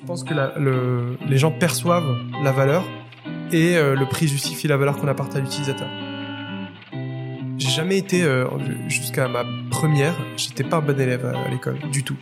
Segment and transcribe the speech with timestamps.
[0.00, 0.34] Je pense que
[1.28, 2.84] les gens perçoivent la valeur
[3.52, 5.88] et euh, le prix justifie la valeur qu'on apporte à l'utilisateur.
[7.58, 8.46] J'ai jamais été, euh,
[8.88, 12.16] jusqu'à ma première, j'étais pas un bon élève à l'école, du tout.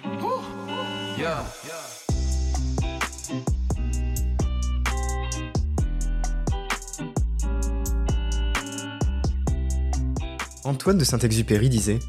[10.65, 12.01] Antoine de Saint-Exupéry disait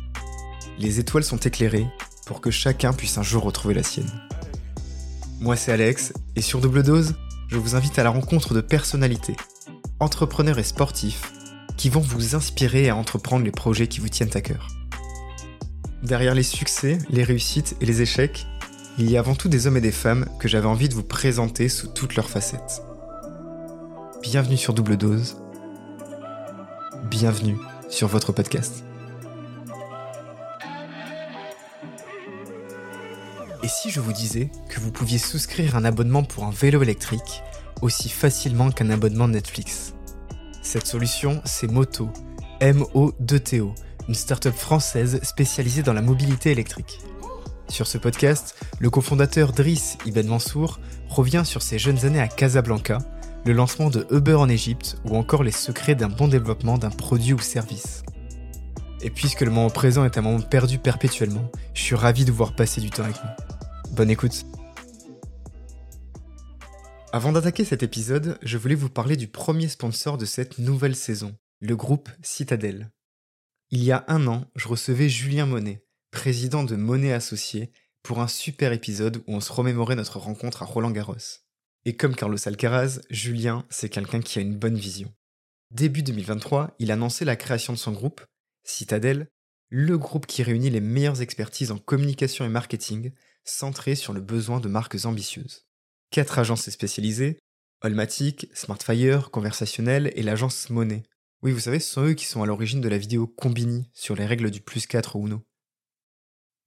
[0.79, 1.87] Les étoiles sont éclairées
[2.25, 4.09] pour que chacun puisse un jour retrouver la sienne.
[5.41, 7.15] Moi, c'est Alex, et sur Double Dose,
[7.47, 9.37] je vous invite à la rencontre de personnalités,
[10.01, 11.31] entrepreneurs et sportifs,
[11.77, 14.67] qui vont vous inspirer à entreprendre les projets qui vous tiennent à cœur.
[16.03, 18.47] Derrière les succès, les réussites et les échecs,
[18.97, 21.03] il y a avant tout des hommes et des femmes que j'avais envie de vous
[21.03, 22.81] présenter sous toutes leurs facettes.
[24.21, 25.37] Bienvenue sur Double Dose.
[27.09, 27.57] Bienvenue
[27.89, 28.83] sur votre podcast.
[33.69, 37.43] Si je vous disais que vous pouviez souscrire un abonnement pour un vélo électrique
[37.81, 39.93] aussi facilement qu'un abonnement Netflix?
[40.61, 42.09] Cette solution, c'est Moto,
[42.59, 43.73] M-O-2-T-O,
[44.07, 46.99] une start-up française spécialisée dans la mobilité électrique.
[47.69, 52.97] Sur ce podcast, le cofondateur Driss Ibn Mansour revient sur ses jeunes années à Casablanca,
[53.45, 57.33] le lancement de Uber en Égypte ou encore les secrets d'un bon développement d'un produit
[57.33, 58.03] ou service.
[59.01, 62.37] Et puisque le moment présent est un moment perdu perpétuellement, je suis ravi de vous
[62.37, 63.48] voir passer du temps avec nous.
[63.91, 64.45] Bonne écoute.
[67.11, 71.35] Avant d'attaquer cet épisode, je voulais vous parler du premier sponsor de cette nouvelle saison,
[71.59, 72.91] le groupe Citadel.
[73.71, 77.71] Il y a un an, je recevais Julien Monet, président de Monet Associés,
[78.03, 81.15] pour un super épisode où on se remémorait notre rencontre à Roland Garros.
[81.85, 85.11] Et comme Carlos Alcaraz, Julien, c'est quelqu'un qui a une bonne vision.
[85.71, 88.21] Début 2023, il annonçait la création de son groupe,
[88.63, 89.27] Citadel,
[89.69, 93.11] le groupe qui réunit les meilleures expertises en communication et marketing,
[93.43, 95.65] centré sur le besoin de marques ambitieuses.
[96.11, 97.39] Quatre agences spécialisées,
[97.81, 101.03] Allmatic, Smartfire, Conversationnel et l'agence Monet.
[101.41, 104.15] Oui, vous savez, ce sont eux qui sont à l'origine de la vidéo Combini sur
[104.15, 105.45] les règles du plus 4 ou Uno.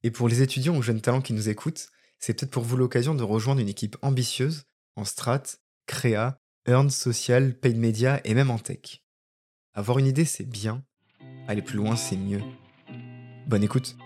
[0.02, 1.88] Et pour les étudiants ou jeunes talents qui nous écoutent,
[2.18, 4.64] c'est peut-être pour vous l'occasion de rejoindre une équipe ambitieuse
[4.96, 5.42] en strat,
[5.86, 9.02] créa, earn, social, paid media et même en tech.
[9.74, 10.84] Avoir une idée, c'est bien.
[11.48, 12.42] Aller plus loin, c'est mieux.
[13.46, 13.96] Bonne écoute.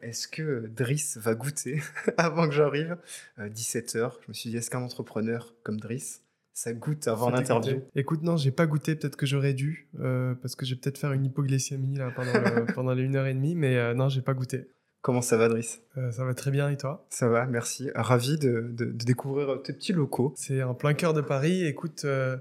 [0.00, 1.80] Est-ce que Driss va goûter
[2.16, 2.96] avant que j'arrive?
[3.38, 4.12] 17h.
[4.22, 6.22] Je me suis dit, est-ce qu'un entrepreneur comme Driss,
[6.54, 7.82] ça goûte avant l'interview?
[7.96, 8.94] Écoute, non, j'ai pas goûté.
[8.94, 12.32] Peut-être que j'aurais dû, euh, parce que je vais peut-être faire une hypoglycémie là, pendant,
[12.32, 14.68] le- pendant les une heure et demie, mais euh, non, j'ai pas goûté.
[15.00, 15.80] Comment ça va, Driss?
[15.96, 17.06] Euh, ça va très bien, et toi?
[17.10, 17.90] Ça va, merci.
[17.94, 20.32] Ravi de, de- de découvrir euh, tes petits locaux.
[20.36, 21.64] C'est en plein cœur de Paris.
[21.64, 22.36] Écoute, euh,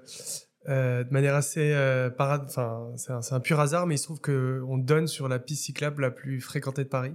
[0.70, 4.04] euh, de manière assez euh, parade, enfin, c'est un, un pur hasard, mais il se
[4.04, 7.14] trouve que on donne sur la piste cyclable la plus fréquentée de Paris.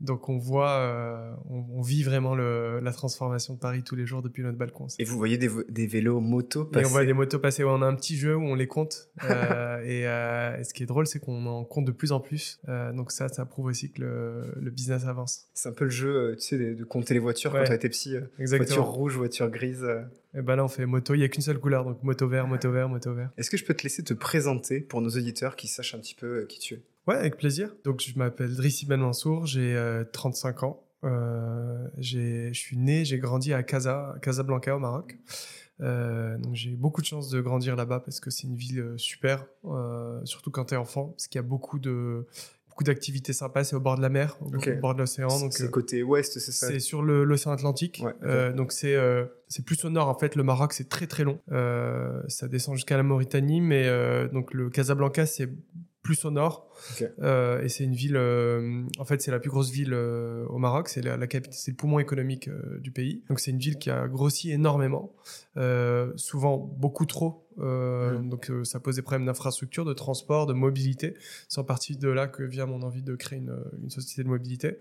[0.00, 4.04] Donc on voit, euh, on, on vit vraiment le- la transformation de Paris tous les
[4.06, 4.86] jours depuis notre balcon.
[4.98, 7.64] Et vous voyez des, vélos moto Et passer on voit des motos passer.
[7.64, 9.08] Ouais, on a un petit jeu où on les compte.
[9.24, 12.20] Euh, et, euh, et ce qui est drôle, c'est qu'on en compte de plus en
[12.20, 12.60] plus.
[12.94, 15.46] Donc ça, ça prouve aussi que le, le business avance.
[15.54, 17.60] C'est un peu le jeu, tu sais, de, de compter les voitures Ouais.
[17.64, 18.16] quand t'étais petit.
[18.16, 19.86] euh, Voiture rouge, voiture grise.
[20.36, 21.14] Et ben là, on fait moto.
[21.14, 23.30] Il y a qu'une seule couleur, donc moto vert, moto vert, moto vert.
[23.36, 26.16] Est-ce que je peux te laisser te présenter pour nos auditeurs qui sachent un petit
[26.16, 26.82] peu qui tu es?
[27.06, 27.74] Ouais, avec plaisir.
[27.84, 30.80] Donc, je m'appelle Drissi Ben Mansour, j'ai euh, 35 ans.
[31.04, 35.18] Euh, j'ai- je suis né, j'ai grandi à Casa, Casablanca au Maroc.
[35.80, 38.96] Euh, donc j'ai beaucoup de chance de grandir là-bas parce que c'est une ville euh,
[38.96, 42.26] super, euh, surtout quand t'es enfant, parce qu'il y a beaucoup de
[42.68, 43.64] beaucoup d'activités sympas.
[43.64, 44.50] C'est au bord de la mer, au,
[44.80, 45.28] bord de l'océan.
[45.40, 46.68] Donc C'est euh, côté ouest, c'est ça?
[46.68, 48.00] c'est sur l'océan Atlantique.
[48.04, 48.18] Ouais, ok.
[48.22, 50.36] Euh, donc c'est euh, c'est plus au nord en fait.
[50.36, 51.40] Le Maroc c'est très très long.
[51.50, 55.50] Euh, ça descend jusqu'à la Mauritanie, mais euh, donc le Casablanca c'est
[56.04, 56.68] plus au nord.
[57.20, 58.16] Euh, et c'est une ville.
[58.16, 60.88] euh, en fait c'est la plus grosse ville euh, au Maroc.
[60.88, 63.24] C'est la, la c'est le poumon économique euh, du pays.
[63.28, 65.12] Donc c'est une ville qui a grossi énormément,
[65.56, 67.43] euh, souvent beaucoup trop.
[67.58, 68.18] Euh.
[68.20, 71.14] Donc euh, ça pose des problèmes d'infrastructure, de transport, de mobilité.
[71.48, 74.28] C'est en partie de là que vient mon envie de créer une, une société de
[74.28, 74.78] mobilité.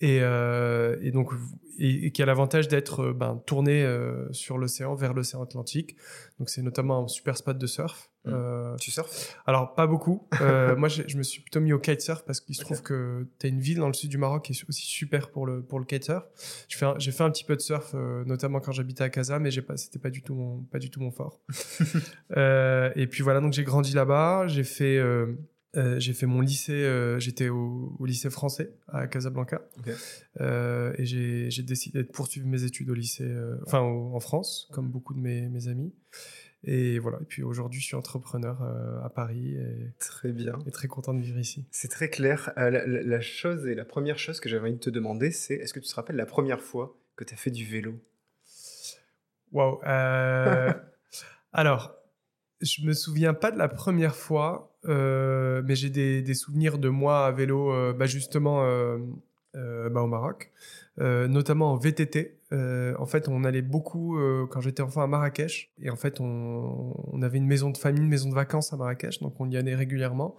[0.00, 1.32] Et, euh, et donc
[1.80, 3.84] et, et qui a l'avantage d'être ben, tourné
[4.30, 5.96] sur l'océan vers l'océan Atlantique.
[6.38, 8.10] Donc c'est notamment un super spot de surf.
[8.24, 8.30] Mm.
[8.32, 9.36] Euh, Tu surfes?
[9.46, 10.28] alors pas beaucoup.
[10.76, 13.46] Moi je, je me suis plutôt mis au kitesurf parce qu'il se trouve que tu
[13.46, 15.80] as une ville dans le sud du Maroc qui est aussi super pour le pour
[15.80, 16.24] le kitesurf.
[16.68, 17.94] J'ai fait un, j'ai fait un petit peu de surf
[18.24, 21.00] notamment quand j'habitais à Casa mais pas c'était pas du tout mon pas du tout
[21.00, 21.40] mon fort.
[22.36, 25.26] Euh, et puis voilà donc j'ai grandi là-bas, j'ai fait euh,
[25.76, 29.62] euh, j'ai fait mon lycée, j'étais au, au lycée français à Casablanca.
[30.40, 33.28] Et j'ai décidé de poursuivre mes études au lycée,
[33.66, 35.92] enfin au- en France, comme beaucoup de mes, mes amis.
[36.64, 37.18] Et voilà.
[37.22, 40.58] Et puis aujourd'hui, je suis entrepreneur euh, à Paris et, Très bien.
[40.66, 41.64] et très content de vivre ici.
[41.70, 42.52] C'est très clair.
[42.58, 45.30] Euh, la, la- la chose et la première chose que j'avais envie de te demander,
[45.30, 47.94] c'est est-ce que tu te rappelles la première fois que tu as fait du vélo?
[49.52, 49.78] Waouh.
[51.54, 51.94] Euh, alors,
[52.60, 57.26] je me souviens pas de la première fois, euh, mais j'ai des, souvenirs de moi
[57.26, 58.62] à vélo, euh, bah justement
[59.54, 60.52] bah au Maroc,
[60.98, 62.40] notamment en VTT.
[62.52, 64.18] en fait, on allait beaucoup
[64.50, 68.02] quand j'étais enfant à Marrakech, et en fait, on, on, avait une maison de famille,
[68.02, 70.36] une maison de vacances à Marrakech, donc on y allait régulièrement.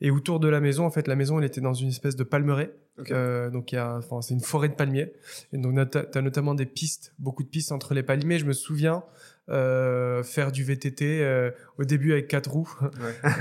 [0.00, 2.24] Et autour de la maison, en fait, la maison, elle était dans une espèce de
[2.24, 2.72] palmeraie.
[3.10, 3.74] Euh, donc,
[4.22, 5.12] c'est une forêt de palmiers.
[5.52, 8.38] Et donc, tu as notamment des pistes, beaucoup de pistes entre les palmiers.
[8.38, 9.04] Je me souviens
[9.48, 12.72] euh, faire du VTT euh, au début avec quatre roues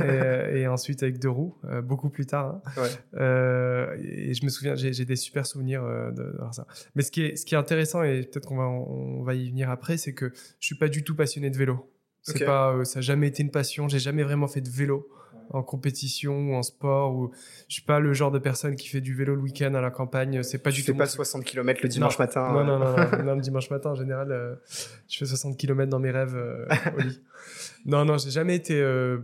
[0.54, 2.62] et, ensuite avec deux roues, beaucoup plus tard.
[2.66, 2.82] Hein.
[2.82, 4.00] Ouais.
[4.02, 6.66] et je me souviens, j'ai des super souvenirs de, de, ça.
[6.96, 9.50] Mais ce qui est, ce qui est intéressant, et peut-être qu'on va, on va y
[9.50, 11.92] venir après, c'est que je suis pas du tout passionné de vélo.
[12.22, 13.88] C'est pas, ça n'a jamais été une passion.
[13.88, 15.10] J'ai jamais vraiment fait de vélo
[15.52, 17.32] en compétition ou en sport ou
[17.68, 19.92] je suis pas le genre de personne qui fait du vélo le week-end à la
[19.92, 22.96] campagne c'est pas du tout fais pas 60 km le dimanche matin non, non, non,
[23.24, 24.56] non, le dimanche matin en général euh,
[25.08, 26.66] je fais 60 km dans mes rêves euh,
[26.98, 27.22] au lit.
[27.86, 29.20] Non non j'ai jamais été euh,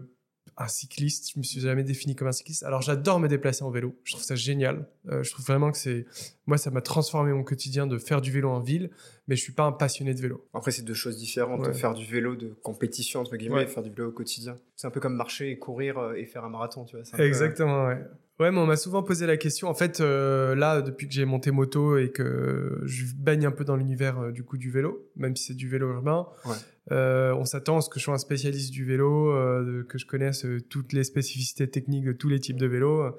[0.58, 1.32] un cycliste.
[1.34, 2.64] Je me suis jamais défini comme un cycliste.
[2.64, 3.96] Alors j'adore me déplacer en vélo.
[4.04, 4.88] Je trouve ça génial.
[5.10, 6.06] Euh, je trouve vraiment que c'est
[6.46, 8.90] moi ça m'a transformé mon quotidien de faire du vélo en ville.
[9.28, 10.48] Mais je suis pas un passionné de vélo.
[10.54, 11.74] Après c'est deux choses différentes.
[11.74, 14.56] Faire du vélo de compétition entre guillemets, et faire du vélo au quotidien.
[14.76, 17.26] C'est un peu comme marcher et courir euh, et faire un marathon, tu vois.
[17.26, 17.88] Exactement.
[17.88, 18.02] Ouais.
[18.38, 19.70] Ouais, mais on m'a souvent posé la question.
[19.70, 23.64] En fait, euh, là, depuis que j'ai monté moto et que je baigne un peu
[23.64, 26.56] dans l'univers du coup du vélo, même si c'est du vélo urbain, ouais.
[26.92, 30.06] Euh, on s'attend à ce que je sois un spécialiste du vélo, euh, que je
[30.06, 33.16] connaisse euh, toutes les spécificités techniques de tous les types de vélos.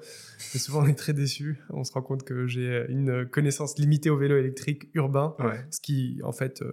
[0.53, 1.59] Mais souvent, on est très déçu.
[1.69, 5.35] On se rend compte que j'ai une connaissance limitée au vélo électrique urbain,
[5.69, 6.63] ce qui, en fait,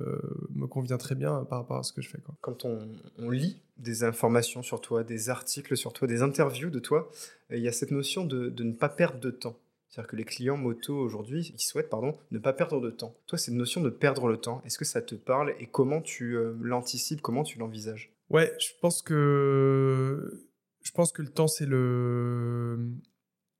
[0.55, 2.19] me convient très bien par rapport à ce que je fais.
[2.19, 2.35] Quoi.
[2.41, 2.79] Quand on,
[3.19, 7.11] on, lit des informations sur toi, des articles sur toi, des interviews de toi,
[7.50, 9.56] il y a cette notion de, de ne pas perdre de temps.
[9.94, 13.14] C'est-à-dire que les clients moto aujourd'hui, ils souhaitent pardon, ne pas perdre de temps.
[13.29, 16.37] Toi, cette notion de perdre le temps, est-ce que ça te parle et comment tu
[16.37, 18.12] euh, l'anticipes, comment tu l'envisages?
[18.29, 20.49] Ouais, je pense que
[20.82, 22.91] je pense que le temps c'est le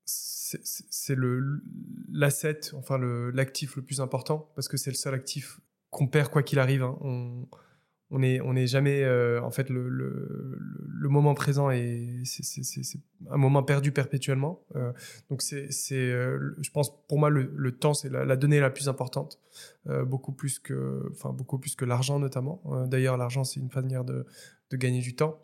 [0.03, 1.61] c'est le
[2.11, 2.97] l'asset, enfin
[3.33, 6.83] l'actif le, plus important parce que c'est le seul actif qu'on perd quoi qu'il arrive.
[6.83, 7.47] Hein.
[8.11, 10.57] On est on n'est jamais euh, en fait le, le,
[10.87, 12.99] le, moment présent et c'est
[13.31, 14.63] un moment perdu perpétuellement.
[14.75, 14.91] Euh,
[15.29, 18.59] donc c'est c'est euh, je pense pour moi le, le temps c'est la, la, donnée
[18.59, 19.39] la plus importante
[20.05, 22.61] beaucoup plus que enfin beaucoup plus que l'argent notamment.
[22.87, 24.25] D'ailleurs l'argent c'est une manière de
[24.71, 25.39] de gagner du temps.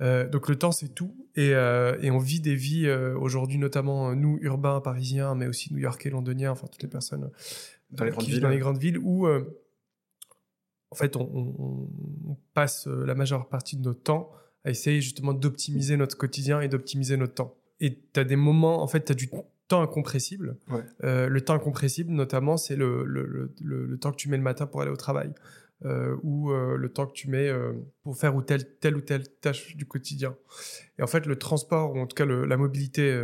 [0.00, 1.14] Donc le temps c'est tout.
[1.36, 6.52] Et, et on vit des vies aujourd'hui notamment nous urbains parisiens mais aussi new-yorkais londoniens
[6.52, 7.30] enfin toutes les personnes
[7.90, 9.26] dans les grandes villes dans les grandes villes où
[10.94, 14.30] en fait, on, passe euh, la majeure partie de notre temps
[14.64, 17.56] à essayer justement d'optimiser notre quotidien et d'optimiser notre temps.
[17.80, 19.28] Et tu as des moments, en fait, tu as du
[19.66, 20.56] temps incompressible.
[21.02, 24.82] Euh, le temps incompressible, notamment, c'est le, le, temps que tu mets le matin pour
[24.82, 25.32] aller au travail.
[25.84, 27.50] Euh, ou le temps que tu mets
[28.02, 30.36] pour faire ou telle, telle ou telle tâche du quotidien.
[30.98, 33.20] Et en fait, le transport, ou en tout cas la mobilité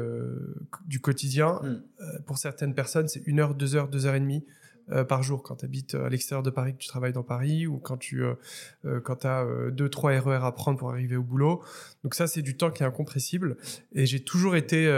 [0.87, 2.23] du quotidien, mm.
[2.27, 4.45] pour certaines personnes, c'est une heure, deux heures, deux heures et demie
[4.93, 7.23] euh, par jour quand tu habites euh, à l'extérieur de Paris, que tu travailles dans
[7.23, 11.23] Paris, ou quand tu euh, quand as deux trois RER à prendre pour arriver au
[11.23, 11.63] boulot.
[12.03, 13.57] Donc ça, c'est du temps qui est incompressible.
[13.93, 14.89] Et j'ai toujours été,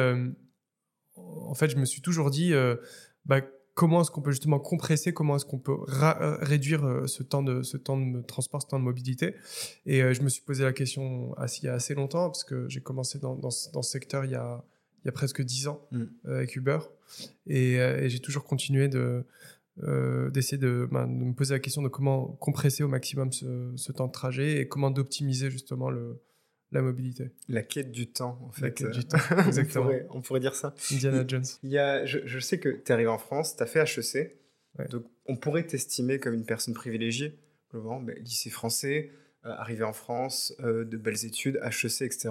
[1.16, 2.52] en fait, je me suis toujours dit,
[3.26, 3.40] bah,
[3.74, 7.76] comment est-ce qu'on peut justement compresser, comment est-ce qu'on peut réduire ce temps de ce
[7.76, 9.34] temps de transport, ce temps de mobilité.
[9.84, 12.80] Et je me suis posé la question il y a assez longtemps parce que j'ai
[12.80, 14.64] commencé dans, dans, ce secteur il y a
[15.04, 16.04] il y a presque dix ans mmh.
[16.26, 16.78] avec Uber
[17.48, 19.24] et, et j'ai toujours continué de
[19.82, 24.06] euh, d'essayer ben, de, me poser la question de comment compresser au maximum ce, temps
[24.06, 26.20] de trajet et comment d'optimiser justement le,
[26.72, 27.30] la mobilité.
[27.48, 28.62] La quête du temps, en fait.
[28.62, 29.90] La quête du temps, exactement.
[30.10, 30.74] on, pourrait, dire ça.
[30.92, 31.44] Indiana Jones.
[31.62, 34.36] Il y a, je, sais que tu es arrivé en France, tu as fait HEC,
[34.90, 37.38] donc on pourrait t'estimer comme une personne privilégiée,
[37.72, 39.10] ben, lycée français,
[39.46, 42.30] euh, arrivé en France, euh, de belles études, HEC, etc.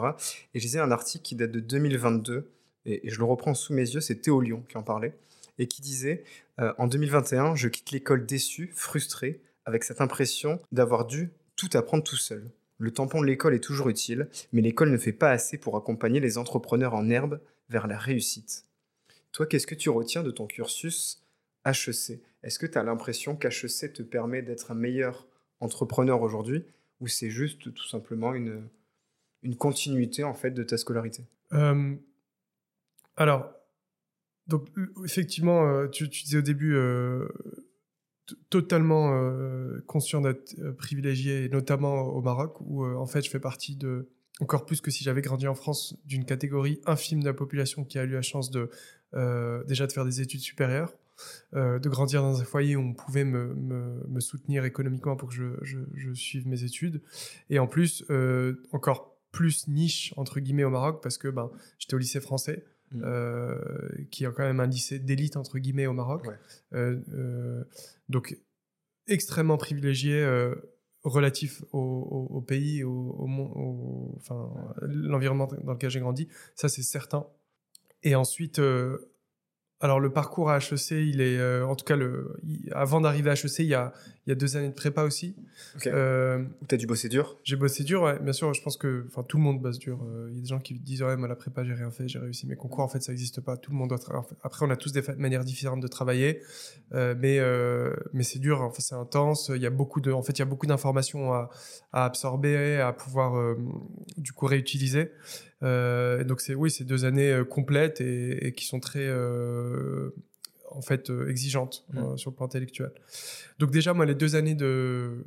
[0.53, 2.51] Et je lisais un article qui date de 2022,
[2.85, 5.13] et, et je le reprends sous mes yeux, c'est Théo Lyon qui en parlait
[5.61, 6.23] et qui disait
[6.59, 12.03] euh, En 2021, je quitte l'école déçu, frustré, avec cette impression d'avoir dû tout apprendre
[12.03, 12.49] tout seul.
[12.79, 16.19] Le tampon de l'école est toujours utile, mais l'école ne fait pas assez pour accompagner
[16.19, 17.39] les entrepreneurs en herbe
[17.69, 18.65] vers la réussite.
[19.31, 21.23] Toi, qu'est-ce que tu retiens de ton cursus
[21.63, 25.27] HEC Est-ce que tu as l'impression qu'HEC te permet d'être un meilleur
[25.59, 26.65] entrepreneur aujourd'hui
[26.99, 28.67] ou c'est juste tout simplement une,
[29.43, 31.23] une continuité en fait de ta scolarité?
[31.53, 31.93] Euh,
[33.15, 33.53] Alors,
[34.51, 34.67] donc,
[35.05, 37.27] effectivement, euh, tu, disais au début, euh,
[38.49, 44.09] totalement euh, conscient d'être privilégié, notamment au Maroc, où en fait, je fais partie de,
[44.41, 47.97] encore plus que si j'avais grandi en France, d'une catégorie infime de la population qui
[47.97, 48.69] a eu la chance de
[49.67, 50.93] déjà de faire des études supérieures.
[51.53, 56.13] de grandir dans un foyer où on pouvait me, soutenir économiquement pour que je, je,
[56.13, 57.01] suive mes études.
[57.49, 58.05] Et en plus,
[58.71, 62.63] encore plus niche, entre guillemets, au Maroc, parce que ben, j'étais au lycée français.
[62.91, 64.05] Mm.
[64.09, 66.27] qui est quand même un lycée d'élite entre guillemets au Maroc.
[68.09, 68.37] donc
[69.07, 70.25] extrêmement privilégié
[71.03, 76.27] relatif au, pays, au, au, enfin, l'environnement dans lequel j'ai grandi.
[76.55, 77.25] Ça, c'est certain.
[78.03, 79.11] Et ensuite, euh,
[79.79, 82.39] alors le parcours à HEC, il est, euh, en tout cas, le,
[82.71, 83.93] avant d'arriver à HEC, il y, a,
[84.31, 85.35] y a deux années de prépa aussi.
[85.87, 88.19] Euh, tu as dû bosser dur J'ai bossé dur, ouais.
[88.19, 89.99] Bien sûr, je pense que tout le monde bosse dur.
[90.03, 92.07] Euh, il y a des gens qui disent, ouais, moi, la prépa, j'ai rien fait,
[92.07, 92.83] j'ai réussi mes concours.
[92.83, 93.57] En fait, ça n'existe pas.
[93.57, 96.41] Tout le monde doit Après, on a tous des manières différentes de travailler.
[96.91, 97.39] mais
[98.13, 99.51] mais c'est dur, enfin, c'est intense.
[99.53, 101.49] Il y a beaucoup de, en fait, il y a beaucoup d'informations à,
[101.93, 103.55] à, absorber, à pouvoir,
[104.17, 105.11] du coup, réutiliser.
[105.63, 110.09] Euh, donc c'est oui, c'est deux années euh, complètes et, qui sont très euh,
[110.71, 112.17] en fait exigeantes mmh.
[112.17, 112.91] sur le plan intellectuel.
[113.59, 115.25] Donc déjà moi les deux années de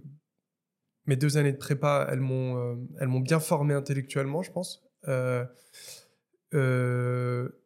[1.07, 4.83] mes deux années de prépa, elles m'ont elles m'ont bien formé intellectuellement, je pense.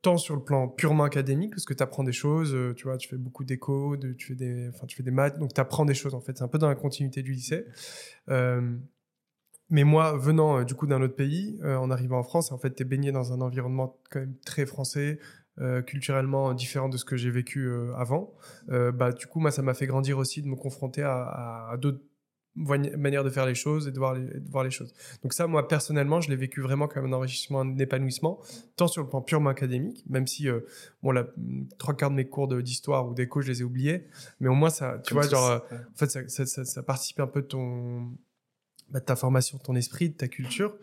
[0.02, 3.08] tant sur le plan purement académique, parce que tu apprends des choses, tu vois, tu
[3.08, 5.94] fais beaucoup d'écho, tu fais des, enfin, tu fais des maths, donc tu apprends des
[5.94, 6.36] choses en fait.
[6.36, 7.66] C'est un peu dans la continuité du lycée.
[9.70, 12.58] Mais moi, venant euh, du coup d'un autre pays, euh, en arrivant en France, en
[12.58, 15.18] fait, tu es baigné dans un environnement quand même très français,
[15.60, 18.34] euh, culturellement différent de ce que j'ai vécu avant.
[18.68, 22.00] bah, du coup, moi, ça m'a fait grandir aussi de me confronter à, à, d'autres
[22.54, 24.92] manières de faire les choses et de voir les, de voir les choses.
[25.22, 28.40] Donc ça, moi, personnellement, je l'ai vécu vraiment comme un enrichissement, un épanouissement,
[28.76, 30.48] tant sur le plan purement académique, même si,
[31.02, 31.26] bon, la
[31.78, 34.06] trois quarts de mes cours d'histoire ou d'éco, je les ai oubliés,
[34.40, 37.28] mais au moins, ça, tu vois, genre, en fait, ça, ça, ça, ça participe un
[37.28, 38.10] peu de ton
[38.90, 40.74] bah, ta formation, de ton esprit, de ta culture.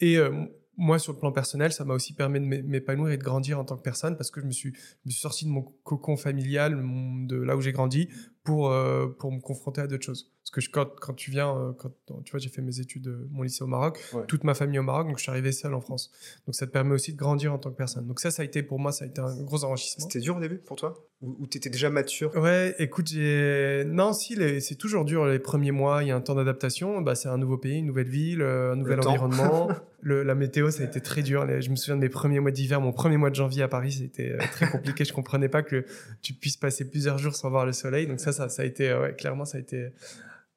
[0.00, 3.22] Et euh, moi, sur le plan personnel, ça m'a aussi permis de m'épanouir et de
[3.22, 4.72] grandir en tant que personne parce que je me suis,
[5.10, 6.82] sorti de mon cocon familial,
[7.26, 8.08] de là où j'ai grandi,
[8.44, 10.30] pour, euh, pour me confronter à d'autres choses.
[10.42, 11.90] Parce que je, quand, quand, tu viens, euh, quand,
[12.24, 14.82] tu vois, j'ai fait mes études, euh, mon lycée au Maroc, toute ma famille au
[14.82, 16.10] Maroc, donc je suis arrivé seul en France.
[16.46, 18.06] Donc ça te permet aussi de grandir en tant que personne.
[18.06, 20.04] Donc ça, ça a été pour moi, ça a été un gros enrichissement.
[20.04, 21.06] C'était dur au début pour toi?
[21.22, 22.34] Ou, tu étais déjà mature?
[22.34, 23.84] Ouais, écoute, j'ai.
[23.86, 27.00] Non, si, c'est toujours dur les premiers mois, il y a un temps d'adaptation.
[27.00, 29.68] Bah, c'est un nouveau pays, une nouvelle ville, un nouvel environnement.
[30.04, 31.46] Le, la météo, ça a été très dur.
[31.60, 33.92] Je me souviens de mes premiers mois d'hiver, mon premier mois de janvier à Paris,
[33.92, 35.04] c'était très compliqué.
[35.04, 35.86] je comprenais pas que
[36.22, 38.08] tu puisses passer plusieurs jours sans voir le soleil.
[38.08, 39.88] Donc ça, ça, a été, euh, ouais, clairement, ça a été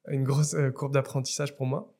[0.08, 1.94] une grosse euh, courbe d'apprentissage pour moi.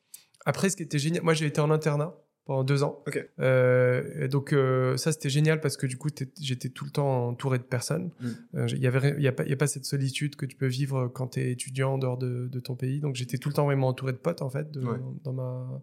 [0.45, 2.15] Après, ce qui était génial, moi j'ai été en internat
[2.45, 3.03] pendant deux ans.
[3.41, 4.55] Euh, donc
[4.97, 6.09] ça c'était génial parce que du coup
[6.41, 8.13] j'étais tout le temps entouré de personnes.
[8.21, 8.67] Mm.
[8.69, 10.69] Il y avait il y a pas y a pas cette solitude que tu peux
[10.69, 13.01] vivre quand tu es étudiant en dehors de, de ton pays.
[13.01, 15.83] Donc j'étais tout le temps vraiment entouré de potes en fait dans ma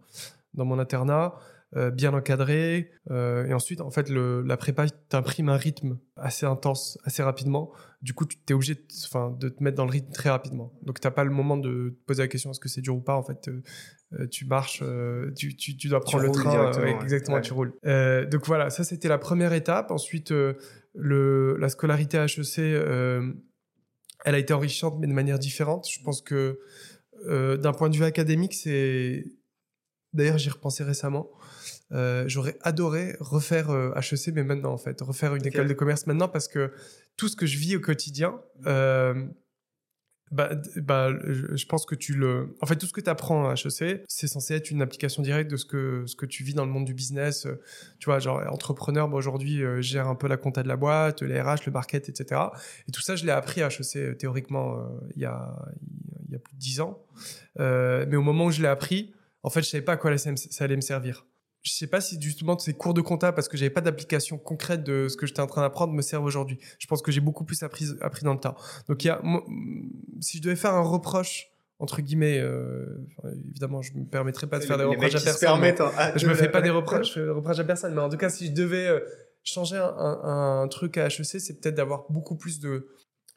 [0.54, 1.36] dans mon internat.
[1.94, 2.92] Bien encadré.
[3.10, 7.72] Et ensuite, en fait, le, la prépa t'imprime un rythme assez intense, assez rapidement.
[8.04, 10.72] Du coup, tu es obligé de, de te mettre dans le rythme très rapidement.
[10.84, 12.96] Donc, tu n'as pas le moment de te poser la question est-ce que c'est dur
[12.96, 13.16] ou pas.
[13.16, 14.84] En fait, euh, tu marches,
[15.36, 16.72] tu, tu, tu, dois prendre le train.
[17.02, 17.74] exactement, tu roules.
[17.84, 19.90] donc voilà, ça c'était la première étape.
[19.90, 22.60] Ensuite, le, la scolarité à HEC,
[24.26, 25.90] elle a été enrichissante, mais de manière différente.
[25.90, 26.60] Je pense que
[27.26, 29.26] d'un point de vue académique, c'est.
[30.14, 31.32] D'ailleurs, j'y repensé récemment.
[31.94, 36.08] Euh, j'aurais adoré refaire HEC, euh, mais maintenant, en fait, refaire une école de commerce
[36.08, 36.72] maintenant parce que
[37.18, 39.26] tout ce que je vis au quotidien, euh,
[40.32, 42.56] bah, bah, je pense que tu le.
[42.62, 45.52] En fait, tout ce que tu apprends à HEC, c'est censé être une application directe
[45.52, 47.48] de ce que, ce que tu vis dans le monde du business.
[48.00, 51.40] Tu vois, genre, entrepreneur, bah, aujourd'hui, gère un peu la compta de la boîte, les
[51.40, 52.42] RH, le market, etc.
[52.88, 54.84] Et tout ça, je l'ai appris à HEC théoriquement
[55.16, 55.56] il, y a,
[56.26, 57.06] il y a plus de 10 ans.
[57.60, 60.32] mais au moment où je l'ai appris, en fait, je savais pas à quoi ça
[60.62, 61.28] allait me servir
[61.64, 64.84] je sais pas si justement ces cours de compta, parce que j'avais pas d'application concrète
[64.84, 66.60] de ce que j'étais en train d'apprendre, me servent aujourd'hui.
[66.78, 68.56] Je pense que j'ai beaucoup plus appris, appris dans le temps.
[68.88, 69.22] Donc, il y a,
[70.20, 73.08] si je devais faire un reproche, entre guillemets, euh,
[73.50, 75.64] évidemment, je me permettrais pas de faire des reproches à personne.
[75.64, 76.12] Hein.
[76.16, 77.94] je me fais pas des reproches, reproches à personne.
[77.94, 79.00] Mais en tout cas, si je devais euh,
[79.44, 82.90] changer un, un, truc à HEC, c'est peut-être d'avoir beaucoup plus de,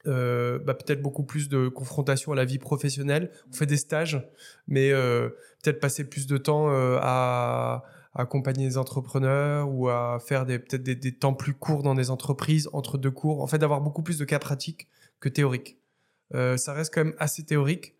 [0.06, 3.30] euh, bah, peut-être beaucoup plus de confrontation à la vie professionnelle.
[3.50, 4.21] On fait des stages,
[4.68, 5.30] mais euh,
[5.62, 7.85] peut-être passer plus de temps euh, à
[8.16, 12.68] accompagner des entrepreneurs ou à faire des, peut-être des, temps plus courts dans des entreprises
[12.73, 13.42] entre deux cours.
[13.42, 14.88] En fait, d'avoir beaucoup plus de cas pratiques
[15.20, 15.78] que théoriques.
[16.35, 17.94] Euh, ça reste quand même assez théorique.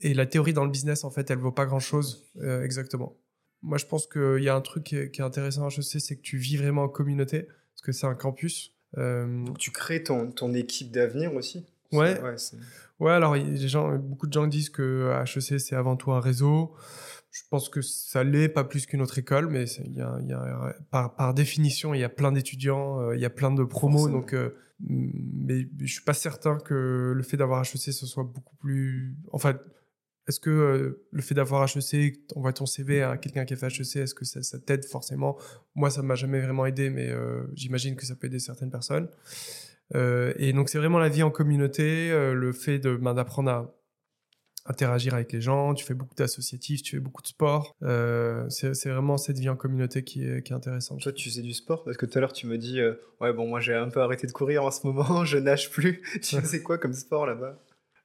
[0.00, 3.16] Et la théorie dans le business, en fait, elle vaut pas grand-chose euh, exactement.
[3.62, 6.22] Moi, je pense qu'il y a un truc qui est, intéressant à HEC, c'est que
[6.22, 8.74] tu vis vraiment en communauté, parce que c'est un campus.
[8.96, 12.18] Euh, tu crées ton, ton équipe d'avenir aussi Ouais.
[13.00, 16.74] Ouais, alors gens, beaucoup de gens disent que HEC c'est avant tout un réseau.
[17.30, 20.74] Je pense que ça l'est pas plus qu'une autre école, mais y a, y a-
[20.90, 23.98] par, par définition il y a plein d'étudiants, euh, il y a plein de promos,
[23.98, 24.18] Forcément.
[24.20, 28.56] donc euh, mais je suis pas certain que le fait d'avoir HEC ce soit beaucoup
[28.56, 29.14] plus.
[29.30, 29.58] Enfin,
[30.26, 33.66] est-ce que euh, le fait d'avoir HEC, envoie ton CV à quelqu'un qui a fait
[33.66, 35.36] HEC, est-ce que ça, ça t'aide forcément?
[35.74, 37.10] Moi, ça m'a jamais vraiment aidé, mais
[37.54, 39.08] j'imagine que ça peut aider certaines personnes.
[39.94, 43.74] Et donc, c'est vraiment la vie en communauté, le fait de, ben, d'apprendre à
[44.66, 45.74] interagir avec les gens.
[45.74, 47.74] Tu fais beaucoup d'associatifs, tu fais beaucoup de sport.
[47.82, 51.00] Euh, c'est, vraiment cette vie en communauté qui est, qui est intéressante.
[51.00, 53.32] Toi, tu faisais du sport Parce que tout à l'heure, tu me dis euh, Ouais,
[53.32, 56.02] bon, moi, j'ai un peu arrêté de courir en ce moment, je nage plus.
[56.22, 57.58] tu faisais quoi comme sport là-bas?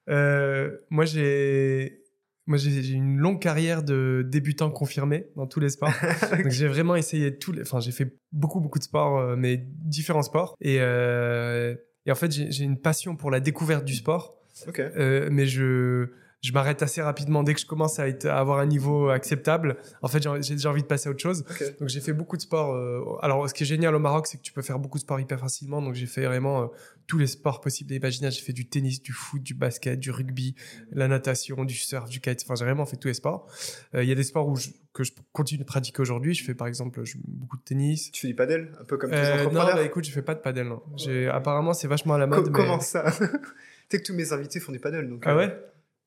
[0.10, 2.02] Euh, moi, j'ai.
[2.48, 5.90] Moi, j'ai j'ai une longue carrière de débutant confirmé dans tous les sports.
[6.32, 7.64] Donc, j'ai vraiment essayé tous les.
[7.64, 10.56] Enfin, j'ai fait beaucoup, beaucoup de sports, mais différents sports.
[10.62, 14.36] Et, et en fait, j'ai une passion pour la découverte du sport.
[14.68, 14.80] Ok.
[14.80, 16.10] Euh, mais je,
[16.46, 19.78] je m'arrête assez rapidement dès que je commence à, être, à avoir un niveau acceptable.
[20.02, 21.44] En fait, j'ai déjà envie de passer à autre chose.
[21.80, 22.74] Donc j'ai fait beaucoup de sport.
[22.74, 25.02] euh, alors ce qui est génial au Maroc, c'est que tu peux faire beaucoup de
[25.04, 25.82] sport hyper facilement.
[25.82, 26.68] Donc j'ai fait vraiment euh,
[27.08, 28.34] tous les sports possibles et imaginables.
[28.34, 30.56] J'ai fait du tennis, du foot, du basket, du rugby,
[30.92, 32.42] la natation, du surf, du kite.
[32.46, 33.48] Enfin j'ai vraiment fait tous les sports.
[33.96, 36.34] Euh, Il y a des sports où je- que je continue de pratiquer aujourd'hui.
[36.34, 38.12] Je fais par exemple je- beaucoup de tennis.
[38.12, 40.12] Tu fais du padel Un peu comme tous les Euh, non, entrepreneurs bah écoute, je
[40.12, 40.68] fais pas de padel.
[40.68, 40.82] non.
[40.96, 42.46] J'ai apparemment c'est vachement à la Co- mode.
[42.48, 43.04] mais- Comment ça?
[43.88, 45.08] Tu sais que tous mes invités font du padel.
[45.08, 45.60] Donc, Ah euh, ouais?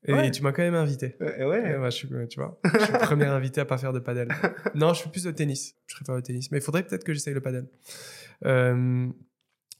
[0.06, 0.30] Et Ouais.
[0.30, 1.16] tu m'as quand même invité.
[1.20, 1.46] Ouais, ouais.
[1.46, 3.98] Ouais, bah, je suis, tu vois, je suis le premier invité à pas faire de
[3.98, 4.28] padel.
[4.76, 5.74] Non, je fais plus de tennis.
[5.86, 6.50] Je préfère le tennis.
[6.52, 7.66] Mais il faudrait peut-être que j'essaye le padel.
[8.44, 9.08] Euh,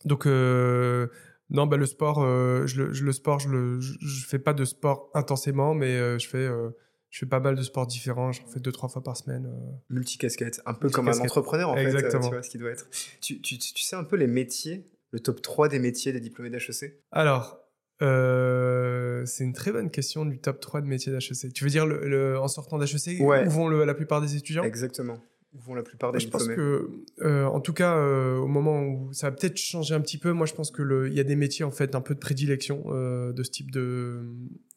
[0.05, 1.07] donc, euh,
[1.51, 4.39] non, bah, le sport, euh, je, le, je- le sport, je, le, je, je fais
[4.39, 6.71] pas de sport intensément, mais euh, je fais, euh,
[7.11, 8.33] je fais pas mal de sports différents.
[8.33, 9.47] J'en fais deux, trois fois par semaine.
[9.47, 9.77] euh.
[9.91, 12.89] Multicasquette, un peu comme un entrepreneur en fait, euh, tu vois ce qui doit être.
[13.21, 16.51] Tu, tu, tu sais un peu les métiers, le top 3 des métiers des diplômés
[16.51, 17.59] d'HEC Alors,
[18.03, 21.53] euh, c'est une très bonne question du top 3 de métiers d'HEC.
[21.53, 23.47] Tu veux dire, le, le- en sortant d'HEC, Ouais.
[23.47, 24.63] où vont le- la plupart des étudiants?
[24.65, 25.19] Exactement.
[25.55, 26.91] Où vont la plupart des je pense que,
[27.23, 30.33] euh, en tout cas, euh, au moment où ça a peut-être changé un petit peu,
[30.33, 32.21] moi, je pense que le- il y a des métiers en fait un peu de
[32.21, 32.85] prédilection
[33.33, 34.25] de ce type de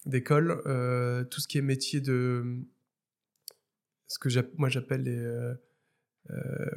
[0.06, 0.62] d'école.
[1.30, 2.44] Tout ce qui est métier de
[4.08, 5.53] ce que moi j'appelle les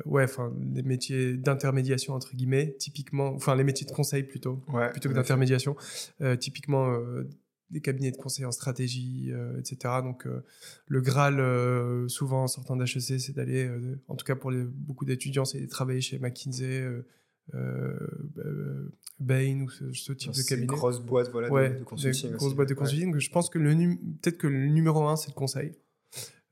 [0.07, 4.91] ouais, enfin les métiers d'intermédiation entre guillemets, typiquement, enfin les métiers de conseil plutôt Ouais,
[4.91, 5.77] plutôt que d'intermédiation.
[6.21, 7.29] Euh, typiquement, euh,
[7.71, 9.77] des cabinets de conseil en stratégie, euh, etc.
[10.03, 10.45] Donc, euh,
[10.87, 14.63] le Graal, euh, souvent en sortant d'HEC, c'est d'aller, euh, en tout cas pour les,
[14.65, 17.07] beaucoup d'étudiants, c'est de travailler chez McKinsey, euh,
[17.55, 17.99] euh,
[18.39, 20.67] euh, Bain ou ce, ce type de cabinet.
[20.67, 22.23] grosses boîtes voilà, de- ouais, de, consulting.
[22.31, 22.37] des aussi.
[22.39, 22.79] grosses boîtes de Ouais.
[22.81, 23.19] consulting.
[23.19, 23.75] Je pense que le
[24.23, 25.73] peut-être que le numéro un, c'est le conseil.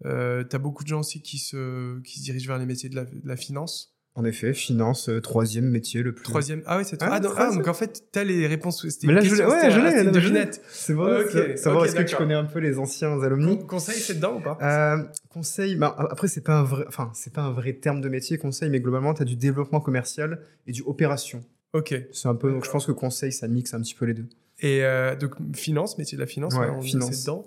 [0.04, 2.96] Euh, T'as beaucoup de gens aussi qui se, qui se dirigent vers les métiers de
[2.96, 3.88] la, de la finance.
[4.14, 6.22] En effet, finance, euh, troisième métier le plus.
[6.24, 6.62] Troisième.
[6.66, 7.56] Ah ouais, c'est Ah, ah, non, ah, ça.
[7.56, 8.86] donc en fait, t'as les réponses.
[8.86, 10.60] C'était Mais là, je question, l'ai- ouais, je l'ai, ah, je devinette.
[10.70, 13.58] C'est bon, Ok, ça- savoir ok, est-ce que tu connais un peu les anciens alumni
[13.60, 14.58] Con- Conseil, c'est dedans ou pas?
[14.60, 18.10] Euh, conseil, bah, après c'est pas un vrai, enfin c'est pas un vrai terme de
[18.10, 21.42] métier conseil, mais globalement tu as du développement commercial et du opération.
[21.72, 21.94] Ok.
[22.12, 24.26] C'est un peu, donc je pense que conseil ça mixe un petit peu les deux.
[24.60, 27.14] Et euh, donc, finance, métier de la finance, Ouais, on- finance.
[27.14, 27.46] c'est dedans.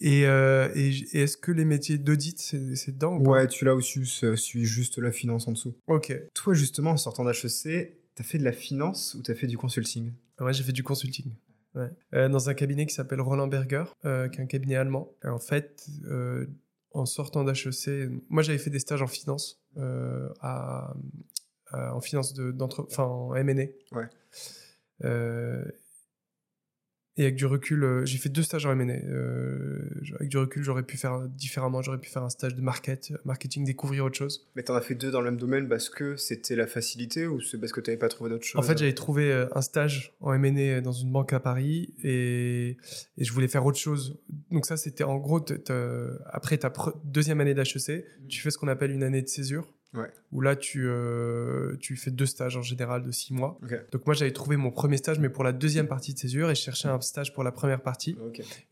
[0.00, 3.30] Et, euh, et, est-ce que les métiers d'audit, c'est dedans ou pas?
[3.30, 5.74] Ouais, tu l'as aussi, c'est suis juste la finance en dessous.
[5.88, 6.12] Ok.
[6.34, 10.12] Toi justement en sortant d'HEC, t'as fait de la finance ou t'as fait du consulting?
[10.40, 11.32] Moi, j'ai fait du consulting.
[11.74, 11.88] Ouais.
[12.14, 15.12] Euh, dans un cabinet qui s'appelle Roland Berger, euh, qui est un cabinet allemand.
[15.24, 15.86] Et en fait,
[16.92, 19.60] en sortant d'HEC, moi j'avais fait des stages en finance,
[20.40, 20.94] à,
[21.70, 23.66] à- en finance de- d'entre, enfin en M&A.
[23.96, 24.06] Ouais.
[27.18, 28.92] Euh, et avec du recul, euh, j'ai fait deux stages en M&A.
[28.92, 29.78] Euh,
[30.16, 31.82] avec du recul, j'aurais pu faire différemment.
[31.82, 34.48] J'aurais pu faire un stage de market, marketing, découvrir autre chose.
[34.56, 37.40] Mais t'en as fait deux dans le même domaine parce que c'était la facilité ou
[37.40, 40.14] c'est parce que t'avais pas trouvé d'autre chose En fait, j'avais trouvé euh, un stage
[40.20, 42.76] en M&A dans une banque à Paris et,
[43.16, 44.18] et je voulais faire autre chose.
[44.50, 45.44] Donc ça, c'était en gros,
[46.26, 49.72] après ta pre- deuxième année d'HEC, tu fais ce qu'on appelle une année de césure.
[49.94, 50.10] Ouais.
[50.32, 53.58] Où là, tu, euh, tu fais deux stages en général de six mois.
[53.90, 56.54] Donc moi, j'avais trouvé mon premier stage, mais pour la deuxième partie de césure, et
[56.54, 58.14] je cherchais un stage pour la première partie.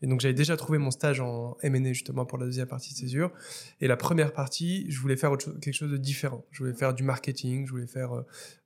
[0.03, 2.99] Et donc j'avais déjà trouvé mon stage en M&A justement pour la deuxième partie de
[2.99, 3.31] césure.
[3.81, 6.45] Et la première partie, je voulais faire autre chose, quelque chose de différent.
[6.51, 8.21] Je voulais faire du marketing, je voulais faire euh,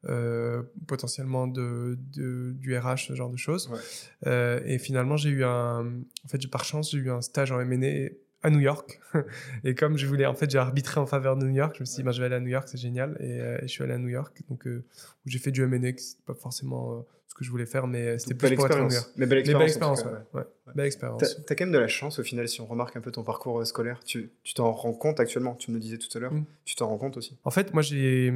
[0.09, 3.69] euh, potentiellement de, de- du RH, ce genre de choses.
[3.69, 3.79] Ouais.
[4.27, 5.85] Euh, et finalement, j'ai eu un,
[6.25, 8.09] en fait, par chance, j'ai eu un stage en M&A
[8.43, 8.99] à New York.
[9.63, 11.75] et comme je voulais, en fait, j'ai arbitré en faveur de New York.
[11.75, 13.17] Je me suis dit, bah, je vais aller à New York, c'est génial.
[13.19, 14.83] Et, euh, et je suis allé à New York, donc euh,
[15.25, 18.17] où j'ai fait du M&A, c'était pas forcément euh, ce que je voulais faire, mais
[18.17, 19.05] c'était plus belle pour être à New expérience.
[19.05, 19.15] York.
[19.17, 19.99] Mais belle Mais belle expérience.
[19.99, 20.39] expérience, ouais.
[20.39, 20.45] ouais.
[20.67, 20.73] Ouais.
[20.75, 21.41] Belle expérience.
[21.45, 23.65] T'as quand même de la chance au final si on remarque un peu ton parcours
[23.65, 23.99] scolaire.
[24.05, 26.33] Tu tu t'en rends compte actuellement, tu me le disais tout à l'heure.
[26.33, 26.45] Mm.
[26.65, 27.37] Tu t'en rends compte aussi.
[27.43, 28.33] En fait, moi, j'ai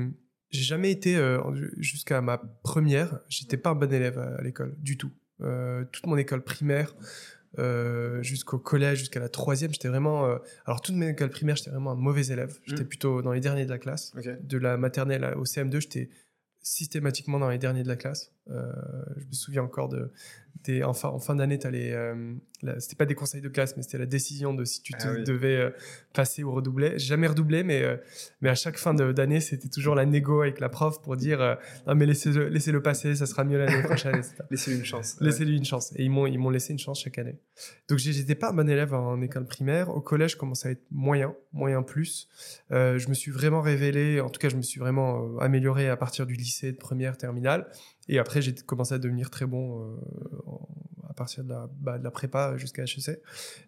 [0.51, 1.19] j'ai jamais été
[1.77, 5.11] jusqu'à ma première, j'étais pas un bon élève à, à l'école du tout.
[5.91, 6.93] toute mon école primaire,
[8.21, 10.25] jusqu'au collège, jusqu'à la troisième, j'étais vraiment.
[10.65, 12.57] alors, toute mon école primaire, j'étais vraiment un mauvais élève.
[12.65, 12.87] J'étais Mm.
[12.87, 14.13] plutôt dans les derniers de la classe.
[14.43, 16.09] De la maternelle au CM2, j'étais
[16.61, 18.31] systématiquement dans les derniers de la classe.
[18.51, 18.71] Euh,
[19.17, 20.11] je me souviens encore de.
[20.63, 22.33] Des, en fin, en fin d'année, tu euh,
[22.79, 25.11] c'était pas des conseils de classe, mais c'était la décision de si tu te Ah
[25.11, 25.23] oui.
[25.23, 25.69] devais euh,
[26.13, 26.97] passer ou redoubler.
[26.97, 27.83] Jamais redoublé, mais,
[28.41, 31.93] mais à chaque fin d'année, c'était toujours la négo avec la prof pour dire Non,
[31.93, 34.21] mais laissez-le passer, ça sera mieux l'année prochaine.
[34.49, 35.17] Laissez-lui une chance.
[35.19, 35.93] Laissez-lui une chance.
[35.97, 37.37] Et ils m'ont, laissé une chance chaque année.
[37.87, 39.89] Donc, j'étais pas un bon élève en école primaire.
[39.89, 42.27] Au collège, je commençais à être moyen, moyen plus.
[42.71, 46.25] Je me suis vraiment révélé, en tout cas, je me suis vraiment amélioré à partir
[46.25, 47.67] du lycée, de première, terminale.
[48.07, 49.97] Et après, j'ai commencé à devenir très bon euh,
[50.45, 50.67] en-
[51.09, 53.21] à partir de la, bah, de la prépa jusqu'à HEC.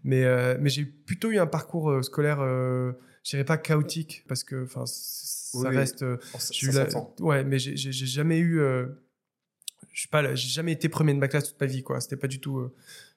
[0.03, 2.93] Mais, euh, mais j'ai plutôt eu un parcours euh, scolaire, je
[3.29, 6.03] dirais pas chaotique, parce que enfin, ça Oui, reste.
[6.51, 6.87] j'ai eu la-.
[7.19, 8.59] Ouais, mais j'ai jamais eu.
[9.91, 11.99] je sais pas, j'ai jamais été premier de ma classe toute ma vie, quoi.
[12.01, 12.69] C'était pas du tout.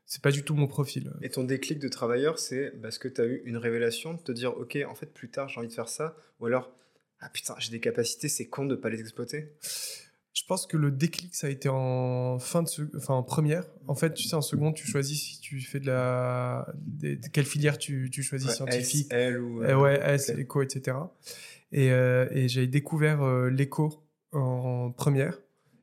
[0.06, 1.12] c'est pas du tout mon profil.
[1.22, 4.32] Et ton déclic de travailleur, c'est parce que tu as eu une révélation de te
[4.32, 6.72] dire, ok, en fait, plus tard, j'ai envie de faire ça, ou alors,
[7.20, 9.52] ah putain, j'ai des capacités, c'est con de pas les exploiter?
[10.50, 13.62] Je pense que le déclic, ça a été en fin de, sec- enfin en première.
[13.86, 17.44] En fait, tu sais, en seconde, tu choisis si tu fais de la, de quelle
[17.44, 19.62] filière tu, tu choisis Ouais, scientifique, S, L ou.
[19.62, 20.96] Euh, ouais, S, éco, etc.
[21.70, 25.38] Et, euh, et j'ai découvert euh, l'éco en première.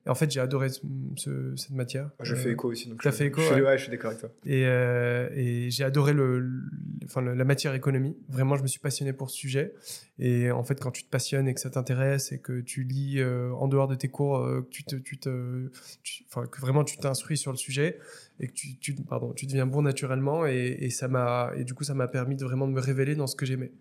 [0.08, 0.80] Et en fait, j'ai adoré ce-
[1.18, 2.10] ce- cette matière.
[2.22, 2.88] Je Euh, fais écho aussi.
[2.88, 3.62] donc je- fait écho, je, suis- ouais.
[3.62, 4.30] ouais, je suis d'accord avec toi.
[4.46, 6.64] Et, euh, et j'ai adoré le, le-
[7.04, 8.16] enfin, le- la matière économie.
[8.30, 9.74] Vraiment, je me suis passionné pour ce sujet.
[10.18, 13.20] Et en fait, quand tu te passionnes et que ça t'intéresse et que tu lis
[13.20, 15.70] euh, en dehors de tes cours, euh, que tu te, tu te,
[16.04, 18.00] tu- enfin, que vraiment tu t'instruis sur le sujet
[18.40, 20.46] et que tu, tu, pardon, tu deviens bon naturellement.
[20.48, 23.16] Et, et ça m'a, et du coup, ça m'a permis de vraiment de me révéler
[23.16, 23.74] dans ce que j'aimais.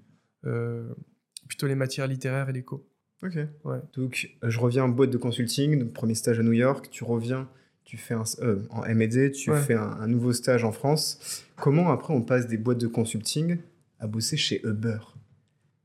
[0.44, 0.92] Euh,
[1.46, 2.84] plutôt les matières littéraires et l'éco.
[3.22, 3.38] Ok.
[3.64, 3.78] Ouais.
[3.94, 7.02] Donc, euh, je reviens en boîte de consulting, donc premier stage à New York, tu
[7.04, 7.48] reviens,
[7.84, 9.60] tu fais un, euh, en M&D, tu Ouais.
[9.60, 11.44] fais un, un nouveau stage en France.
[11.56, 13.58] Comment après on passe des boîtes de consulting
[14.00, 14.98] à bosser chez Uber?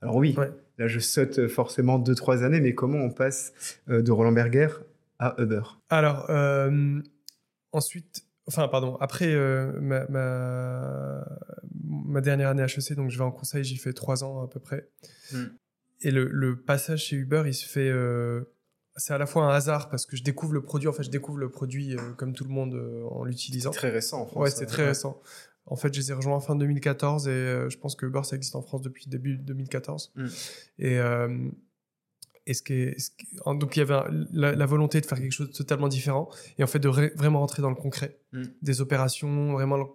[0.02, 0.52] Alors oui, Ouais.
[0.78, 3.54] là je saute forcément 2-3 années, mais comment on passe
[3.90, 4.68] euh, de Roland Berger
[5.20, 5.62] à Uber?
[5.90, 7.00] Alors, euh,
[7.72, 11.24] ensuite, enfin, pardon, après euh, ma, ma,
[11.86, 14.60] ma dernière année HEC, donc je vais en conseil, j'y fais trois ans à peu
[14.60, 14.90] près.
[15.32, 15.46] Hmm.
[16.02, 17.90] Et le, le passage chez Uber, il se fait.
[17.90, 18.44] euh,
[18.98, 21.10] c'est à la fois un hasard parce que je découvre le produit, en fait, je
[21.10, 23.72] découvre le produit euh, comme tout le monde euh, en l'utilisant.
[23.72, 24.56] Très récent en France.
[24.58, 25.22] Ouais, euh, très récent.
[25.66, 28.36] En fait, je les ai rejoints fin 2014 et euh, je pense que Uber, ça
[28.36, 30.12] existe en France depuis début 2014.
[30.16, 30.26] Mm.
[30.80, 31.00] Et,
[32.48, 35.00] et ce qui est, ce qui- en- donc, il y avait un- la, la volonté
[35.00, 37.70] de faire quelque chose de totalement différent et en fait de ré- vraiment rentrer dans
[37.70, 38.44] le concret Mm.
[38.62, 39.86] des opérations, vraiment le-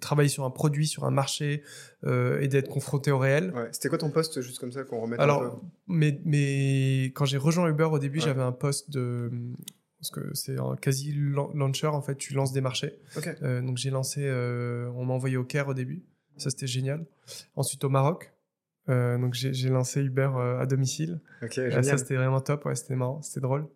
[0.00, 1.62] travailler sur un produit, sur un marché
[2.04, 3.52] euh, et d'être confronté au réel.
[3.54, 3.68] Ouais.
[3.72, 7.24] C'était quoi ton poste, juste comme ça, qu'on remette un Alors, peu mais, mais quand
[7.24, 8.24] j'ai rejoint Uber au début, Ouais.
[8.24, 9.30] j'avais un poste de.
[10.00, 11.12] Parce que c'est un quasi
[11.54, 12.94] launcher, en fait, tu lances des marchés.
[13.42, 16.04] Euh, donc j'ai lancé, euh, on m'a envoyé au Caire au début,
[16.36, 17.04] ça c'était génial.
[17.56, 18.32] Ensuite au Maroc,
[18.88, 21.20] euh, donc j'ai lancé Uber euh, à domicile.
[21.42, 23.66] Ok, Euh, ça c'était vraiment top, ouais, c'était marrant, c'était drôle.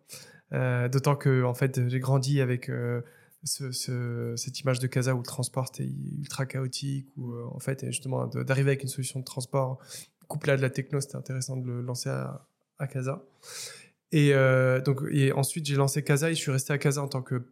[0.53, 3.01] Euh, D'autant que en fait j'ai grandi avec euh,
[3.43, 7.83] ce- ce- cette image de Casa où le transport était ultra chaotique, où en fait
[7.83, 9.79] et justement d'arriver avec une solution de transport
[10.27, 12.47] couplée à de la techno, c'était intéressant de le lancer à,
[12.79, 13.23] à Casa.
[14.15, 17.07] Et euh, donc et ensuite j'ai lancé Casa et je suis resté à Casa en
[17.07, 17.43] tant que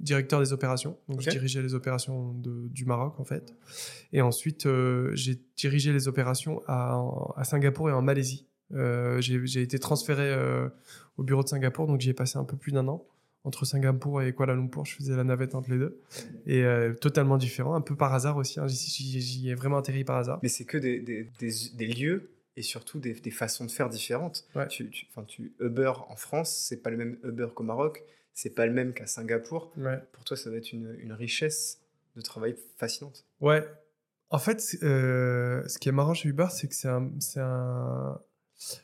[0.00, 0.96] directeur des opérations.
[1.08, 3.54] Donc je dirigeais les opérations de- du Maroc en fait.
[4.12, 7.02] Et ensuite euh, j'ai dirigé les opérations à,
[7.36, 8.46] à Singapour et en Malaisie.
[8.72, 10.32] Euh, j'ai été transféré
[11.18, 13.04] au bureau de Singapour, donc j'y ai passé un peu plus d'un an.
[13.46, 16.00] Entre Singapour et Kuala Lumpur, je faisais la navette entre les deux.
[16.46, 16.64] Et
[17.00, 18.58] totalement différent, un peu par hasard aussi.
[18.58, 18.66] hein.
[18.68, 20.38] J'y- ai vraiment atterri par hasard.
[20.42, 23.88] Mais c'est que des, des, des, des lieux et surtout des, des façons de faire
[23.88, 24.46] différentes.
[24.54, 24.68] Ouais.
[24.68, 28.66] Tu, tu, tu Uber en France, c'est pas le même Uber qu'au Maroc, c'est pas
[28.66, 29.72] le même qu'à Singapour.
[29.76, 30.00] Ouais.
[30.12, 31.80] Pour toi, ça va être une, une richesse
[32.16, 33.24] de travail fascinante.
[33.40, 33.66] Ouais.
[34.30, 38.20] En fait, euh, ce qui est marrant chez Uber, c'est que c'est un, c'est un-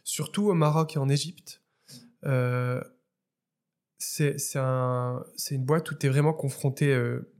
[0.04, 1.62] Surtout au Maroc et en Égypte,
[2.24, 2.82] euh,
[3.98, 7.32] c'est c'est un, c'est une boîte où tu es vraiment confronté, euh,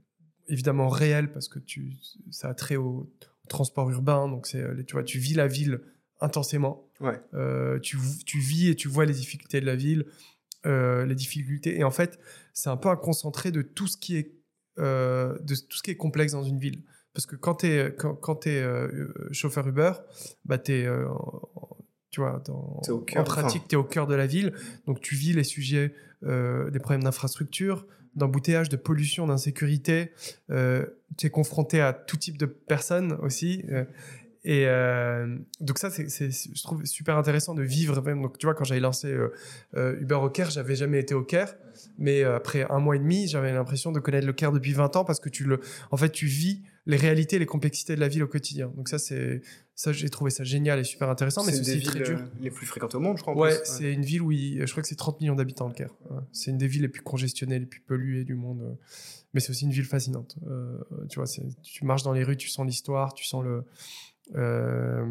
[0.47, 1.93] évidemment réel, parce que tu,
[2.31, 3.11] ça a trait au,
[3.43, 5.81] au transport urbain, donc c'est, euh, tu vois, tu vis la ville
[6.21, 6.87] intensément.
[7.01, 7.19] Ouais.
[7.33, 10.05] Euh, tu, tu vis et tu vois les difficultés de la ville,
[10.65, 11.77] euh, les difficultés.
[11.77, 12.19] Et en fait,
[12.53, 14.35] c'est un peu un concentré de tout ce qui est,
[14.79, 16.83] euh, de tout ce qui est complexe dans une ville.
[17.13, 18.63] Parce que quand tu es, quand, quand t'es,
[19.31, 19.91] chauffeur Uber,
[20.45, 20.87] bah, tu es,
[22.09, 24.53] tu vois, dans, T'es au en cœur, pratique, tu es au cœur de la ville.
[24.85, 30.13] Donc tu vis les sujets des problèmes d'infrastructure, d'embouteillage, de pollution, d'insécurité.
[30.47, 33.65] Tu es confronté à tout type de personnes aussi.
[34.43, 38.21] Et euh, donc ça, c'est, je trouve super intéressant de vivre même.
[38.21, 39.31] Donc tu vois, quand j'avais lancé euh,
[39.75, 41.55] euh, Uber au Caire, j'avais jamais été au Caire,
[41.99, 45.05] mais après un mois et demi, j'avais l'impression de connaître le Caire depuis 20 ans
[45.05, 45.59] parce que tu le,
[45.91, 48.71] en fait, tu vis les réalités, les complexités de la ville au quotidien.
[48.75, 49.41] Donc ça, c'est
[49.75, 52.07] ça, j'ai trouvé ça génial et super intéressant, mais c'est une des aussi très villes
[52.07, 52.19] dur.
[52.39, 53.35] les plus fréquentes au monde, je crois.
[53.35, 55.93] Ouais, c'est une ville où il- je crois que c'est 30 millions d'habitants le Caire.
[56.31, 58.75] C'est une des villes les plus congestionnées, les plus polluées du monde.
[59.33, 60.35] Mais c'est aussi une ville fascinante.
[60.47, 60.77] Euh,
[61.09, 61.27] tu vois,
[61.63, 63.63] tu marches dans les rues, tu sens l'histoire, tu sens le.
[64.35, 65.05] Euh,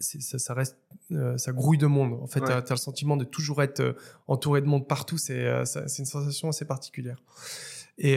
[0.00, 0.76] ça, ça reste,
[1.12, 2.14] euh, ça grouille de monde.
[2.22, 2.46] En fait, Ouais.
[2.46, 3.92] tu as, le sentiment de toujours être euh,
[4.28, 5.18] entouré de monde partout.
[5.18, 5.64] C'est euh,
[5.98, 7.22] une sensation assez particulière.
[7.98, 8.16] Et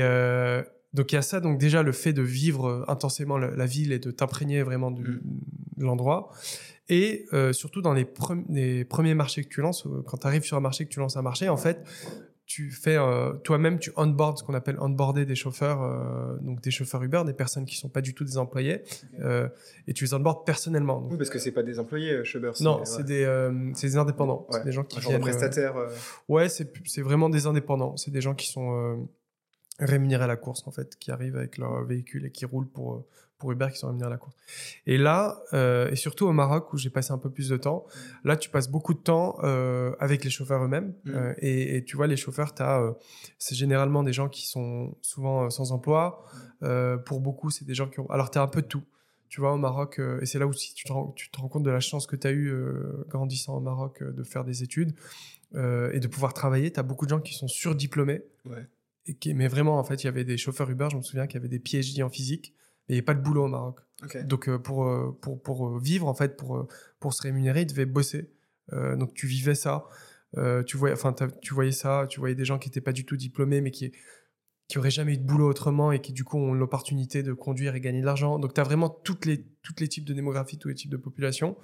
[0.94, 1.40] donc il y a ça.
[1.40, 4.96] Donc déjà le fait de vivre intensément la, la ville et de t'imprégner vraiment Mm.
[5.78, 6.30] de l'endroit.
[6.90, 10.58] Et surtout dans les, pre- les premiers marchés que tu lances, quand tu arrives sur
[10.58, 11.84] un marché, que tu lances un marché, en fait,
[12.54, 16.70] tu fais euh, toi-même, tu onboard ce qu'on appelle onboarder des chauffeurs, euh, donc des
[16.72, 18.82] chauffeurs Uber, des personnes qui sont pas du tout des employés,
[19.22, 19.48] euh,
[19.88, 21.00] et tu les onboardes personnellement.
[21.00, 22.52] Donc, Oui, parce que c'est pas des employés, Uber.
[22.60, 22.86] non, ouais.
[22.86, 24.58] c'est des, euh, c'est des indépendants, Ouais.
[24.60, 25.22] c'est des gens qui un genre de viennent.
[25.38, 25.78] prestataire.
[25.78, 25.88] euh,
[26.28, 27.96] Ouais, c'est vraiment des indépendants.
[27.96, 29.08] C'est des gens qui sont
[29.80, 33.06] rémunérés à la course, en fait, qui arrivent avec leur véhicule et qui roulent pour,
[33.42, 34.36] pour Uber, qui sont rémunérés à la course.
[34.86, 37.88] Et là, euh, et surtout au Maroc, où j'ai passé un peu plus de temps,
[38.24, 40.94] là, tu passes beaucoup de temps euh, avec les chauffeurs eux-mêmes.
[41.06, 41.16] Mhm.
[41.16, 42.54] Euh, et, et tu vois, les chauffeurs,
[43.40, 46.24] c'est généralement des gens qui sont souvent sans emploi.
[47.06, 48.10] Pour beaucoup, c'est des gens qui ont...
[48.12, 48.84] Alors, tu as un peu de tout.
[49.28, 51.64] Tu vois, au Maroc, et c'est là aussi tu te, rends, tu te rends compte
[51.64, 52.54] de la chance que tu as eue
[53.08, 54.94] grandissant au Maroc de faire des études
[55.56, 56.72] et de pouvoir travailler.
[56.72, 58.22] Tu as beaucoup de gens qui sont surdiplômés.
[58.46, 58.68] Ouais.
[59.08, 61.26] Et qui, mais vraiment, en fait, il y avait des chauffeurs Uber, je me souviens,
[61.26, 62.54] qui avaient des PhD en physique,
[62.88, 63.80] mais il n'y avait pas de boulot au Maroc.
[64.26, 66.68] Donc, euh, pour, euh, pour, pour euh, vivre, en fait, pour,
[67.00, 68.32] pour se rémunérer, ils devaient bosser.
[68.74, 69.86] Euh, donc, tu vivais ça.
[70.38, 73.06] Euh, tu, voyais, enfin, tu voyais ça, tu voyais des gens qui n'étaient pas du
[73.06, 73.92] tout diplômés, mais qui
[74.68, 77.76] qui auraient jamais eu de boulot autrement et qui du coup ont l'opportunité de conduire
[77.76, 78.40] et gagner de l'argent.
[78.40, 80.96] Donc tu as vraiment toutes les, toutes les types de démographie, tous les types de
[80.96, 81.58] population.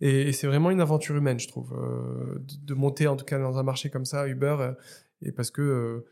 [0.00, 3.40] Et, et c'est vraiment une aventure humaine, je trouve, de, de monter en tout cas
[3.40, 4.70] dans un marché comme ça, Uber,
[5.22, 6.04] et parce que,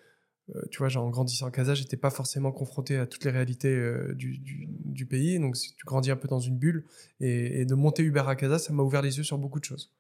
[0.71, 3.75] tu vois, genre, en grandissant à Casa, j'étais pas forcément confronté à toutes les réalités
[3.75, 5.39] euh, du, du, du pays.
[5.39, 6.85] Donc tu grandis un peu dans une bulle,
[7.21, 9.65] et, et de monter Uber à Casa, ça m'a ouvert les yeux sur beaucoup de
[9.65, 9.93] choses.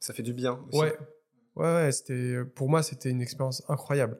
[0.00, 0.80] Ça fait du bien aussi.
[0.80, 0.96] Ouais,
[1.56, 4.18] ouais, ouais c'était, pour moi, c'était une expérience incroyable.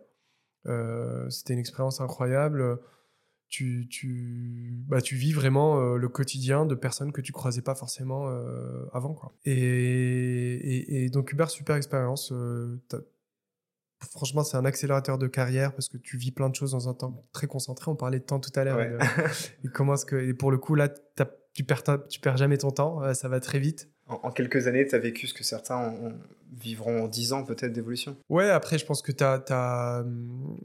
[0.66, 2.78] Euh, c'était une expérience incroyable.
[3.48, 7.74] Tu, tu, bah, tu vis vraiment euh, le quotidien de personnes que tu croisais pas
[7.74, 9.14] forcément euh, avant.
[9.14, 9.32] Quoi.
[9.44, 12.32] Et, et, et donc, Uber, super expérience.
[14.10, 16.94] Franchement, c'est un accélérateur de carrière parce que tu vis plein de choses dans un
[16.94, 17.90] temps très concentré.
[17.90, 18.76] On parlait de temps tout à l'heure.
[18.76, 18.98] Ouais.
[19.64, 20.88] et comment est-ce que, et pour le coup, là,
[21.54, 23.02] tu perds, tu perds jamais ton temps.
[23.02, 23.88] euh, ça va très vite.
[24.06, 26.18] En, en quelques années, tu as vécu ce que certains ont- ont-
[26.52, 28.16] vivront en 10 ans peut-être d'évolution.
[28.28, 30.58] Ouais, après, je pense que tu as, hum,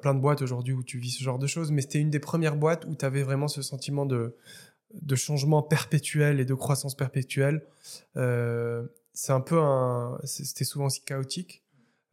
[0.00, 2.20] plein de boîtes aujourd'hui où tu vis ce genre de choses, mais c'était une des
[2.20, 4.36] premières boîtes où tu avais vraiment ce sentiment de,
[4.94, 7.62] de changement perpétuel et de croissance perpétuelle.
[8.16, 10.18] Euh, c'est un peu un.
[10.24, 11.64] C'était souvent aussi chaotique.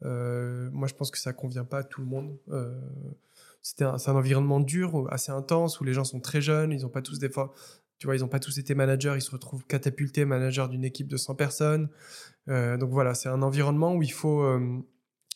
[0.04, 2.38] Euh, moi, je pense que ça convient pas à tout le monde.
[2.50, 2.80] Euh,
[3.62, 7.02] c'est un environnement dur, assez intense, où les gens sont très jeunes, ils n'ont pas
[7.02, 7.54] tous des fois.
[8.00, 11.08] Tu vois, ils n'ont pas tous été managers, ils se retrouvent catapultés managers d'une équipe
[11.08, 11.90] de 100 personnes.
[12.48, 14.46] Euh, donc voilà, c'est un environnement où il faut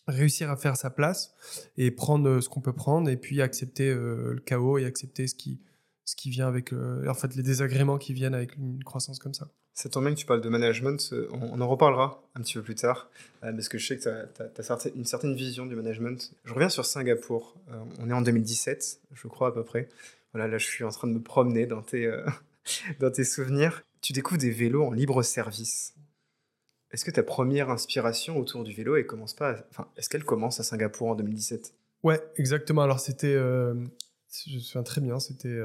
[0.07, 1.33] réussir à faire sa place
[1.77, 5.59] et prendre ce qu'on peut prendre et puis accepter le chaos et accepter ce qui,
[6.05, 9.49] ce qui vient avec, en fait, les désagréments qui viennent avec une croissance comme ça.
[9.73, 12.61] Ça tombe bien que tu parles de management, euh, on, en reparlera un petit peu
[12.61, 13.09] plus tard,
[13.43, 16.33] euh, parce que je sais que tu as, une certaine vision du management.
[16.43, 19.87] Je reviens sur Singapour, Euh, on est en 2017, je crois à peu près.
[20.33, 22.25] Voilà, là je suis en train de me promener dans tes, euh,
[22.99, 23.83] dans tes souvenirs.
[24.01, 25.95] Tu découvres des vélos en libre service.
[26.91, 30.25] Est-ce que ta première inspiration autour du vélo, elle commence pas à- enfin, est-ce qu'elle
[30.25, 32.81] commence à Singapour en 2017 Ouais, exactement.
[32.81, 33.73] Alors c'était, je
[34.55, 35.57] me souviens très bien, c'était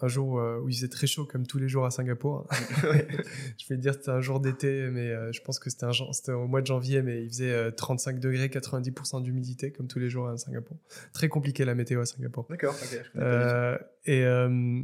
[0.00, 2.46] un jour euh, où il faisait très chaud comme tous les jours à Singapour.
[2.82, 5.92] je vais te dire c'était un jour d'été, mais euh, je pense que c'était un
[6.12, 9.98] c'était au mois de janvier, mais il faisait euh, 35 degrés, 90% d'humidité comme tous
[9.98, 10.76] les jours à Singapour.
[11.12, 12.46] Très compliqué la météo à Singapour.
[12.50, 13.00] D'accord, ok.
[13.14, 13.20] je.
[13.20, 14.82] Euh, et euh,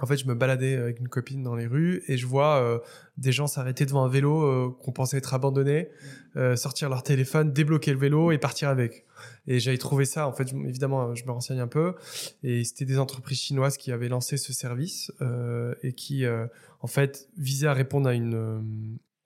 [0.00, 2.78] en fait, je me baladais avec une copine dans les rues et je vois euh,
[3.16, 5.88] des gens s'arrêter devant un vélo euh, qu'on pensait être abandonné,
[6.36, 9.06] euh, sortir leur téléphone, débloquer le vélo et partir avec.
[9.46, 11.94] Et j'avais trouvé ça, en fait, évidemment, je me renseigne un peu.
[12.42, 16.46] Et c'était des entreprises chinoises qui avaient lancé ce service euh, et qui, euh,
[16.80, 18.60] en fait, visaient à répondre à une, euh,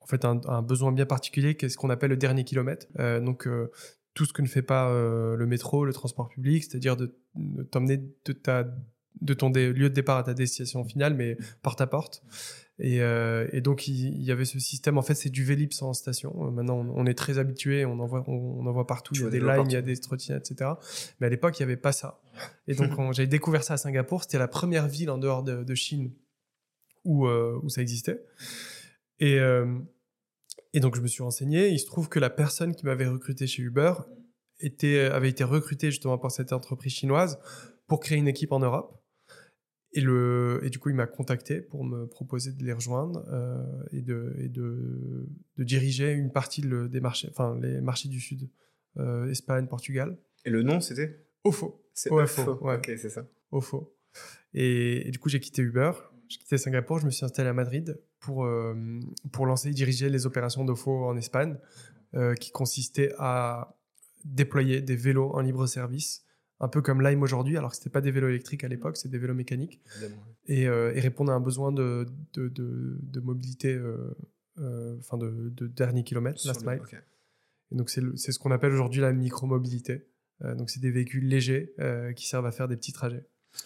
[0.01, 2.87] en fait, un, besoin bien particulier, qu'est ce qu'on appelle le dernier kilomètre.
[2.99, 3.71] Euh, donc, euh,
[4.13, 7.63] tout ce que ne fait pas euh, le métro, le transport public, c'est-à-dire de, de
[7.63, 8.65] t'emmener de ta
[9.21, 12.23] de ton dé- lieu de départ à ta destination finale, mais porte à porte.
[12.81, 14.97] Et, euh, et donc, il, y avait ce système.
[14.97, 16.33] En fait, c'est du Vélib sans station.
[16.47, 19.13] Euh, Maintenant, on, est très habitué, on en voit, on, on en voit partout.
[19.13, 20.71] Tu Il y a des lines, il y a des trottinettes, etc.
[21.19, 22.21] Mais à l'époque, il n'y avait pas ça.
[22.67, 24.23] Et donc, quand j'avais découvert ça à Singapour.
[24.23, 26.13] C'était la première ville en dehors de, de Chine
[27.03, 28.23] où, euh, où ça existait.
[29.19, 29.77] Et, euh,
[30.73, 31.67] et donc, je me suis renseigné.
[31.69, 33.93] Il se trouve que la personne qui m'avait recruté chez Uber
[34.61, 37.39] était, avait été recrutée justement par cette entreprise chinoise
[37.87, 38.98] pour créer une équipe en Europe.
[39.93, 43.63] Et, le, et du coup, il m'a contacté pour me proposer de les rejoindre euh,
[43.91, 48.19] et, de, et de, de diriger une partie de- des marchés, enfin les marchés du
[48.19, 48.49] Sud,
[48.97, 50.17] euh, Espagne, Portugal.
[50.45, 51.25] Et le nom, c'était?
[51.43, 51.83] OFO.
[51.93, 52.75] C'est OFO, ouais.
[52.77, 53.25] Ok, c'est ça.
[53.51, 53.95] OFO.
[54.53, 55.91] Et, et du coup, j'ai quitté Uber,
[56.27, 58.75] j'ai quitté Singapour, je me suis installé à Madrid pour, euh,
[59.31, 61.57] pour lancer et diriger les opérations d'OFO en Espagne,
[62.39, 63.75] qui consistaient à
[64.25, 66.23] déployer des vélos en libre service,
[66.59, 69.09] un peu comme Lime aujourd'hui, alors que ce pas des vélos électriques à l'époque, c'est
[69.09, 69.81] des vélos mécaniques,
[70.47, 74.13] et, euh, et répondre à un besoin de, de, de- de mobilité, euh,
[74.59, 76.81] euh, enfin de, de dernier kilomètre, Sur last le- mile.
[77.71, 80.07] Et donc, c'est ce qu'on appelle aujourd'hui la micromobilité.
[80.43, 81.73] Euh, donc, c'est des véhicules légers
[82.15, 83.23] qui servent à faire des petits trajets.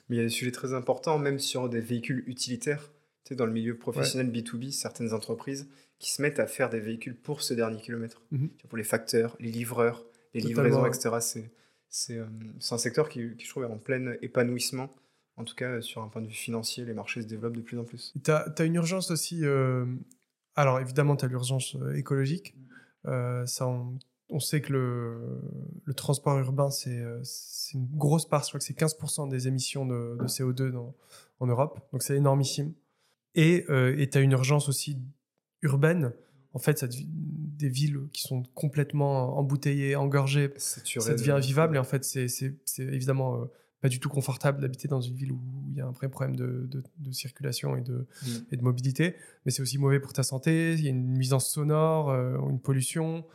[0.09, 2.91] Mais il y a des sujets très importants, même sur des véhicules utilitaires.
[3.23, 5.67] Tu sais, dans le milieu professionnel B2B, certaines entreprises
[5.99, 8.21] qui se mettent à faire des véhicules pour ce dernier kilomètre.
[8.31, 8.49] Mhm.
[8.67, 10.89] Pour les facteurs, les livreurs, les Totalement, livraisons, ouais.
[10.89, 11.09] etc.
[12.09, 12.25] Euh,
[12.59, 14.89] c'est un secteur qui, qui, je trouve, est en plein épanouissement.
[15.35, 17.61] En tout cas, euh, sur un point de vue financier, les marchés se développent de
[17.61, 18.13] plus en plus.
[18.23, 19.45] Tu as, une urgence aussi.
[19.45, 19.85] euh,
[20.55, 22.55] alors, évidemment, tu as l'urgence euh, écologique.
[23.05, 23.97] Euh, ça, on,
[24.29, 25.41] on sait que le,
[25.83, 27.21] le transport urbain, c'est euh,
[27.73, 28.43] une grosse part.
[28.43, 30.95] Je crois que c'est 15% des émissions de, de CO2 dans-
[31.39, 31.79] en Europe.
[31.91, 32.73] Donc, c'est énormissime.
[33.35, 34.99] Et tu as une urgence aussi
[35.63, 36.13] urbaine.
[36.53, 36.87] En fait, ça
[37.57, 42.27] des villes qui sont complètement embouteillées, engorgées, ça de- devient invivable et en fait c'est
[42.79, 43.45] évidemment euh,
[43.81, 46.35] pas du tout confortable d'habiter dans une ville où il y a un vrai problème
[46.37, 48.27] de, de- de circulation et de, Mm.
[48.51, 49.15] et de mobilité.
[49.45, 52.59] Mais c'est aussi mauvais pour ta santé il y a une nuisance sonore euh, une
[52.61, 53.25] pollution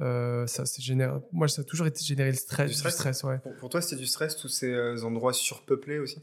[0.00, 2.94] euh, ça c'est génère moi ça a toujours été générer le stress Du du stress.
[2.94, 3.38] stress, ouais.
[3.38, 6.18] Pour, pour toi, c'était du stress, tous ces endroits surpeuplés aussi?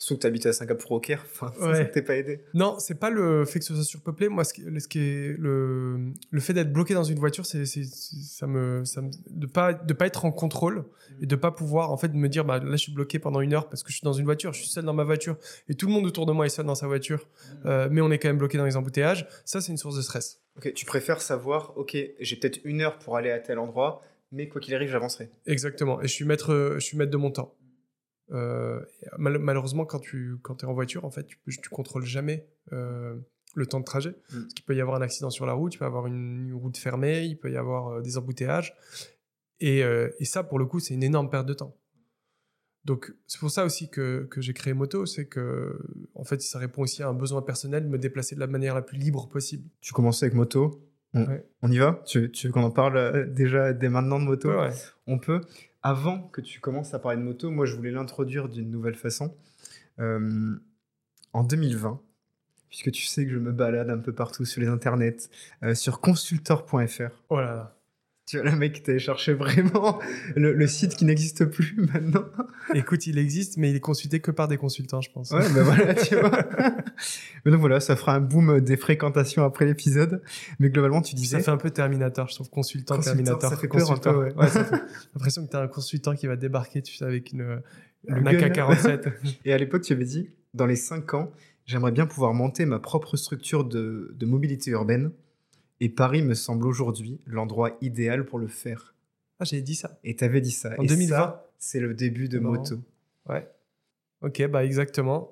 [0.00, 2.02] Sauf que tu habites à Singapour au Caire, enfin, ça, Ouais.
[2.02, 2.40] pas aidé.
[2.54, 4.28] Non, c'est pas le fait que ce soit surpeuplé.
[4.28, 7.64] Moi, ce qui, ce qui est le, le fait d'être bloqué dans une voiture, c'est,
[7.66, 10.84] ça me, ça me, de pas, de pas être en contrôle
[11.20, 13.52] et de pas pouvoir, en fait, me dire, bah là, je suis bloqué pendant une
[13.54, 15.36] heure parce que je suis dans une voiture, je suis seul dans ma voiture
[15.68, 17.26] et tout le monde autour de moi est seul dans sa voiture,
[17.66, 19.26] euh, mais on est quand même bloqué dans les embouteillages.
[19.44, 20.40] Ça, c'est une source de stress.
[20.58, 24.48] Ok, tu préfères savoir, ok, j'ai peut-être une heure pour aller à tel endroit, mais
[24.48, 25.28] quoi qu'il arrive, j'avancerai.
[25.46, 26.00] Exactement.
[26.02, 27.52] Et je suis maître, je suis maître de mon temps.
[28.32, 28.80] Euh,
[29.16, 33.16] mal- malheureusement, quand tu quand es en voiture, en fait, tu, tu contrôles jamais euh,
[33.54, 34.10] le temps de trajet.
[34.10, 34.40] Mm.
[34.42, 36.48] Parce qu'il peut y avoir un accident sur la route, il peut y avoir une,
[36.48, 38.74] une route fermée, il peut y avoir euh, des embouteillages.
[39.60, 41.74] Et, euh, et ça, pour le coup, c'est une énorme perte de temps.
[42.84, 45.78] Donc, c'est pour ça aussi que, que j'ai créé Moto, c'est que,
[46.14, 48.74] en fait, ça répond aussi à un besoin personnel de me déplacer de la manière
[48.74, 49.68] la plus libre possible.
[49.80, 50.84] Tu commençais avec moto.
[51.14, 51.46] On, Ouais.
[51.62, 52.02] on y va?
[52.06, 54.50] Tu, tu veux qu'on en parle euh, déjà dès maintenant de moto?
[54.50, 54.74] Ouais, ouais.
[55.06, 55.40] On peut.
[55.82, 59.36] Avant que tu commences à parler de moto, moi je voulais l'introduire d'une nouvelle façon.
[60.00, 60.56] Euh,
[61.32, 62.00] en 2020,
[62.68, 65.28] puisque tu sais que je me balade un peu partout sur les internets,
[65.62, 67.24] euh, sur consultor.fr.
[67.28, 67.77] Oh là là.
[68.28, 69.98] Tu vois, le mec t'avait cherché vraiment
[70.36, 72.26] le, le site qui n'existe plus maintenant.
[72.74, 75.30] Écoute, il existe, mais il est consulté que par des consultants, je pense.
[75.30, 76.44] Ouais, ben voilà, tu vois.
[77.46, 80.20] Mais donc voilà, ça fera un boom des fréquentations après l'épisode.
[80.58, 81.38] Mais globalement, tu disais.
[81.38, 83.50] Ça fait un peu Terminator, je trouve, consultant, Consultant, Terminator.
[83.50, 84.12] ça fait peur un consultant.
[84.12, 84.48] peu, ouais.
[84.48, 84.76] ça fait
[85.14, 87.62] l'impression que tu as un consultant qui va débarquer, tu sais, avec une,
[88.04, 88.32] Le un gun.
[88.32, 89.10] AK-47.
[89.46, 91.32] Et à l'époque, tu avais dit, dans les 5 ans,
[91.64, 95.12] j'aimerais bien pouvoir monter ma propre structure de, de mobilité urbaine.
[95.80, 98.94] Et Paris me semble aujourd'hui l'endroit idéal pour le faire.
[99.40, 99.98] ah, j'ai dit ça.
[100.04, 100.70] Et tu avais dit ça.
[100.78, 102.50] En Et 2020 ça, c'est le début de Non.
[102.52, 102.76] moto.
[103.28, 103.48] Ouais.
[104.22, 105.30] Ok, bah exactement.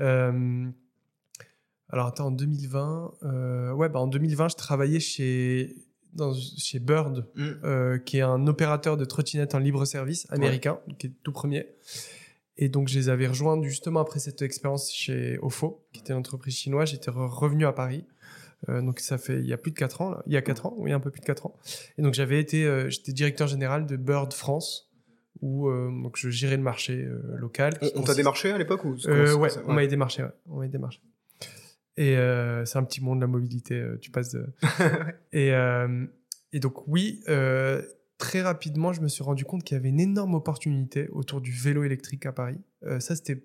[0.00, 0.66] Euh,
[1.88, 5.76] Alors attends, en 2020, euh, ouais, bah en 2020, je travaillais chez,
[6.12, 7.48] dans, chez Bird, Mm.
[7.64, 11.66] euh, qui est un opérateur de trottinettes en libre service américain, qui est tout premier.
[12.56, 16.18] Et donc, je les avais rejoints justement après cette expérience chez Ofo, qui était une
[16.18, 16.90] entreprise chinoise.
[16.90, 18.04] J'étais re- revenu à Paris.
[18.68, 20.10] Euh, donc, ça fait il y a plus de 4 ans.
[20.10, 20.22] là.
[20.26, 21.56] Il y a 4 ans, oui, un peu plus de 4 ans.
[21.98, 24.90] Et donc, j'avais été, euh, j'étais directeur général de Bird France,
[25.40, 27.78] où euh, donc, je gérais le marché local.
[27.94, 30.22] On, t'a démarché à l'époque ou ouais, ça- on m'a démarché.
[30.22, 30.30] Ouais.
[30.46, 31.00] On m'a démarché.
[31.96, 32.14] Et
[32.64, 33.84] c'est un petit monde la mobilité.
[34.00, 34.46] tu passes de.
[35.32, 35.52] et,
[36.52, 37.22] et donc oui,
[38.18, 41.52] très rapidement, je me suis rendu compte qu'il y avait une énorme opportunité autour du
[41.52, 42.58] vélo électrique à Paris.
[43.00, 43.42] Ça, c'était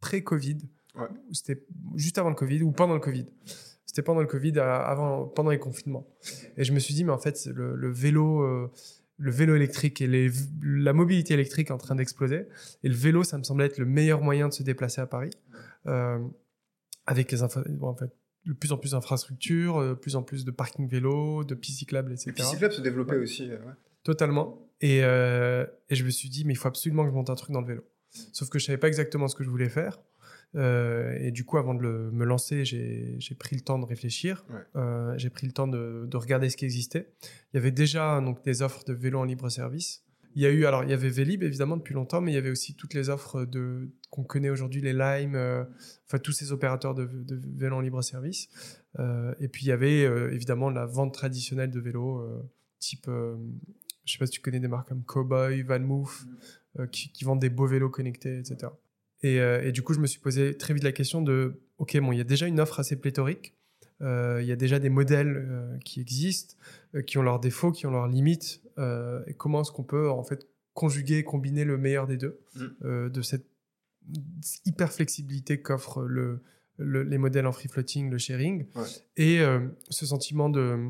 [0.00, 0.58] pré-Covid.
[0.94, 1.08] Ouais.
[1.30, 1.64] Ou C'était
[1.96, 3.26] juste avant le Covid ou pendant le Covid.
[3.92, 6.06] C'était pendant le Covid, avant, pendant les confinements.
[6.56, 8.70] Et je me suis dit, mais en fait, le, le vélo, euh,
[9.18, 10.30] le vélo électrique et les,
[10.62, 12.46] la mobilité électrique est en train d'exploser.
[12.82, 15.28] Et le vélo, ça me semblait être le meilleur moyen de se déplacer à Paris.
[15.86, 16.18] Euh,
[17.06, 17.38] avec les
[17.76, 18.10] bon, en fait,
[18.46, 21.80] de plus en plus d'infrastructures, euh, de plus en plus de parking vélo, de pistes
[21.80, 22.30] cyclables, etc.
[22.30, 23.22] Et puis Cyclab se développait Ouais.
[23.22, 23.50] aussi.
[23.50, 23.72] euh, ouais.
[24.04, 24.68] Totalement.
[24.80, 27.34] Et, euh, et je me suis dit, mais il faut absolument que je monte un
[27.34, 27.84] truc dans le vélo.
[28.32, 30.00] Sauf que je savais pas exactement ce que je voulais faire.
[30.54, 34.44] Euh, et du coup, avant de le- me lancer, j'ai pris le temps de réfléchir.
[34.50, 34.56] Ouais.
[34.76, 37.08] Euh, j'ai pris le temps de, de regarder ce qui existait.
[37.52, 40.04] Il y avait déjà donc des offres de vélo en libre service.
[40.34, 42.38] Il y a eu alors il y avait Vélib évidemment depuis longtemps, mais il y
[42.38, 45.64] avait aussi toutes les offres de qu'on connaît aujourd'hui, les Lime, euh,
[46.06, 48.48] enfin tous ces opérateurs de, de vélo en libre service.
[49.40, 50.02] Et puis il y avait
[50.34, 52.22] évidemment la vente traditionnelle de vélos,
[52.78, 53.08] type,
[54.04, 56.24] je sais pas si tu connais des marques comme Cowboy, VanMoof,
[56.78, 58.70] euh, qui, qui vendent des beaux vélos connectés, etc.
[59.22, 61.96] Et, euh, et du coup, je me suis posé très vite la question de, ok,
[62.00, 63.54] bon, il y a déjà une offre assez pléthorique,
[64.00, 66.56] euh, il y a déjà des modèles euh, qui existent,
[67.06, 70.46] qui ont leurs défauts, qui ont leurs limites, et comment est-ce qu'on peut en fait
[70.74, 73.08] conjuguer, combiner le meilleur des deux, Mm.
[73.10, 73.46] de cette
[74.66, 76.40] hyper flexibilité qu'offrent le,
[76.78, 78.82] le- les modèles en free floating, le sharing, Ouais.
[79.16, 79.40] et
[79.90, 80.88] ce sentiment de,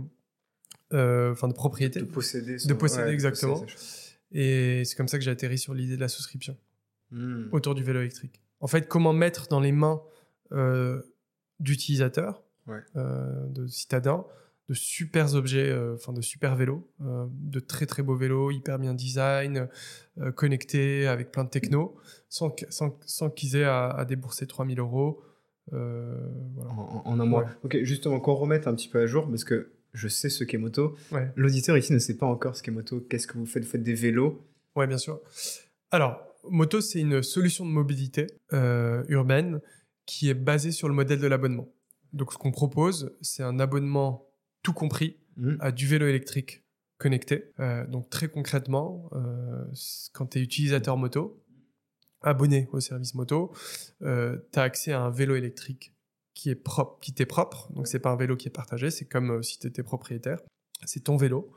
[0.91, 2.01] enfin de propriété.
[2.01, 2.57] De posséder.
[2.65, 3.61] De posséder, exactement.
[3.61, 3.73] posséder.
[4.33, 6.57] Et c'est comme ça que j'ai atterri sur l'idée de la souscription
[7.13, 7.49] Hmm.
[7.53, 8.41] autour du vélo électrique.
[8.61, 10.01] En fait, comment mettre dans les mains
[10.53, 11.01] euh,
[11.61, 12.81] d'utilisateurs, Ouais.
[12.97, 14.25] euh, de citadins,
[14.69, 18.95] de super objets, euh, enfin de super vélos, de très très beaux vélos, hyper bien
[18.95, 19.69] design,
[20.37, 21.97] connectés, avec plein de techno,
[22.29, 25.23] sans, sans, sans qu'ils aient à, à débourser 3000 euros.
[25.71, 26.71] Voilà.
[26.71, 27.43] En, en un mois.
[27.45, 27.49] Ouais.
[27.65, 30.59] Ok, justement, qu'on remette un petit peu à jour, parce que je sais ce qu'est
[30.59, 30.97] moto.
[31.11, 31.31] Ouais.
[31.37, 33.01] L'auditeur ici ne sait pas encore ce qu'est moto.
[33.01, 33.65] Qu'est-ce que vous faites?
[33.65, 34.47] Vous faites des vélos?
[34.77, 35.21] Ouais, bien sûr.
[35.91, 39.61] Alors, Moto, c'est une solution de mobilité euh, urbaine
[40.07, 41.69] qui est basée sur le modèle de l'abonnement.
[42.13, 44.29] Donc, ce qu'on propose, c'est un abonnement
[44.63, 45.57] tout compris Hmm.
[45.61, 46.63] à du vélo électrique
[46.99, 47.53] connecté.
[47.59, 49.65] Euh, donc, très concrètement, euh,
[50.13, 51.43] quand tu es utilisateur moto,
[52.21, 53.53] abonné au service moto,
[54.01, 55.95] tu as accès à un vélo électrique
[56.35, 57.73] qui est propre, qui t'est propre.
[57.73, 60.39] Donc, c'est pas un vélo qui est partagé, c'est comme si tu étais propriétaire.
[60.85, 61.53] C'est ton vélo.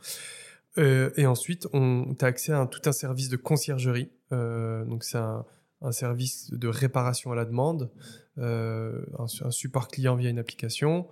[0.77, 4.09] Euh, et ensuite, on as accès à tout un service de conciergerie.
[4.31, 5.45] Euh, donc, c'est un,
[5.91, 7.91] service de réparation à la demande,
[8.39, 11.07] euh, un, su- un support client via une application,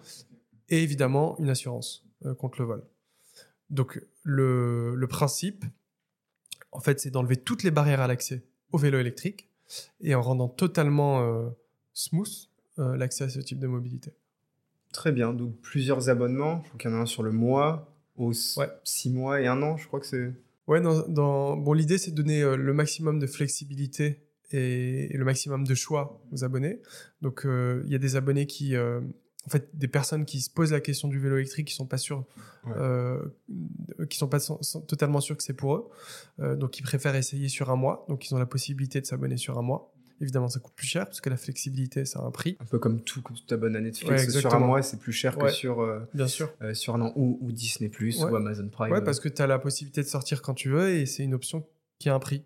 [0.69, 2.03] et évidemment une assurance
[2.39, 2.83] contre le vol.
[3.69, 5.63] Donc, le, principe,
[6.71, 9.47] en fait, c'est d'enlever toutes les barrières à l'accès au vélo électrique
[10.01, 11.53] et en rendant totalement
[11.93, 14.13] smooth l'accès à ce type de mobilité.
[14.91, 15.33] Très bien.
[15.33, 16.61] Donc, plusieurs abonnements.
[16.63, 18.67] Je crois qu'il y en a un sur le mois, aux Ouais.
[18.83, 20.31] six mois et un an, je crois que c'est.
[20.67, 25.17] Ouais, dans, dans- bon, l'idée, c'est de donner euh, le maximum de flexibilité et, et
[25.17, 26.79] le maximum de choix aux abonnés.
[27.21, 29.01] Donc, euh, il y a des abonnés qui, euh,
[29.45, 31.97] en fait, des personnes qui se posent la question du vélo électrique, qui sont pas
[31.97, 32.23] sûrs,
[32.65, 32.73] Ouais.
[34.09, 34.39] qui sont pas
[34.87, 36.55] totalement sûrs que c'est pour eux.
[36.55, 38.05] Donc, ils préfèrent essayer sur un mois.
[38.07, 39.92] Donc, ils ont la possibilité de s'abonner sur un mois.
[40.21, 42.55] Évidemment, ça coûte plus cher parce que la flexibilité, ça a un prix.
[42.61, 44.09] Un peu comme tout, quand tu t'abonnes à Netflix.
[44.11, 46.53] Ouais, sur un mois, c'est plus cher que sur, euh, Bien sûr.
[46.61, 47.13] euh, sur un an.
[47.15, 48.13] Ou, ou Disney, Ouais.
[48.31, 48.91] ou Amazon Prime.
[48.91, 51.33] Ouais, parce que tu as la possibilité de sortir quand tu veux et c'est une
[51.33, 51.65] option
[51.99, 52.45] qui a un prix.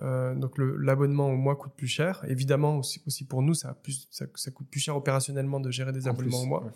[0.00, 2.24] Euh, donc l'abonnement au mois coûte plus cher.
[2.26, 5.70] Évidemment, aussi, aussi pour nous, ça, a plus, ça, ça coûte plus cher opérationnellement de
[5.70, 6.72] gérer des En abonnements plus, au mois.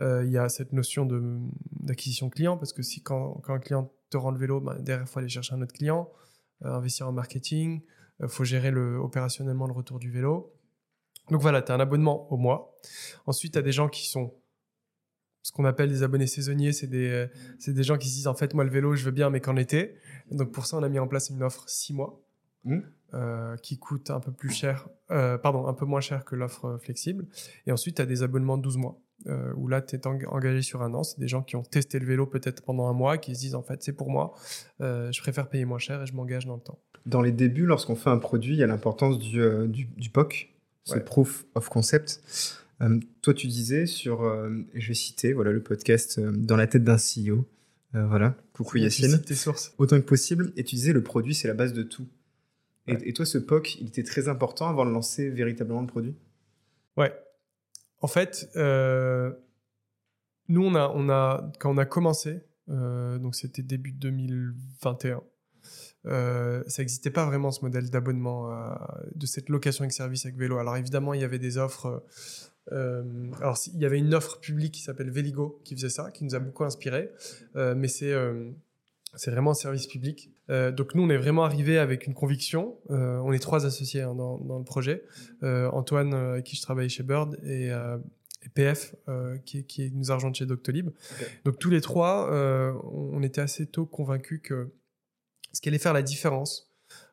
[0.00, 1.38] Euh, Il y a cette notion de-
[1.80, 5.04] d'acquisition client parce que si quand, quand un client te rend le vélo, ben, derrière,
[5.06, 6.08] il faut aller chercher un autre client,
[6.62, 7.80] investir en marketing,
[8.20, 10.52] il faut gérer le, opérationnellement le retour du vélo.
[11.30, 12.76] Donc voilà, tu as un abonnement au mois.
[13.26, 14.34] Ensuite, tu as des gens qui sont
[15.42, 17.26] ce qu'on appelle des abonnés saisonniers, c'est des, euh,
[17.66, 19.56] des gens qui se disent en fait, moi le vélo, je veux bien, mais qu'en
[19.56, 19.94] été.
[20.30, 22.24] Donc pour ça, on a mis en place une offre 6 mois
[22.64, 22.80] Mmh.
[23.12, 26.64] euh, qui coûte un peu plus cher, euh, pardon, un peu moins cher que l'offre
[26.64, 27.26] euh, flexible.
[27.66, 30.62] Et ensuite, tu as des abonnements de 12 mois euh, où là, tu es engagé
[30.62, 31.02] sur un an.
[31.02, 33.54] C'est des gens qui ont testé le vélo peut-être pendant un mois, qui se disent
[33.54, 34.34] en fait, c'est pour moi,
[34.80, 36.78] euh, je préfère payer moins cher et je m'engage dans le temps.
[37.06, 40.08] Dans les débuts, lorsqu'on fait un produit, il y a l'importance du, euh, du, du
[40.10, 40.50] POC,
[40.84, 41.00] ce Ouais.
[41.00, 42.20] Proof of Concept.
[42.80, 46.66] Euh, toi, tu disais sur, euh, je vais citer, voilà, le podcast euh, Dans la
[46.66, 47.46] tête d'un CEO.
[47.92, 49.20] Voilà, coucou Yacine.
[49.22, 49.72] tes sources.
[49.78, 50.52] Autant que possible.
[50.56, 52.08] Et tu disais, le produit, c'est la base de tout.
[52.88, 52.98] Et, Ouais.
[53.04, 56.16] et toi, ce POC, il était très important avant de lancer véritablement le produit?
[56.96, 57.12] Ouais.
[58.00, 58.48] En fait,
[60.48, 65.22] nous, on a, on a, quand on a commencé, donc c'était début 2021,
[66.06, 68.74] euh, ça n'existait pas vraiment ce modèle d'abonnement, euh,
[69.14, 70.58] de cette location avec service avec vélo.
[70.58, 72.02] Alors évidemment, il y avait des offres.
[72.72, 73.02] euh,
[73.40, 76.34] alors il y avait une offre publique qui s'appelle Véligo qui faisait ça, qui nous
[76.34, 77.10] a beaucoup inspiré,
[77.56, 78.14] euh, mais c'est
[79.16, 80.32] c'est vraiment un service public.
[80.48, 82.76] Donc nous, on est vraiment arrivé avec une conviction.
[82.88, 85.04] On est trois associés hein, dans, dans le projet.
[85.42, 87.70] Antoine, avec qui je travaille chez Bird, et,
[88.52, 90.90] PF, euh, qui, qui nous a rejoint chez Doctolib.
[91.44, 94.70] Donc tous les trois, euh, on était assez tôt convaincus que
[95.54, 96.70] ce qui allait faire la différence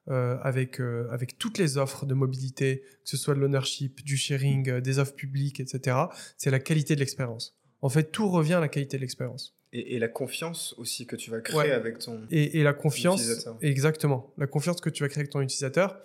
[0.09, 4.17] euh, avec, euh, avec toutes les offres de mobilité, que ce soit de l'ownership, du
[4.17, 5.95] sharing, euh, des offres publiques, etc.,
[6.37, 7.55] c'est la qualité de l'expérience.
[7.81, 9.55] En fait, tout revient à la qualité de l'expérience.
[9.73, 11.71] et, et la confiance aussi que tu vas créer Ouais.
[11.71, 12.27] avec ton.
[12.29, 13.57] Et, et la confiance, Utilisateur.
[13.61, 15.97] exactement, la confiance que tu vas créer avec ton utilisateur.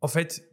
[0.00, 0.48] En fait,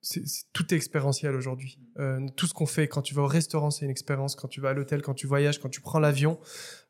[0.00, 1.78] c'est, c'est- tout est expérientiel aujourd'hui.
[1.98, 4.34] Euh, tout ce qu'on fait, quand tu vas au restaurant, c'est une expérience.
[4.34, 6.40] Quand tu vas à l'hôtel, quand tu voyages, quand tu prends l'avion,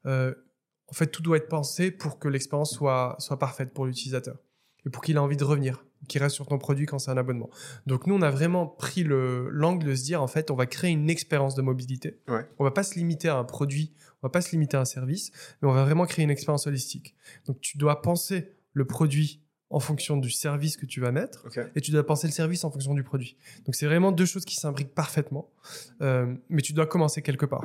[0.06, 0.34] euh,
[0.92, 4.36] en fait, tout doit être pensé pour que l'expérience soit, soit parfaite pour l'utilisateur
[4.84, 7.16] et pour qu'il ait envie de revenir, qu'il reste sur ton produit quand c'est un
[7.16, 7.48] abonnement.
[7.86, 10.66] Donc nous, on a vraiment pris le l'angle de se dire, en fait, on va
[10.66, 12.20] créer une expérience de mobilité.
[12.28, 12.46] Ouais.
[12.58, 14.84] On va pas se limiter à un produit, on va pas se limiter à un
[14.84, 15.32] service,
[15.62, 17.14] mais on va vraiment créer une expérience holistique.
[17.46, 19.40] Donc tu dois penser le produit
[19.70, 22.70] en fonction du service que tu vas mettre et tu dois penser le service en
[22.70, 23.38] fonction du produit.
[23.64, 25.50] Donc c'est vraiment deux choses qui s'imbriquent parfaitement,
[26.02, 27.64] Euh, mais tu dois commencer quelque part.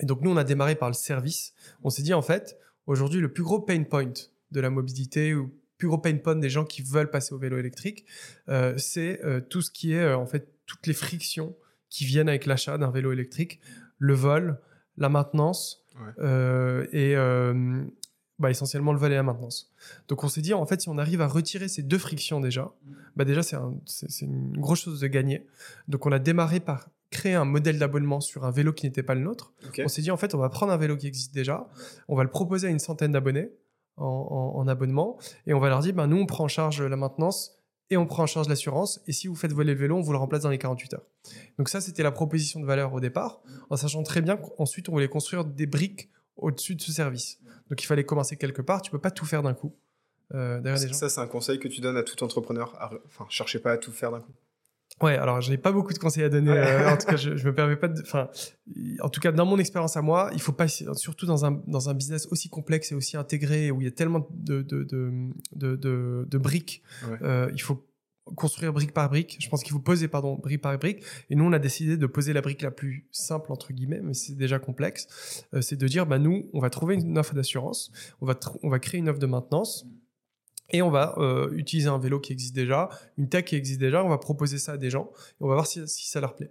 [0.00, 1.52] Et donc nous, on a démarré par le service.
[1.82, 4.12] On s'est dit en fait, aujourd'hui, le plus gros pain point
[4.52, 7.58] de la mobilité ou plus gros pain point des gens qui veulent passer au vélo
[7.58, 8.04] électrique,
[8.48, 11.54] euh, c'est euh, tout ce qui est euh, en fait toutes les frictions
[11.90, 13.60] qui viennent avec l'achat d'un vélo électrique,
[13.98, 14.58] le vol,
[14.96, 15.82] la maintenance
[16.18, 16.88] Ouais.
[16.92, 17.14] et
[18.38, 19.72] bah, essentiellement le vol et la maintenance.
[20.08, 22.70] Donc on s'est dit en fait si on arrive à retirer ces deux frictions déjà,
[23.16, 25.46] bah déjà c'est un- c'est c'est une grosse chose de gagner.
[25.88, 29.14] Donc on a démarré par créer un modèle d'abonnement sur un vélo qui n'était pas
[29.14, 29.52] le nôtre.
[29.84, 31.68] On s'est dit en fait on va prendre un vélo qui existe déjà,
[32.08, 33.50] on va le proposer à une centaine d'abonnés
[33.96, 36.82] en, en- en abonnement et on va leur dire bah, nous on prend en charge
[36.82, 37.52] la maintenance
[37.90, 40.12] et on prend en charge l'assurance et si vous faites voler le vélo on vous
[40.12, 41.06] le remplace dans les 48 heures.
[41.58, 43.40] Donc ça c'était la proposition de valeur au départ
[43.70, 47.38] en sachant très bien qu'ensuite on voulait construire des briques au-dessus de ce service.
[47.70, 49.72] Donc il fallait commencer quelque part, tu peux pas tout faire d'un coup.
[50.34, 50.60] Euh.
[50.94, 52.76] Ça, c'est un conseil que tu donnes à tout entrepreneur.
[53.06, 54.32] Enfin, cherchez pas à tout faire d'un coup.
[55.02, 56.52] Ouais, alors je n'ai pas beaucoup de conseils à donner.
[56.52, 58.00] Euh, en tout cas, je, je me permets pas de.
[58.00, 58.28] Enfin,
[59.02, 61.90] en tout cas, dans mon expérience à moi, il faut pas, surtout dans un dans
[61.90, 65.12] un business aussi complexe et aussi intégré où il y a tellement de de de
[65.54, 67.18] de, de- de briques, Ouais.
[67.22, 67.86] euh, il faut
[68.34, 69.36] construire brique par brique.
[69.38, 71.04] Je pense qu'il faut poser pardon brique par brique.
[71.30, 74.14] Et nous, on a décidé de poser la brique la plus simple entre guillemets, mais
[74.14, 75.44] c'est déjà complexe.
[75.54, 77.92] Euh, c'est de dire, bah nous, on va trouver une offre d'assurance,
[78.22, 79.86] on va on va créer une offre de maintenance.
[80.70, 82.88] Et on va euh, utiliser un vélo qui existe déjà,
[83.18, 85.54] une tech qui existe déjà, on va proposer ça à des gens et on va
[85.54, 86.50] voir si, si ça leur plaît.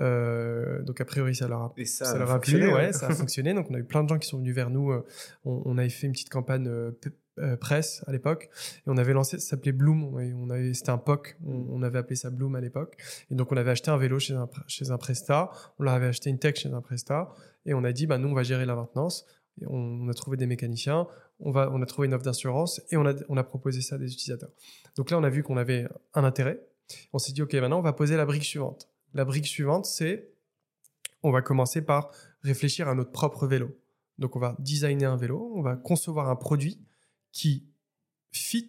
[0.00, 2.74] Euh, donc a priori ça leur a, Et ça, ça a leur a plu, fonctionné,
[2.74, 2.92] ouais, ouais.
[2.92, 3.54] ça a fonctionné.
[3.54, 4.90] Donc on a eu plein de gens qui sont venus vers nous.
[4.90, 5.04] euh,
[5.44, 9.38] On, on avait fait une petite campagne euh, presse à l'époque et on avait lancé,
[9.38, 10.20] ça s'appelait Bloom.
[10.20, 12.96] Et on avait, c'était un POC, on, on avait appelé ça Bloom à l'époque.
[13.30, 16.06] Et donc on avait acheté un vélo chez un, chez un Presta, on leur avait
[16.06, 17.32] acheté une tech chez un Presta
[17.66, 19.26] et on a dit bah nous on va gérer la maintenance.
[19.60, 21.06] Et on, on a trouvé des mécaniciens,
[21.40, 23.96] on, va, on a trouvé une offre d'assurance et on a, on a proposé ça
[23.96, 24.50] à des utilisateurs.
[24.96, 26.60] Donc là, on a vu qu'on avait un intérêt.
[27.12, 28.88] On s'est dit, OK, maintenant, on va poser la brique suivante.
[29.14, 30.34] La brique suivante, c'est
[31.22, 32.10] on va commencer par
[32.42, 33.70] réfléchir à notre propre vélo.
[34.18, 36.80] Donc, on va designer un vélo, on va concevoir un produit
[37.32, 37.66] qui
[38.30, 38.68] fit,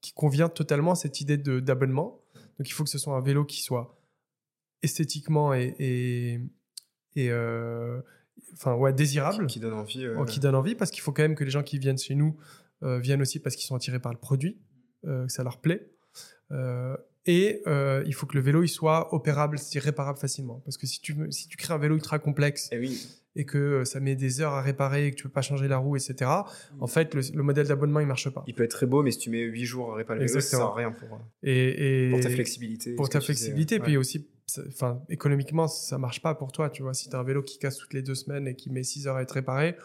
[0.00, 2.22] qui convient totalement à cette idée d'abonnement.
[2.58, 3.98] Donc, il faut que ce soit un vélo qui soit
[4.82, 6.40] esthétiquement et,
[7.18, 8.00] euh,
[8.54, 10.06] enfin, ouais, désirable Qui donne envie.
[10.28, 12.36] qui donne envie parce qu'il faut quand même que les gens qui viennent chez nous
[12.82, 14.58] euh, viennent aussi parce qu'ils sont attirés par le produit,
[15.06, 15.90] euh, que ça leur plaît.
[16.52, 16.96] Euh,
[17.28, 17.62] et
[18.06, 20.60] il faut que le vélo il soit opérable, c'est-à-dire réparable facilement.
[20.64, 23.04] Parce que si tu, si tu crées un vélo ultra complexe Eh oui.
[23.34, 25.78] et que ça met des heures à réparer et que tu peux pas changer la
[25.78, 26.30] roue, etc.,
[26.78, 28.44] en fait, le, le modèle d'abonnement il marche pas.
[28.46, 30.38] Il peut être très beau, mais si tu mets 8 jours à réparer le vélo,
[30.40, 32.94] ça sert à rien pour, Et, et pour ta flexibilité.
[32.94, 33.82] pour ta tu disais, flexibilité, ouais.
[33.82, 34.28] puis aussi,
[34.68, 36.94] enfin, économiquement, ça marche pas pour toi, tu vois.
[36.94, 39.06] Si tu as un vélo qui casse toutes les deux semaines et qui met 6
[39.08, 39.76] heures à être réparé,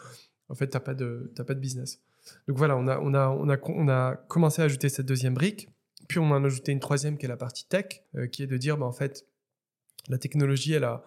[0.48, 2.00] en fait, t'as pas de, pas de business.
[2.46, 5.34] Donc voilà, on a, on a, on a, on a commencé à ajouter cette deuxième
[5.34, 5.68] brique,
[6.08, 8.46] puis on en a ajouté une troisième qui est la partie tech, euh, qui est
[8.46, 9.26] de dire, bah, en fait,
[10.08, 11.04] la technologie, elle a,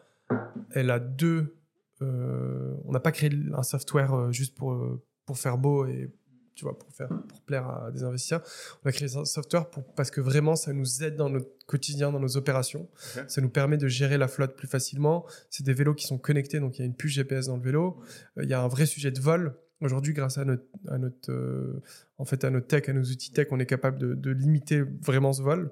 [0.72, 1.56] elle a deux.
[2.02, 4.78] euh, on n'a pas créé un software euh, juste pour,
[5.26, 6.12] pour faire beau et
[6.56, 8.42] tu vois, pour, faire, pour plaire à des investisseurs.
[8.84, 12.12] On a créé un software pour, parce que vraiment, ça nous aide dans notre quotidien,
[12.12, 12.88] dans nos opérations.
[13.28, 15.26] Ça nous permet de gérer la flotte plus facilement.
[15.50, 17.64] C'est des vélos qui sont connectés, donc il y a une puce GPS dans le
[17.64, 18.00] vélo.
[18.38, 19.56] Euh, Il y a un vrai sujet de vol.
[19.82, 21.82] Aujourd'hui, grâce à notre, à notre, euh,
[22.18, 24.84] en fait, à notre tech, à nos outils tech, on est capable de, de limiter
[25.02, 25.72] vraiment ce vol.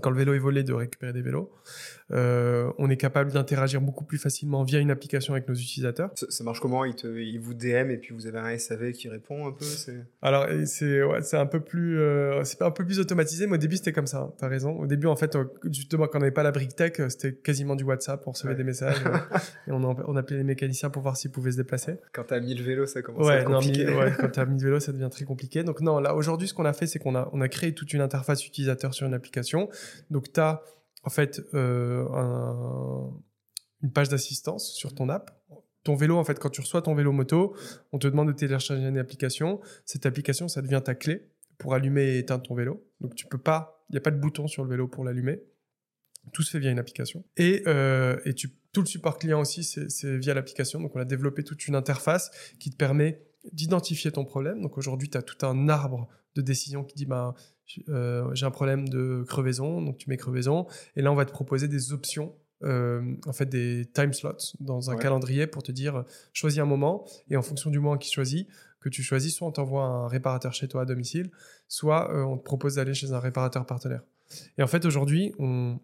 [0.00, 1.50] Quand le vélo est volé, de récupérer des vélos.
[2.12, 6.10] Euh, on est capable d'interagir beaucoup plus facilement via une application avec nos utilisateurs.
[6.14, 6.84] Ça, ça marche comment?
[6.84, 9.64] Il, te, il vous DM et puis vous avez un SAV qui répond un peu
[10.22, 13.92] Alors c'est ouais, un peu plus euh, un peu plus automatisé, mais au début c'était
[13.92, 14.32] comme ça.
[14.38, 14.78] T'as raison.
[14.78, 17.32] Au début en fait euh, justement quand on n'avait pas la brique tech, euh, c'était
[17.34, 18.56] quasiment du WhatsApp, on recevait Ouais.
[18.56, 18.98] des messages
[19.66, 21.96] et on, en- on appelait les mécaniciens pour voir s'ils pouvaient se déplacer.
[22.12, 23.84] Quand t'as 1000 vélos, ça commence à être non, compliqué.
[23.86, 25.64] mais- quand t'as mis de vélo, ça devient très compliqué.
[25.64, 27.92] Donc non, là aujourd'hui, ce qu'on a fait, c'est qu'on a on a créé toute
[27.92, 29.68] une interface utilisateur sur une application.
[30.10, 30.62] Donc t'as
[31.02, 33.10] en fait euh, un-
[33.82, 35.30] une page d'assistance sur ton app.
[35.84, 37.54] Ton vélo, en fait, quand tu reçois ton vélo moto,
[37.92, 39.60] on te demande de télécharger une application.
[39.84, 41.28] Cette application, ça devient ta clé
[41.58, 42.84] pour allumer et éteindre ton vélo.
[43.00, 45.42] Donc tu peux pas, il n'y a pas de bouton sur le vélo pour l'allumer.
[46.32, 47.24] Tout se fait via une application.
[47.36, 50.80] Et, euh, tu, tout le support client aussi, c'est via l'application.
[50.80, 53.22] Donc on a développé toute une interface qui te permet
[53.52, 54.60] d'identifier ton problème.
[54.60, 57.34] Donc aujourd'hui, tu as tout un arbre de décision qui dit bah,
[57.88, 60.66] euh, j'ai un problème de crevaison, donc tu mets crevaison.
[60.94, 64.90] Et là, on va te proposer des options, euh, en fait, des time slots dans
[64.90, 67.06] un calendrier pour te dire choisis un moment.
[67.30, 68.48] Et en fonction du moment qui choisit,
[68.80, 71.30] que tu choisis, soit on t'envoie un réparateur chez toi à domicile,
[71.68, 74.02] soit on te propose d'aller chez un réparateur partenaire.
[74.58, 75.78] Et en fait, aujourd'hui, on,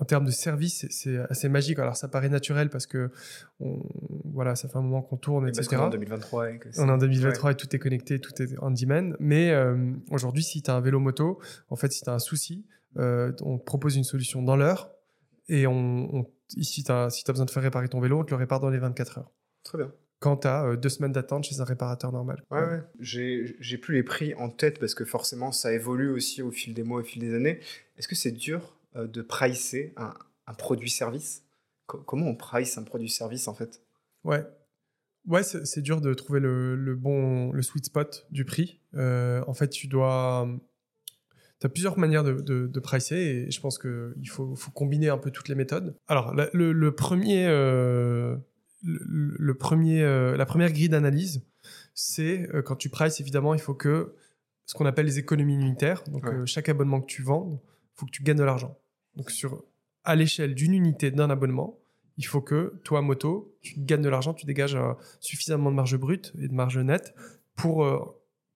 [0.00, 1.78] en termes de service, c'est assez magique.
[1.78, 3.10] Alors, ça paraît naturel parce que,
[4.24, 5.68] voilà, ça fait un moment qu'on tourne, etc.
[5.72, 6.50] on est en 2023.
[6.50, 9.14] Et on est en 2023 et tout est connecté, tout est en demand.
[9.18, 12.20] Mais euh, aujourd'hui, si tu as un vélo moto, en fait, si tu as un
[12.20, 12.64] souci,
[12.96, 14.92] euh, on te propose une solution dans l'heure.
[15.48, 18.30] Et on, si tu as, si as besoin de faire réparer ton vélo, on te
[18.30, 19.30] le répare dans les 24 heures.
[19.64, 19.92] Très bien.
[20.20, 22.44] Quand tu as euh, deux semaines d'attente chez un réparateur normal.
[22.50, 22.82] Ouais, ouais.
[23.00, 26.82] J'ai plus les prix en tête parce que forcément, ça évolue aussi au fil des
[26.82, 27.60] mois, au fil des années.
[27.96, 30.14] Est-ce que c'est dur de pricer un,
[30.54, 31.44] produit-service
[31.88, 33.82] Comment on price un produit-service en fait?
[34.22, 34.44] Ouais,
[35.26, 38.82] ouais c'est dur de trouver le, bon, le sweet spot du prix.
[38.94, 40.46] Euh, en fait, tu dois.
[41.60, 45.18] Tu as plusieurs manières de, de, pricer et je pense qu'il faut, faut, combiner un
[45.18, 45.96] peu toutes les méthodes.
[46.06, 48.36] Alors, le, premier, euh,
[48.82, 51.42] le, premier, la première grille d'analyse,
[51.94, 54.14] c'est quand tu prices, évidemment, il faut que
[54.66, 57.60] ce qu'on appelle les économies unitaires, donc chaque abonnement que tu vends,
[57.98, 58.78] faut que tu gagnes de l'argent.
[59.16, 59.64] Donc, sur,
[60.04, 61.78] à l'échelle d'une unité d'un abonnement,
[62.16, 65.96] il faut que toi, moto, tu gagnes de l'argent, tu dégages euh, suffisamment de marge
[65.96, 67.14] brute et de marge nette
[67.54, 67.98] pour euh,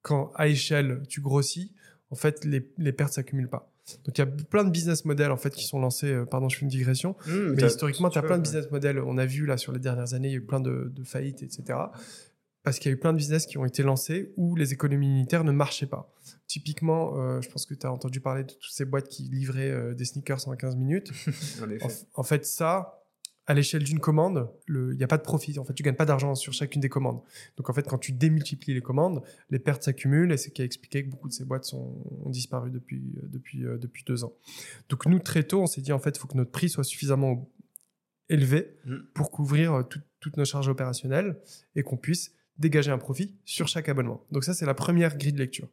[0.02, 1.72] quand à échelle tu grossis,
[2.10, 3.68] en fait, les, les pertes s'accumulent pas.
[4.04, 6.12] Donc il y a plein de business models en fait qui sont lancés.
[6.12, 9.00] Euh, pardon, je fais une digression, mmh, mais historiquement, tu as plein de business models.
[9.00, 11.04] On a vu là sur les dernières années, il y a eu plein de, de
[11.04, 11.78] faillites, etc
[12.62, 15.08] parce qu'il y a eu plein de business qui ont été lancés où les économies
[15.08, 16.12] unitaires ne marchaient pas.
[16.46, 19.70] Typiquement, euh, je pense que tu as entendu parler de toutes ces boîtes qui livraient
[19.70, 21.10] euh, des sneakers en 15 minutes.
[22.14, 23.02] en, fait, ça,
[23.46, 25.58] à l'échelle d'une commande, il n'y a pas de profit.
[25.58, 27.20] En fait, tu gagnes pas d'argent sur chacune des commandes.
[27.56, 30.62] Donc, en fait, quand tu démultiplies les commandes, les pertes s'accumulent et c'est ce qui
[30.62, 34.22] a expliqué que beaucoup de ces boîtes sont, ont disparu depuis, euh, depuis, depuis deux
[34.22, 34.34] ans.
[34.88, 36.84] Donc, nous, très tôt, on s'est dit, en fait, il faut que notre prix soit
[36.84, 37.50] suffisamment
[38.28, 38.96] élevé mm.
[39.14, 39.84] pour couvrir
[40.20, 41.40] toutes nos charges opérationnelles
[41.74, 44.24] et qu'on puisse dégager un profit sur chaque abonnement.
[44.30, 45.68] Donc ça, c'est la première grille de lecture.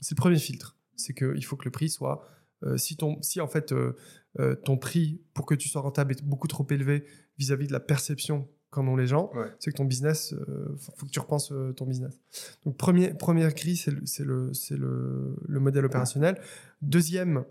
[0.00, 0.76] C'est le premier filtre.
[0.96, 2.26] C'est qu'il faut que le prix soit...
[2.64, 3.96] Euh, si, ton, si en fait euh,
[4.38, 7.04] euh, ton prix pour que tu sois rentable est beaucoup trop élevé
[7.38, 11.10] vis-à-vis de la perception qu'en ont les gens, c'est que ton business, il faut que
[11.10, 12.20] tu repenses ton business.
[12.64, 16.40] Donc premier, première grille, c'est le, le, le, le, modèle opérationnel.
[16.80, 17.44] Deuxième,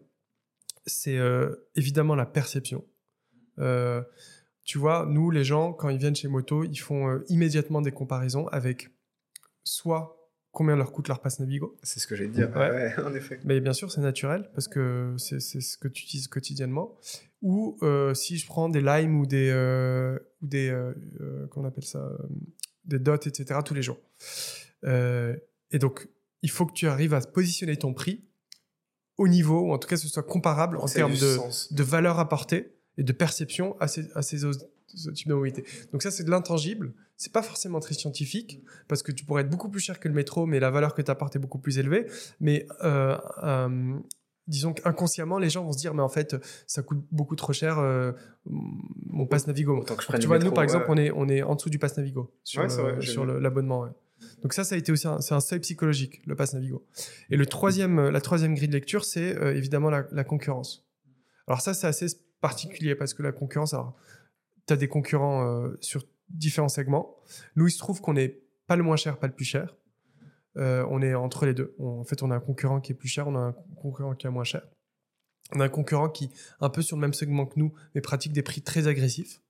[0.86, 1.20] c'est
[1.76, 2.86] évidemment la perception
[4.70, 7.92] tu vois, nous, les gens, quand ils viennent chez Moto, ils font euh, immédiatement des
[7.92, 8.92] comparaisons avec
[9.64, 11.76] soit combien leur coûte leur passe Navigo.
[11.82, 12.94] C'est ce que j'ai dit, ouais.
[13.04, 13.40] en effet.
[13.46, 16.96] Mais bien sûr, c'est naturel parce que c'est ce que tu utilises quotidiennement.
[17.42, 20.92] Ou euh, si je prends des limes ou des, euh, ou des
[21.50, 22.08] qu'on appelle ça,
[22.86, 23.62] des dots, etc.
[23.66, 23.98] tous les jours.
[24.84, 26.08] et donc,
[26.44, 28.24] il faut que tu arrives à positionner ton prix
[29.18, 32.20] au niveau, ou en tout cas, que ce soit comparable en termes de, de valeur
[32.20, 34.42] apportée et de perception à ces, à ces
[35.14, 35.64] types de mobilité.
[35.94, 36.94] Donc ça, c'est de l'intangible.
[37.16, 40.14] C'est pas forcément très scientifique parce que tu pourrais être beaucoup plus cher que le
[40.14, 42.08] métro, mais la valeur que tu apportes est beaucoup plus élevée.
[42.42, 43.98] Mais euh, euh,
[44.48, 46.36] disons qu'inconsciemment, les gens vont se dire, mais en fait,
[46.68, 48.12] ça coûte beaucoup trop cher euh,
[48.46, 49.86] mon pass Navigo.
[50.20, 53.26] tu vois, nous, par exemple, on, est, on est en dessous du pass Navigo sur,
[53.26, 53.88] l'abonnement.
[54.42, 56.86] Donc ça, ça a été aussi un, c'est un seuil psychologique, le pass Navigo.
[57.30, 60.86] Et le troisième, la troisième grille de lecture, c'est évidemment la, la concurrence.
[61.48, 62.08] Alors ça, c'est assez
[62.42, 63.96] particulier parce que la concurrence, alors,
[64.68, 67.18] tu as des concurrents euh, sur différents segments.
[67.56, 69.76] Nous, il se trouve qu'on n'est pas le moins cher, pas le plus cher.
[70.58, 71.76] Euh, on est entre les deux.
[71.80, 74.28] en fait, on a un concurrent qui est plus cher, on a un concurrent qui
[74.28, 74.68] est moins cher.
[75.56, 76.30] On a un concurrent qui,
[76.60, 79.42] un peu sur le même segment que nous, mais pratique des prix très agressifs.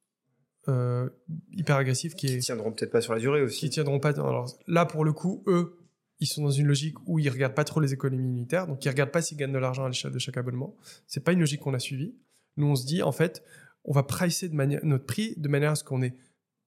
[0.67, 1.09] Euh,
[1.51, 3.59] hyper agressifs qui, qui tiendront peut-être pas sur la durée aussi.
[3.59, 4.11] Qui tiendront pas.
[4.11, 5.79] Alors là, pour le coup, eux,
[6.19, 8.89] ils sont dans une logique où ils regardent pas trop les économies unitaires, donc ils
[8.89, 10.75] regardent pas s'ils gagnent de l'argent à l'échelle de chaque abonnement.
[11.07, 12.15] C'est pas une logique qu'on a suivie.
[12.59, 13.41] Nous, on se dit, en fait,
[13.85, 16.15] on va pricer de manière, notre prix de manière à ce qu'on n'ait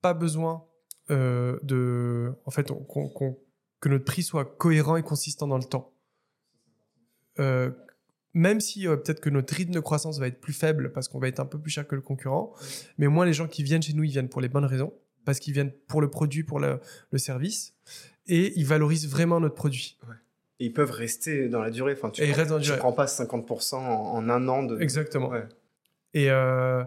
[0.01, 0.64] pas besoin
[1.11, 2.32] euh, de.
[2.47, 2.72] En fait,
[3.80, 5.93] que notre prix soit cohérent et consistant dans le temps.
[7.38, 7.70] Euh,
[8.34, 11.18] même si euh, peut-être que notre rythme de croissance va être plus faible parce qu'on
[11.18, 12.55] va être un peu plus cher que le concurrent,
[12.97, 14.95] mais au moins les gens qui viennent chez nous, ils viennent pour les bonnes raisons,
[15.24, 16.80] parce qu'ils viennent pour le produit, pour le,
[17.16, 17.74] service,
[18.26, 19.99] et ils valorisent vraiment notre produit.
[20.61, 21.93] Et ils peuvent rester dans la durée.
[21.93, 24.80] Enfin, tu ne prends, pas 50% en, un an de.
[24.80, 25.32] Exactement.
[26.15, 26.85] Et, euh,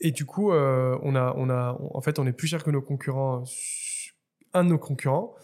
[0.00, 2.70] et du coup, euh, on a, on a, en fait, on est plus cher que
[2.70, 3.44] nos concurrents,
[4.52, 5.34] un de nos concurrents.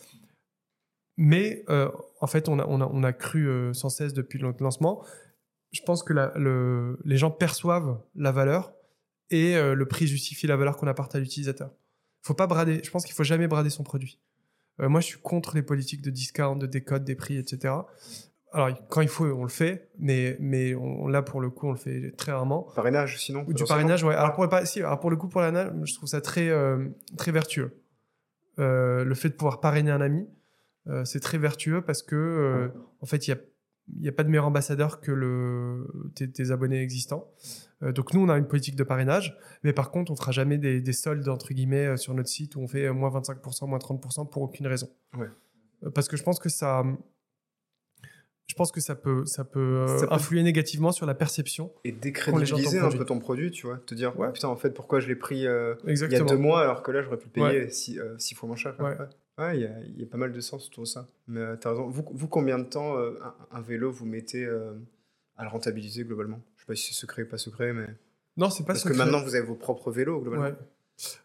[1.17, 1.91] Mais euh,
[2.21, 5.05] en fait, on a, on a, on a cru sans cesse depuis notre lancement.
[5.73, 6.13] Je pense que
[7.05, 8.75] les gens perçoivent la valeur
[9.31, 11.71] et le prix justifie la valeur qu'on apporte à l'utilisateur.
[12.23, 12.83] Faut pas brader.
[12.85, 14.21] Je pense qu'il faut jamais brader son produit.
[14.79, 17.75] Moi, je suis contre les politiques de discount, de décode des prix, etc.
[18.53, 21.73] Alors, quand il faut, on le fait, mais, mais on, là, pour le coup, on
[21.73, 22.69] le fait très rarement.
[22.75, 24.15] Parrainage, sinon Ou du parrainage, ouais.
[24.15, 27.33] Alors, pour, si, alors, pour le coup, pour l'ANA, je trouve ça très, euh, très
[27.33, 27.81] vertueux.
[28.59, 30.29] Euh, le fait de pouvoir parrainer un ami,
[30.89, 33.39] euh, c'est très vertueux parce que, en fait, il y a
[33.99, 37.31] n'y a pas de meilleur ambassadeur que le, tes, abonnés existants.
[37.81, 40.93] Donc nous, on a une politique de parrainage, mais par contre, on fera jamais des,
[40.93, 44.69] soldes entre guillemets sur notre site où on fait moins 25%, moins 30% pour aucune
[44.69, 44.89] raison.
[45.95, 46.85] parce que je pense que ça,
[48.53, 51.73] je pense que ça peut, ça peut, influer négativement sur la perception.
[51.85, 53.79] Et décrédibiliser un peu ton produit, tu vois.
[53.87, 56.83] Te dire, putain, en fait, pourquoi je l'ai pris il y a deux mois alors
[56.83, 58.77] que là, j'aurais pu le payer six, fois moins cher.
[59.39, 61.09] Ouais, il y, a pas mal de sens autour de ça.
[61.27, 61.89] Mais euh, tu as raison.
[61.89, 63.19] Vous, vous, combien de temps euh,
[63.51, 64.75] un, vélo vous mettez euh,
[65.39, 66.43] à le rentabiliser globalement?
[66.57, 67.87] Je sais pas si c'est secret ou pas secret, mais.
[68.37, 68.93] Non, c'est pas Parce secret.
[68.93, 70.45] que maintenant, vous avez vos propres vélos globalement.
[70.45, 70.55] Ouais.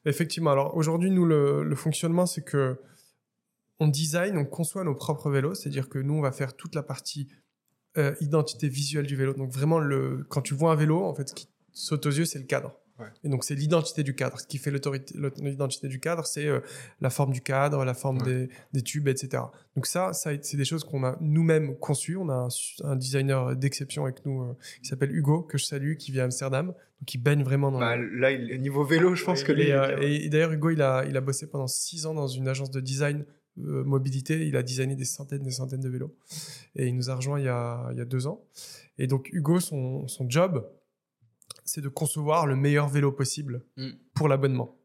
[0.06, 0.52] Effectivement.
[0.52, 2.78] Alors aujourd'hui, nous, le, le fonctionnement, c'est que
[3.80, 5.56] on design, on conçoit nos propres vélos.
[5.56, 7.28] C'est-à-dire que nous, on va faire toute la partie
[8.22, 9.34] identité visuelle du vélo.
[9.34, 12.26] Donc vraiment, le, quand tu vois un vélo, en fait, ce qui saute aux yeux,
[12.26, 12.76] c'est le cadre.
[13.24, 14.40] Et donc, c'est l'identité du cadre.
[14.40, 16.60] Ce qui fait l'identité du cadre, c'est euh,
[17.00, 19.44] la forme du cadre, la forme des, des, tubes, etc.
[19.76, 22.18] Donc, ça, ça c'est des choses qu'on a nous-mêmes conçues.
[22.18, 22.48] On a
[22.84, 26.26] un, designer d'exception avec nous euh, qui s'appelle Hugo, que je salue, qui vient à
[26.26, 27.80] Amsterdam, donc qui baigne vraiment dans.
[27.80, 29.52] Bah, Là, il, niveau vélo, je pense que.
[29.52, 32.48] Les, euh, et, d'ailleurs, Hugo, il a, il a bossé pendant six ans dans une
[32.48, 33.26] agence de design
[33.58, 34.48] mobilité.
[34.48, 36.16] Il a designé des centaines des centaines de vélos.
[36.76, 38.44] Et il nous a rejoint il y a, il y a deux ans.
[38.98, 40.68] Et donc, Hugo, son, son job,
[41.64, 43.90] c'est de concevoir le meilleur vélo possible mm.
[44.14, 44.78] pour l'abonnement.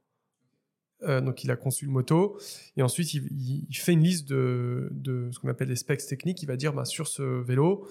[1.04, 2.38] Euh, donc il a conçu le moto
[2.76, 4.88] et ensuite il, fait une liste de,
[5.32, 6.42] ce qu'on appelle les specs techniques.
[6.42, 7.88] Il va dire bah, sur ce vélo,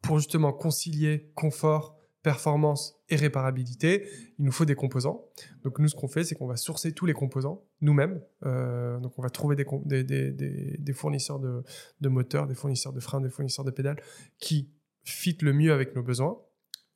[0.00, 1.95] pour justement concilier confort,
[2.26, 4.08] performance et réparabilité,
[4.40, 5.26] il nous faut des composants.
[5.62, 8.20] Donc nous ce qu'on fait, c'est qu'on va sourcer tous les composants nous-mêmes.
[8.44, 11.62] Euh, donc on va trouver des, des, fournisseurs de,
[12.00, 14.02] de moteurs, des fournisseurs de freins, des fournisseurs de pédales
[14.40, 14.72] qui
[15.04, 16.36] fit le mieux avec nos besoins.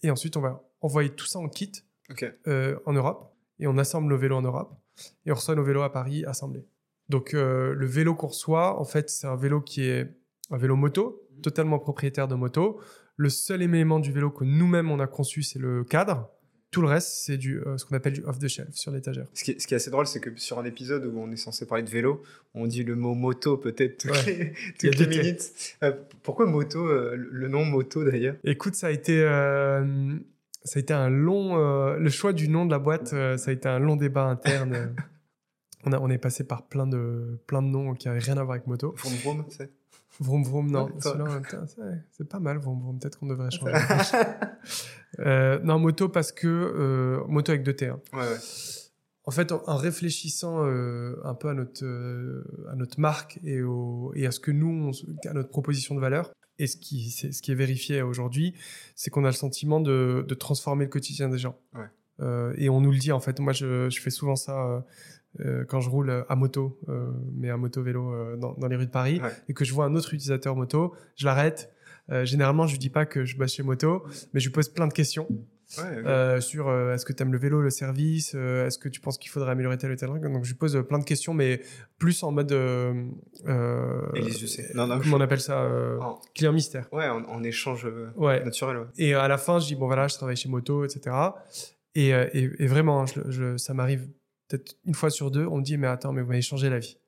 [0.03, 1.71] Et ensuite on va envoyer tout ça en kit
[2.49, 4.75] euh, en Europe et on assemble nos vélos en Europe
[5.27, 6.67] et on reçoit nos vélos à Paris assemblés.
[7.09, 10.13] Donc euh, le vélo qu'on reçoit, en fait, c'est un vélo qui est
[10.51, 11.41] un vélo moto, mhm.
[11.43, 12.81] totalement propriétaire de moto.
[13.21, 16.31] Le seul élément du vélo que nous-mêmes on a conçu, c'est le cadre.
[16.71, 19.27] Tout le reste, c'est du euh, ce qu'on appelle du off the shelf sur l'étagère.
[19.35, 21.83] Ce, qui est, assez drôle, c'est que sur un épisode où on est censé parler
[21.83, 22.23] de vélo,
[22.55, 25.77] on dit le mot moto peut-être toutes, les, minutes.
[26.23, 28.37] pourquoi moto, le nom moto d'ailleurs?
[28.45, 29.25] Écoute, ça a été
[30.65, 31.59] ça a été un long.
[31.59, 34.25] Euh, le choix du nom de la boîte, euh, ça a été un long débat
[34.25, 34.95] interne.
[35.85, 38.43] on, a, on est passé par plein de, plein de noms qui n'avaient rien à
[38.43, 38.95] voir avec moto.
[38.97, 39.71] Vroom, c'est?
[40.21, 40.89] Vroom Vroom, non.
[42.13, 42.99] c'est pas mal, Vroom Vroom.
[42.99, 43.73] Peut-être qu'on devrait changer.
[45.19, 46.47] euh, non, moto parce que.
[46.47, 47.87] Euh, moto avec deux T.
[47.87, 48.01] Hein.
[48.13, 48.39] Ouais, ouais.
[49.25, 51.85] En fait, en, réfléchissant un peu à notre,
[52.71, 54.93] à notre marque et, au, et à ce que nous,
[55.25, 58.55] à notre proposition de valeur, et ce qui, est, ce qui est vérifié aujourd'hui,
[58.95, 61.59] c'est qu'on a le sentiment de, transformer le quotidien des gens.
[62.21, 63.41] Euh, et on nous le dit, en fait.
[63.41, 64.81] Moi, je, fais souvent ça euh,
[65.39, 66.79] euh, quand je roule à moto,
[67.35, 70.57] mais à moto-vélo dans, les rues de Paris, et que je vois un autre utilisateur
[70.57, 71.73] moto, je l'arrête.
[72.25, 74.87] généralement, je lui dis pas que je bosse chez moto, mais je lui pose plein
[74.87, 75.29] de questions.
[75.79, 79.01] Euh, sur euh, est-ce que tu aimes le vélo, le service, euh, est-ce que tu
[79.01, 80.23] penses qu'il faudrait améliorer tel ou tel truc.
[80.23, 81.61] Donc je lui pose plein de questions, mais
[81.99, 82.53] plus en mode.
[82.53, 83.11] Non,
[84.87, 85.69] non, comment on appelle ça
[86.35, 86.89] Client mystère.
[86.93, 88.87] Ouais, en, échange naturel.
[88.99, 91.17] Et à la fin, je dis bon voilà, je travaille chez Moto, etc.
[91.95, 94.09] Et, et, vraiment, je, ça m'arrive
[94.51, 96.79] peut-être une fois sur deux, on me dit mais attends, mais vous m'avez changé la
[96.79, 96.99] vie.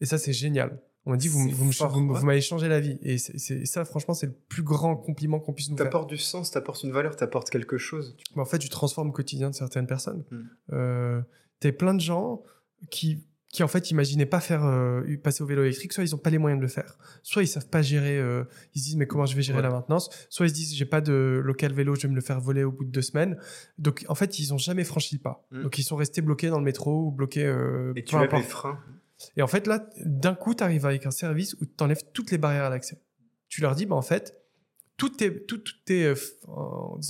[0.00, 0.80] Et ça, c'est génial.
[1.04, 2.96] On m'a dit, vous, vous, m'avez changé la vie.
[3.02, 5.86] Et c'est ça, franchement, c'est le plus grand compliment qu'on puisse nous faire.
[5.86, 8.16] T'apportes du sens, t'apportes une valeur, t'apportes quelque chose.
[8.36, 10.24] en fait, tu transformes le quotidien de certaines personnes.
[10.30, 10.42] Hmm.
[10.72, 11.22] Euh,
[11.58, 12.42] T'as plein de gens
[12.90, 15.92] qui, qui, en fait, imaginaient pas faire euh, passer au vélo électrique.
[15.92, 16.98] Soit ils ont pas les moyens de le faire.
[17.22, 18.18] Soit ils savent pas gérer.
[18.18, 18.44] Euh,
[18.74, 20.10] ils se disent, mais comment je vais gérer la maintenance?
[20.30, 22.64] Soit ils se disent, j'ai pas de local vélo, je vais me le faire voler
[22.64, 23.38] au bout de deux semaines.
[23.78, 25.46] Donc, en fait, ils ont jamais franchi le pas.
[25.50, 25.62] Hmm.
[25.62, 27.46] Donc, ils sont restés bloqués dans le métro ou bloqués.
[27.46, 28.80] Euh, Et tu as les freins
[29.36, 32.30] et en fait, là, d'un coup, tu arrives avec un service où tu enlèves toutes
[32.30, 33.00] les barrières à l'accès.
[33.48, 34.42] Tu leur dis, bah, en fait,
[34.96, 36.14] toutes tes, toutes, tes euh,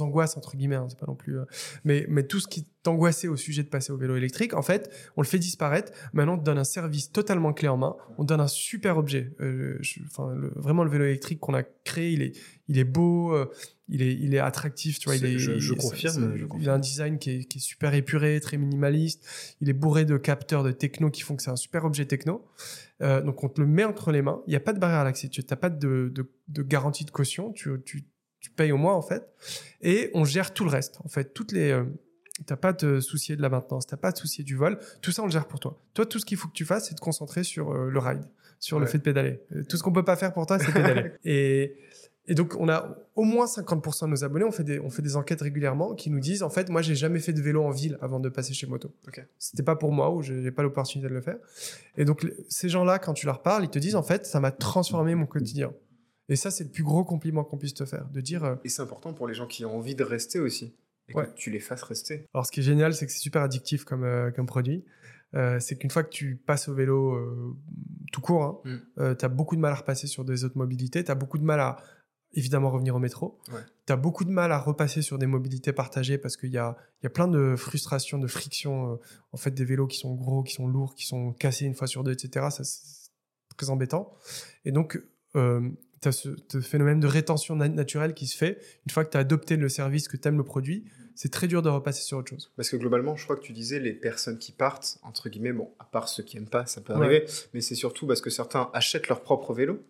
[0.01, 1.45] angoisses, entre guillemets, hein, c'est pas non plus, euh,
[1.84, 4.91] mais, mais tout ce qui t'angoissait au sujet de passer au vélo électrique, en fait,
[5.16, 5.93] on le fait disparaître.
[6.12, 7.97] Maintenant, on te donne un service totalement clé en main.
[8.18, 9.33] On te donne un super objet.
[9.41, 12.33] Euh, enfin, vraiment, le vélo électrique qu'on a créé, il est,
[12.68, 13.37] il est beau,
[13.93, 15.16] il est, il est attractif, tu vois.
[15.16, 18.57] Il est, je, confirme, Il a un design qui est, qui est, super épuré, très
[18.57, 19.26] minimaliste.
[19.61, 22.47] Il est bourré de capteurs de techno qui font que c'est un super objet techno.
[23.03, 24.43] Euh, donc on te le met entre les mains.
[24.47, 25.28] Il n'y a pas de barrière à l'accès.
[25.28, 27.53] Tu n'as pas de, de, de, garantie de caution.
[27.53, 28.07] Tu, tu,
[28.41, 29.28] tu, payes au mois en fait.
[29.83, 30.99] Et on gère tout le reste.
[31.05, 31.85] En fait, toutes les, euh,
[32.47, 34.78] T'as pas à te soucier de la maintenance, t'as pas à te soucier du vol.
[35.03, 35.78] Tout ça, on le gère pour toi.
[35.95, 38.24] Toi, tout ce qu'il faut que tu fasses, c'est te concentrer sur euh, le ride,
[38.59, 39.41] sur le fait de pédaler.
[39.55, 41.12] Euh, Tout ce qu'on peut pas faire pour toi, c'est pédaler.
[41.24, 41.76] et,
[42.26, 45.03] et donc, on a au moins 50% de nos abonnés, on fait, des, on fait
[45.03, 47.70] des enquêtes régulièrement qui nous disent, en fait, moi, j'ai jamais fait de vélo en
[47.70, 48.95] ville avant de passer chez Moto.
[49.09, 49.22] Ok.
[49.39, 51.37] C'était pas pour moi ou j'ai pas l'opportunité de le faire.
[51.99, 54.53] Et donc, ces gens-là, quand tu leur parles, ils te disent, en fait, ça m'a
[54.53, 55.72] transformé mon quotidien.
[56.28, 58.70] Et ça, c'est le plus gros compliment qu'on puisse te faire, de dire, euh, Et
[58.70, 60.72] c'est important pour les gens qui ont envie de rester aussi.
[61.09, 61.27] Et Ouais.
[61.27, 62.29] que tu les fasses rester.
[62.33, 64.85] Alors, ce qui est génial, c'est que c'est super addictif comme, euh, comme produit.
[65.35, 67.57] Euh, c'est qu'une fois que tu passes au vélo euh,
[68.13, 69.15] tout court, Mm.
[69.17, 71.03] tu as beaucoup de mal à repasser sur des autres mobilités.
[71.03, 71.77] Tu as beaucoup de mal à,
[72.35, 73.41] évidemment, revenir au métro.
[73.53, 73.61] Ouais.
[73.87, 76.77] Tu as beaucoup de mal à repasser sur des mobilités partagées parce qu'il y a,
[77.01, 79.01] il y a plein de frustrations, de frictions.
[79.33, 81.87] en fait, des vélos qui sont gros, qui sont lourds, qui sont cassés une fois
[81.87, 82.47] sur deux, etc.
[82.51, 83.11] Ça, c'est
[83.57, 84.15] très embêtant.
[84.65, 84.99] Et donc,
[86.03, 88.59] tu as ce, ce phénomène de rétention na- naturelle qui se fait.
[88.87, 90.85] Une fois que tu as adopté le service, que tu aimes le produit,
[91.15, 92.51] c'est très dur de repasser sur autre chose.
[92.57, 95.71] Parce que globalement, je crois que tu disais les personnes qui partent, entre guillemets, bon,
[95.79, 96.99] à part ceux qui aiment pas, ça peut Ouais.
[97.07, 99.81] arriver, mais c'est surtout parce que certains achètent leur propre vélo.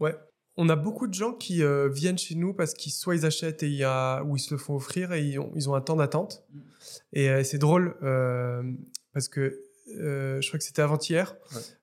[0.00, 0.16] Ouais.
[0.56, 3.62] On a beaucoup de gens qui euh, viennent chez nous parce qu'ils soit ils achètent
[3.62, 5.74] et il y a, ou ils se le font offrir et ils ont, ils ont
[5.74, 6.42] un temps d'attente.
[6.52, 6.60] Mm.
[7.14, 8.62] Et euh, c'est drôle euh,
[9.14, 11.36] parce que je crois que c'était avant-hier.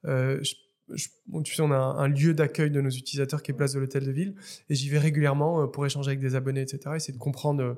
[0.03, 0.39] Ouais.
[0.43, 0.55] Je-
[0.93, 3.53] je- bon, tu sais, on a un, un lieu d'accueil de nos utilisateurs qui est
[3.53, 4.35] place de l'hôtel de ville
[4.69, 6.95] et j'y vais régulièrement euh, pour échanger avec des abonnés, etc.
[6.95, 7.73] Essayer de comprendre euh,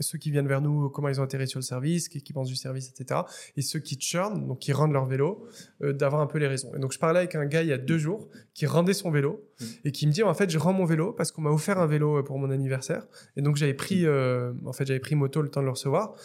[0.00, 2.48] ceux qui viennent vers nous, comment ils ont atterri sur le service, qu'est-ce qu'ils pensent
[2.48, 3.20] du service, etc.
[3.56, 5.46] Et ceux qui churn, donc qui rendent leur vélo,
[5.82, 6.72] euh, d'avoir un peu les raisons.
[6.74, 9.10] Et donc je parlais avec un gars il y a deux jours qui rendait son
[9.12, 9.64] vélo Mm.
[9.84, 11.86] et qui me dit en fait je rends mon vélo parce qu'on m'a offert un
[11.86, 13.06] vélo pour mon anniversaire
[13.36, 16.16] et donc j'avais pris euh, en fait j'avais pris moto le temps de le recevoir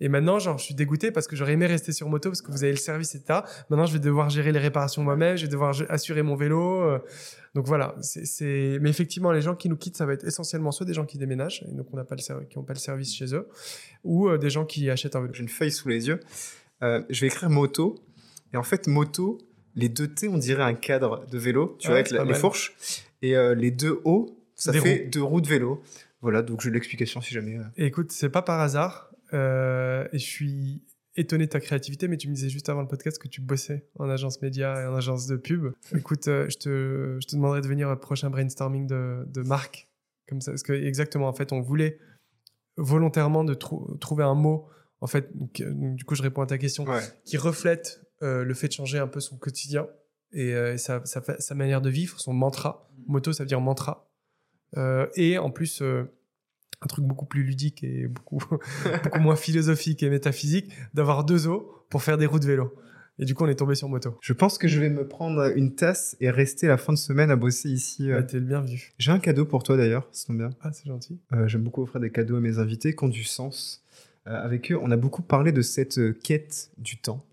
[0.00, 2.50] et maintenant genre je suis dégoûté parce que j'aurais aimé rester sur moto parce que
[2.50, 3.40] vous avez le service etc
[3.70, 6.98] maintenant je vais devoir gérer les réparations moi-même je vais devoir assurer mon vélo euh.
[7.54, 10.84] donc voilà c'est mais effectivement les gens qui nous quittent ça va être essentiellement soit
[10.86, 13.14] des gens qui déménagent et donc on n'a pas le qui n'ont pas le service
[13.14, 13.48] chez eux
[14.04, 16.20] ou euh, des gens qui achètent un vélo J'ai une feuille sous les yeux.
[16.82, 17.96] Euh, je vais écrire moto.
[18.52, 19.38] Et en fait, moto,
[19.74, 22.74] les deux T, on dirait un cadre de vélo, tu vois, avec la- les fourches.
[23.22, 25.82] Et euh, les deux O, ça Des fait deux roues de vélo.
[26.20, 27.58] Voilà, donc j'ai l'explication si jamais.
[27.76, 29.10] écoute, c'est pas par hasard.
[29.36, 30.82] Euh, et je suis
[31.14, 33.88] étonné de ta créativité, mais tu me disais juste avant le podcast que tu bossais
[33.98, 35.72] en agence média et en agence de pub.
[35.94, 39.88] Écoute, euh, je, te, je te demanderai de venir au prochain brainstorming de, de marque.
[40.28, 41.98] Comme ça, parce que exactement, en fait, on voulait
[42.76, 44.66] volontairement de trou- trouver un mot,
[45.00, 45.62] en fait, donc,
[45.94, 47.00] du coup, je réponds à ta question, Ouais.
[47.24, 49.86] qui reflète euh, le fait de changer un peu son quotidien
[50.32, 52.90] et, euh, et sa, sa, fa- sa manière de vivre, son mantra.
[53.06, 54.10] Moto, ça veut dire mantra.
[55.14, 55.82] Et en plus,
[56.82, 58.38] un truc beaucoup plus ludique et beaucoup,
[59.04, 62.74] beaucoup moins philosophique et métaphysique, d'avoir deux os pour faire des roues de vélo.
[63.18, 64.18] Et du coup, on est tombé sur moto.
[64.20, 67.30] Je pense que je vais me prendre une tasse et rester la fin de semaine
[67.30, 68.10] à bosser ici.
[68.10, 68.16] euh.
[68.16, 68.92] Bah, T'es le bienvenu.
[68.98, 70.50] J'ai un cadeau pour toi d'ailleurs, ça tombe bien.
[70.60, 71.18] Ah, c'est gentil.
[71.32, 73.82] Euh, J'aime beaucoup offrir des cadeaux à mes invités qui ont du sens.
[74.26, 77.24] Euh, avec eux, on a beaucoup parlé de cette euh, quête du temps.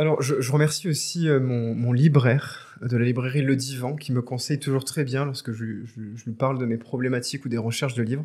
[0.00, 4.58] Alors, je, remercie aussi euh, mon, libraire de la librairie Le Divan qui me conseille
[4.58, 8.24] toujours très bien lorsque je, lui parle de mes problématiques ou des recherches de livres.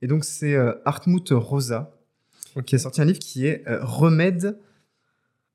[0.00, 1.92] Et donc, c'est euh, Hartmut Rosa
[2.66, 4.60] qui a sorti un livre qui est euh, Remède,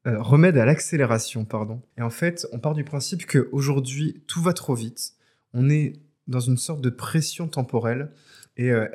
[0.04, 1.46] Remède à l'accélération.
[1.46, 1.82] pardon.
[1.98, 5.14] Et en fait, on part du principe qu'aujourd'hui, tout va trop vite.
[5.54, 5.94] On est
[6.28, 8.12] dans une sorte de pression temporelle.
[8.58, 8.90] Et euh,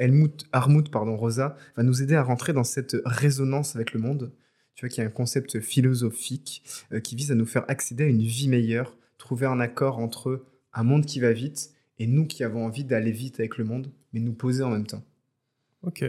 [0.53, 4.33] Rosa va nous aider à rentrer dans cette résonance avec le monde.
[4.79, 6.63] Tu vois qu'il y a un concept philosophique
[6.93, 10.45] euh, qui vise à nous faire accéder à une vie meilleure, trouver un accord entre
[10.73, 13.91] un monde qui va vite et nous qui avons envie d'aller vite avec le monde,
[14.13, 15.03] mais nous poser en même temps.
[15.83, 16.05] Ok.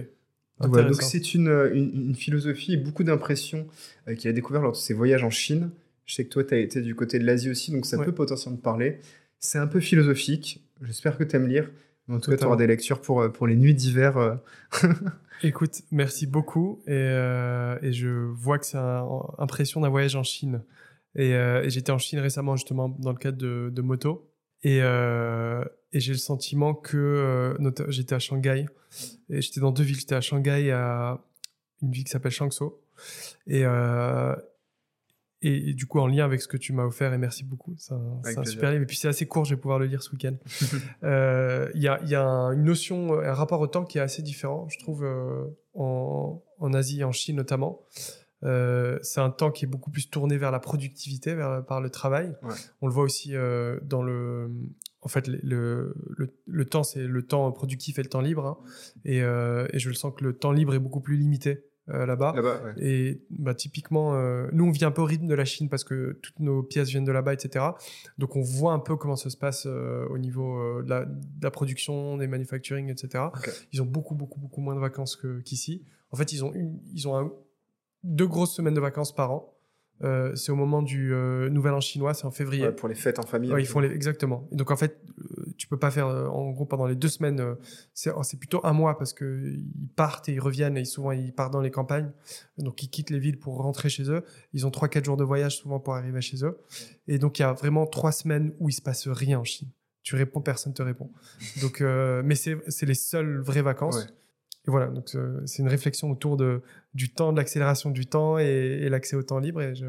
[0.59, 3.65] Donc voilà, c'est une, euh, une, une philosophie et beaucoup d'impressions
[4.07, 5.71] euh, qu'il a découvert lors de ses voyages en Chine.
[6.05, 8.05] Je sais que toi, tu as été du côté de l'Asie aussi, donc ça Ouais.
[8.05, 8.99] peut potentiellement te parler.
[9.39, 10.63] C'est un peu philosophique.
[10.83, 11.71] J'espère que tu aimes lire.
[12.09, 14.17] Mais en tout cas, tu auras des lectures pour, euh, pour les nuits d'hiver.
[14.17, 14.35] euh.
[15.43, 16.81] Écoute, merci beaucoup.
[16.87, 18.77] Et, euh, et je vois que c'est
[19.37, 20.63] impression d'un voyage en Chine.
[21.15, 24.29] Et, euh, et j'étais en Chine récemment, justement, dans le cadre de, de moto.
[24.63, 27.55] Et, euh, et j'ai le sentiment que
[27.87, 28.65] j'étais à Shanghai.
[29.29, 29.99] Et j'étais dans deux villes.
[29.99, 31.19] J'étais à Shanghai, à
[31.81, 32.65] une ville qui s'appelle Changsha.
[33.47, 33.63] Et,
[35.41, 37.73] et, et du coup, en lien avec ce que tu m'as offert, et merci beaucoup.
[37.77, 38.83] C'est un, super livre.
[38.83, 40.35] Et puis, c'est assez court, je vais pouvoir le lire ce week-end.
[41.03, 44.67] Euh, Il y, a, y une notion, un rapport au temps qui est assez différent,
[44.69, 47.81] je trouve, euh, en, en Asie et en Chine notamment.
[48.43, 51.89] Euh, c'est un temps qui est beaucoup plus tourné vers la productivité, vers, par le
[51.89, 52.35] travail.
[52.43, 52.53] Ouais.
[52.81, 53.33] On le voit aussi
[53.83, 54.49] dans le.
[55.01, 58.45] En fait, le, le, le- le temps, c'est le temps productif et le temps libre.
[58.45, 58.57] hein.
[59.05, 62.05] Et, euh, et je le sens que le temps libre est beaucoup plus limité euh,
[62.05, 62.33] là-bas.
[62.65, 62.73] Ouais.
[62.83, 65.83] Et bah, typiquement, euh, nous, on vit un peu au rythme de la Chine parce
[65.83, 67.65] que toutes nos pièces viennent de là-bas, etc.
[68.17, 71.13] Donc, on voit un peu comment ça se passe euh, au niveau de, la, de
[71.43, 73.25] la production, des manufacturing, etc.
[73.73, 75.83] Ils ont beaucoup, beaucoup, beaucoup moins de vacances qu'ici.
[76.11, 77.31] en fait, ils ont, une, ils ont un-
[78.03, 79.53] deux grosses semaines de vacances par an.
[80.03, 82.65] Euh, c'est au moment du euh, Nouvel An chinois, c'est en février.
[82.65, 83.51] Ouais, pour les fêtes en famille.
[83.51, 84.47] Ouais, ils font les, exactement.
[84.51, 87.55] Et donc en fait, euh, tu peux pas faire en gros pendant les deux semaines.
[87.93, 91.11] c'est oh, c'est plutôt un mois parce que ils partent et ils reviennent et souvent
[91.11, 92.11] ils partent dans les campagnes.
[92.57, 94.23] Donc ils quittent les villes pour rentrer chez eux.
[94.53, 96.57] Ils ont trois quatre jours de voyage souvent pour arriver chez eux.
[97.07, 99.69] Et donc il y a vraiment trois semaines où il se passe rien en Chine.
[100.03, 101.11] Tu réponds, personne te répond.
[101.61, 103.97] Donc euh, mais c'est c'est les seules vraies vacances.
[103.97, 104.11] Ouais.
[104.67, 105.09] Et voilà, donc
[105.45, 106.61] c'est une réflexion autour de,
[106.93, 109.61] du temps, de l'accélération du temps et, et l'accès au temps libre.
[109.61, 109.85] Et je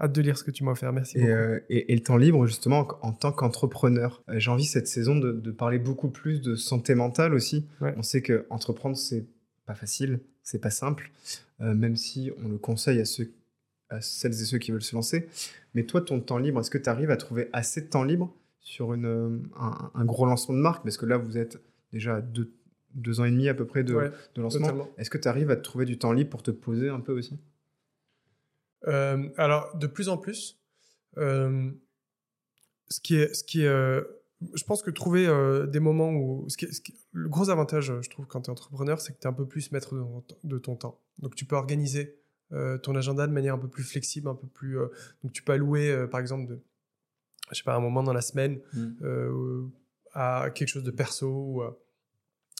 [0.00, 0.92] hâte de lire ce que tu m'as offert.
[0.92, 1.32] Merci Et, beaucoup.
[1.32, 5.16] euh, et- et le temps libre, justement, en tant qu'entrepreneur, euh, j'ai envie cette saison
[5.16, 7.66] de, de parler beaucoup plus de santé mentale aussi.
[7.80, 7.94] Ouais.
[7.96, 9.26] On sait que entreprendre c'est
[9.66, 11.10] pas facile, c'est pas simple,
[11.60, 13.32] euh, même si on le conseille à ceux,
[13.90, 15.28] à celles et ceux qui veulent se lancer.
[15.74, 18.32] Mais toi, ton temps libre, est-ce que tu arrives à trouver assez de temps libre
[18.60, 20.82] sur une, un, un gros lancement de marque?
[20.84, 21.60] Parce que là, vous êtes
[21.92, 22.50] déjà à deux,
[22.94, 24.66] deux ans et demi à peu près de, Ouais, de lancement.
[24.96, 27.12] Est-ce que tu arrives à te trouver du temps libre pour te poser un peu
[27.12, 27.38] aussi?
[28.86, 30.58] Euh, alors, de plus en plus,
[31.16, 31.70] euh,
[32.88, 34.02] ce qui est, ce qui est, euh,
[34.54, 35.26] je pense que trouver
[35.68, 38.48] des moments où, ce qui est- ce qui- le gros avantage, je trouve, quand tu
[38.48, 41.00] es entrepreneur, c'est que tu es un peu plus maître de, ton- de ton temps.
[41.18, 42.14] Donc, tu peux organiser
[42.82, 44.78] ton agenda de manière un peu plus flexible, un peu plus.
[45.22, 46.60] donc, tu peux allouer, par exemple, de,
[47.50, 48.60] je sais pas, un moment dans la semaine
[49.02, 49.66] euh,
[50.14, 51.28] à quelque chose de perso.
[51.28, 51.76] ou à-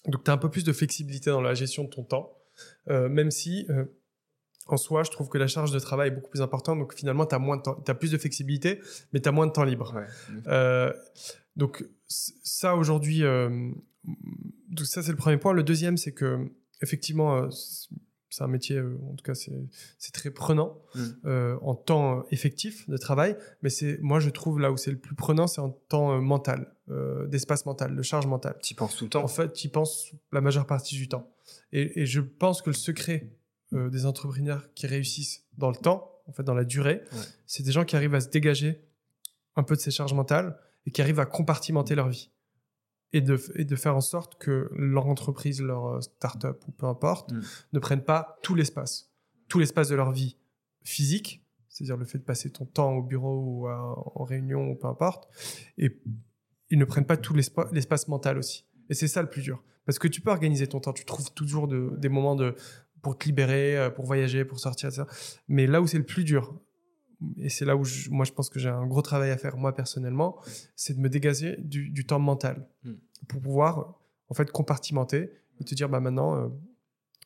[0.07, 2.39] Donc, tu as un peu plus de flexibilité dans la gestion de ton temps,
[2.89, 3.85] euh, même si, euh,
[4.67, 6.79] en soi, je trouve que la charge de travail est beaucoup plus importante.
[6.79, 8.81] Donc, finalement, tu as, moins de temps, t'as plus de flexibilité,
[9.13, 9.95] mais tu as moins de temps libre.
[9.95, 10.07] Ouais.
[10.47, 10.93] Euh,
[11.57, 15.53] donc, ça, aujourd'hui, donc ça, c'est le premier point.
[15.53, 16.49] Le deuxième, c'est que,
[16.83, 21.01] effectivement, c'est un métier, en tout cas, c'est très prenant Mm.
[21.27, 23.37] euh, en temps effectif de travail.
[23.63, 26.75] Mais c'est moi, je trouve là où c'est le plus prenant, c'est en temps mental,
[26.91, 28.57] euh, d'espace mental, de charge mentale.
[28.63, 31.09] Tu y penses tout le temps En fait, tu y penses la majeure partie du
[31.09, 31.31] temps.
[31.73, 33.31] Et, et je pense que le secret
[33.73, 37.19] euh, des entrepreneurs qui réussissent dans le temps, en fait, dans la durée, Ouais.
[37.47, 38.83] c'est des gens qui arrivent à se dégager
[39.57, 42.31] un peu de ces charges mentales et qui arrivent à compartimenter leur vie.
[43.15, 46.87] Et de, et de faire en sorte que leur entreprise, leur euh, start-up ou peu
[46.87, 47.43] importe, Mm.
[47.73, 49.11] ne prennent pas tout l'espace.
[49.49, 50.37] Tout l'espace de leur vie
[50.85, 54.75] physique, c'est-à-dire le fait de passer ton temps au bureau ou à- en réunion ou
[54.75, 55.29] peu importe,
[55.79, 56.01] et
[56.71, 58.65] ils ne prennent pas tout l'espa- l'espace mental aussi.
[58.91, 59.63] Et c'est ça le plus dur.
[59.87, 62.55] Parce que tu peux organiser ton temps, tu trouves toujours de- des moments de,
[63.03, 65.05] pour te libérer, euh, pour voyager, pour sortir, etc.
[65.49, 66.59] Mais là où c'est le plus dur,
[67.37, 69.57] et c'est là où je- moi je pense que j'ai un gros travail à faire
[69.57, 70.41] moi personnellement,
[70.77, 72.93] c'est de me dégager du, du temps mental Mm.
[73.29, 73.99] pour pouvoir
[74.29, 76.49] en fait compartimenter et te dire bah maintenant euh,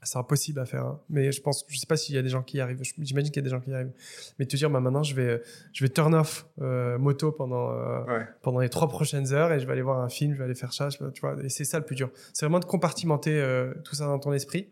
[0.05, 0.84] c'est impossible à faire.
[0.84, 1.00] hein.
[1.11, 2.80] Mais je pense, je sais pas s'il y a des gens qui y arrivent.
[2.98, 3.92] J'imagine qu'il y a des gens qui y arrivent.
[4.38, 5.42] Mais te dire bah maintenant je vais
[5.72, 8.26] je vais turn off euh, moto pendant euh, Ouais.
[8.42, 10.55] pendant les trois prochaines heures et je vais aller voir un film, je vais aller
[10.55, 11.36] faire ça, tu vois.
[11.44, 12.11] Et c'est ça le plus dur.
[12.32, 14.68] C'est vraiment de compartimenter euh, tout ça dans ton esprit.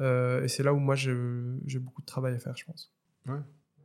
[0.00, 1.12] Euh, et c'est là où moi j'ai
[1.80, 2.92] beaucoup de travail à faire, je pense.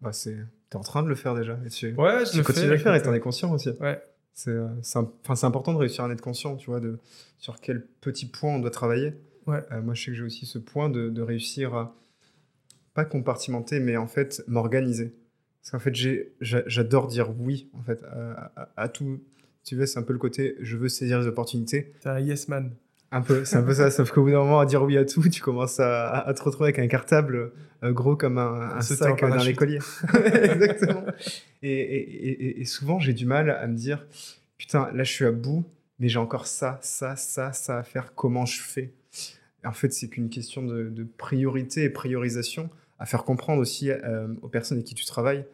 [0.02, 0.38] Bah, c'est...
[0.70, 1.58] T'es en train de le faire déjà.
[1.66, 1.94] Et tu...
[1.94, 2.68] Ouais, je tu le continues fais.
[2.68, 3.70] de le faire et t'en es conscient aussi.
[3.80, 4.02] Ouais.
[4.34, 6.80] C'est, euh, c'est, un- enfin, c'est important de réussir à en être conscient, tu vois,
[6.80, 6.98] de,
[7.38, 9.14] sur quel petit point on doit travailler.
[9.48, 9.62] Ouais.
[9.72, 11.96] Euh, moi, je sais que j'ai aussi ce point de, de réussir à,
[12.94, 15.14] pas compartimenter, mais en fait, m'organiser.
[15.62, 15.96] Parce qu'en fait,
[16.42, 19.20] j'adore dire oui, en fait, à, à- à tout.
[19.64, 21.94] Tu vois, c'est un peu le côté, je veux saisir les opportunités.
[22.02, 22.72] T'es un yes man.
[23.12, 25.06] Un peu, c'est un peu ça, sauf qu'au bout d'un moment, à dire oui à
[25.06, 27.52] tout, tu commences à, te retrouver avec un cartable
[27.84, 29.80] euh, gros comme un, sac d'un écolier.
[30.34, 31.04] Exactement.
[31.62, 34.06] Et, et- et- et souvent, j'ai du mal à me dire,
[34.58, 35.64] putain, là, je suis à bout,
[36.00, 38.16] mais j'ai encore ça, ça, ça, ça à faire.
[38.16, 38.92] Comment je fais?
[39.66, 44.28] En fait, c'est qu'une question de, de priorité et priorisation à faire comprendre aussi euh,
[44.42, 45.46] aux personnes avec qui tu travailles.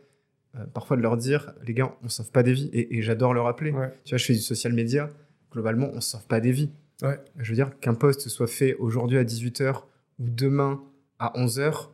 [0.56, 2.70] euh, parfois de leur dire, les gars, on sauve pas des vies.
[2.74, 3.72] Et, et j'adore le rappeler.
[3.72, 3.92] Ouais.
[4.06, 5.10] Tu vois, je fais du social media.
[5.52, 6.72] Globalement, on sauve pas des vies.
[7.02, 7.20] Ouais.
[7.38, 9.84] Je veux dire qu'un post soit fait aujourd'hui à 18h
[10.20, 10.84] ou demain
[11.20, 11.90] à 11h,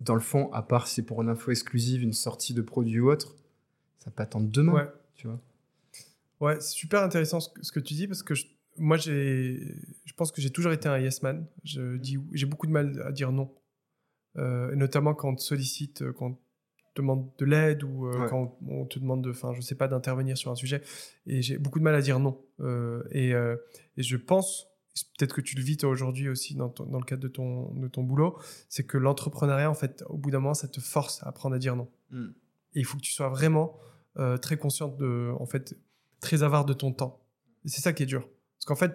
[0.00, 3.00] dans le fond, à part si c'est pour une info exclusive, une sortie de produit
[3.00, 3.34] ou autre,
[3.98, 4.72] ça peut attendre demain.
[4.74, 4.88] Ouais.
[5.16, 5.40] Tu vois.
[6.40, 8.46] Ouais, c'est super intéressant ce que, ce que tu dis parce que je-
[8.78, 11.46] moi, je pense que j'ai toujours été un yes man.
[11.64, 13.54] J'ai beaucoup de mal à dire non,
[14.36, 16.34] Euh, notamment quand on te sollicite, euh, quand on
[16.94, 18.26] te demande de l'aide ou euh, Ouais.
[18.28, 20.80] quand on, te demande de, enfin, je sais pas, d'intervenir sur un sujet.
[21.26, 22.40] Et j'ai beaucoup de mal à dire non.
[22.60, 24.68] Euh, et, et je pense,
[25.18, 27.72] peut-être que tu le vis toi aujourd'hui aussi dans, ton- dans le cadre de ton,
[27.74, 31.22] de ton boulot, c'est que l'entrepreneuriat, en fait, au bout d'un moment, ça te force
[31.24, 31.88] à apprendre à dire non.
[32.12, 33.76] Et il faut que tu sois vraiment
[34.42, 35.76] très consciente de, en fait,
[36.20, 37.24] très avare de ton temps.
[37.64, 38.28] C'est ça qui est dur.
[38.68, 38.92] Qu'en fait,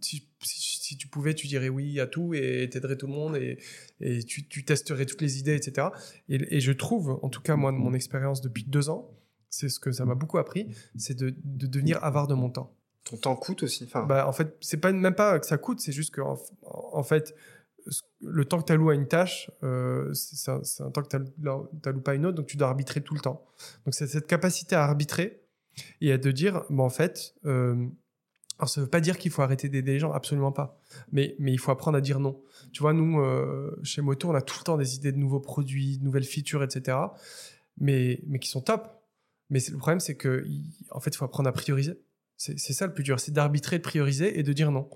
[0.00, 3.36] si, si- si tu pouvais, tu dirais oui à tout et t'aiderais tout le monde
[3.36, 3.58] et,
[4.00, 5.88] et tu, tu testerais toutes les idées, etc.
[6.30, 9.10] Et, et je trouve, en tout cas, moi, de mon expérience depuis deux ans,
[9.50, 12.74] c'est ce que ça m'a beaucoup appris, c'est de, de devenir avare de mon temps.
[13.04, 13.84] Ton temps coûte aussi.
[13.84, 16.38] Enfin, Bah, en fait, c'est pas même pas que ça coûte, c'est juste que en,
[16.62, 17.34] en fait,
[18.22, 22.00] le temps que tu alloues à une tâche, euh, c'est un, temps que tu n'alloues
[22.02, 23.44] pas à une autre, donc tu dois arbitrer tout le temps.
[23.84, 25.42] Donc c'est cette capacité à arbitrer
[26.00, 27.86] et à te dire, en fait, euh,
[28.58, 30.80] alors ça veut pas dire qu'il faut arrêter d'aider les gens, absolument pas.
[31.12, 32.42] Mais, mais il faut apprendre à dire non.
[32.72, 35.40] Tu vois, nous, euh, chez Moto, on a tout le temps des idées de nouveaux
[35.40, 36.98] produits, de nouvelles features, etc.
[37.78, 38.88] Mais, mais qui sont top.
[39.50, 40.44] Mais le problème, c'est que,
[40.90, 42.00] en fait, il faut apprendre à prioriser.
[42.36, 44.88] C'est ça le plus dur, c'est d'arbitrer, de prioriser et de dire non.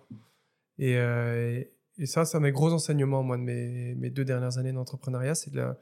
[0.78, 1.62] Et, euh,
[2.04, 5.56] ça, c'est un des gros enseignements, moi, de mes, deux dernières années d'entrepreneuriat, c'est de
[5.56, 5.78] la-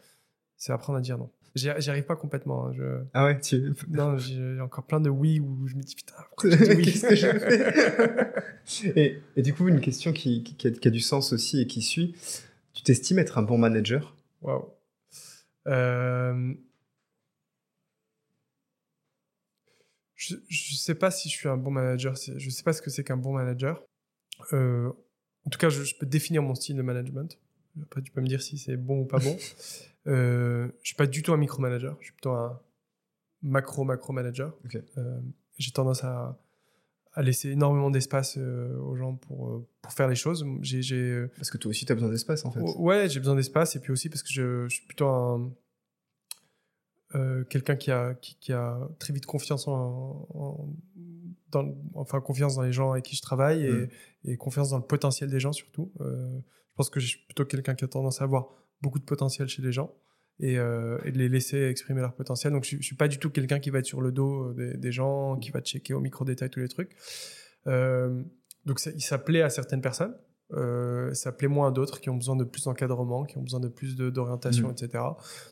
[0.68, 1.30] apprendre à dire non.
[1.56, 2.66] J'y arrive pas complètement.
[2.66, 3.72] hein, je- Ah ouais, tu.
[3.88, 7.38] Non, j'ai encore plein de oui où je me dis putain, oui Qu'est-ce que je
[7.38, 11.60] fais et, et du coup, une question qui, qui, a, qui a du sens aussi
[11.60, 12.14] et qui suit.
[12.72, 14.16] Tu t'estimes être un bon manager?
[14.42, 14.68] Waouh.
[15.66, 16.54] Euh,
[20.16, 22.14] Je ne sais pas si je suis un bon manager.
[22.36, 23.82] Je sais pas ce que c'est qu'un bon manager.
[24.52, 24.90] Euh,
[25.46, 27.38] en tout cas, je, je peux définir mon style de management.
[27.82, 29.36] Après, tu peux me dire si c'est bon ou pas bon.
[30.06, 31.96] Euh, je suis pas du tout un micromanager.
[32.00, 32.60] Je suis plutôt un
[33.42, 34.54] macro-macro-manager.
[34.98, 35.20] Euh,
[35.58, 36.38] J'ai tendance à,
[37.12, 40.44] à laisser énormément d'espace euh, aux gens pour, euh, pour faire les choses.
[40.44, 42.60] Euh, Parce que toi aussi, tu as besoin d'espace en fait.
[42.60, 45.50] O- Ouais, j'ai besoin d'espace et puis aussi parce que je, je suis plutôt un
[47.16, 50.68] euh, quelqu'un qui a qui, qui a très vite confiance en, en-
[51.50, 53.88] dans enfin confiance dans les gens avec qui je travaille et, Mm.
[54.26, 55.90] et confiance dans le potentiel des gens surtout.
[56.00, 58.48] Euh, je pense que je suis plutôt quelqu'un qui a tendance à avoir
[58.82, 59.94] beaucoup de potentiel chez les gens
[60.38, 62.52] et, euh, et de les laisser exprimer leur potentiel.
[62.52, 64.54] Donc je, je suis pas du tout quelqu'un qui va être sur le dos euh,
[64.54, 66.92] des, des gens, qui va checker au micro détail tous les trucs.
[67.66, 68.22] Euh,
[68.66, 70.14] donc ça, ça plaît à certaines personnes.
[70.52, 73.60] Euh, ça plaît moins à d'autres qui ont besoin de plus d'encadrement, qui ont besoin
[73.60, 74.72] de plus de- d'orientation, Mhm.
[74.72, 75.04] etc.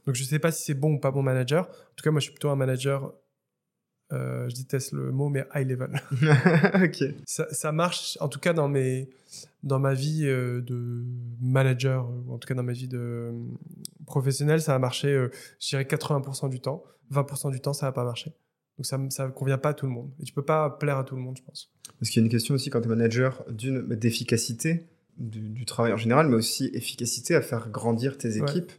[0.06, 1.68] Donc je sais pas si c'est bon ou pas bon manager.
[1.68, 3.12] En tout cas, moi je suis plutôt un manager,
[4.12, 6.00] euh, je déteste le mot, mais high level.
[6.84, 7.04] ok.
[7.26, 9.09] ça, ça marche, en tout cas dans, mes,
[9.62, 11.04] dans ma vie euh, de
[11.40, 13.32] manager, ou en tout cas dans ma vie de euh,
[14.06, 15.09] professionnelle, ça a marché,
[15.61, 16.82] je dirais 80% du temps.
[17.12, 18.32] 20% du temps, ça n'a pas marché.
[18.78, 20.11] Donc ça ne convient pas à tout le monde.
[20.20, 21.70] Et tu peux pas plaire à tout le monde, je pense.
[21.98, 24.84] Parce qu'il y a une question aussi quand tu es manager d'une d'efficacité
[25.16, 28.48] du, du travail en général, mais aussi efficacité à faire grandir tes Ouais.
[28.50, 28.70] équipes.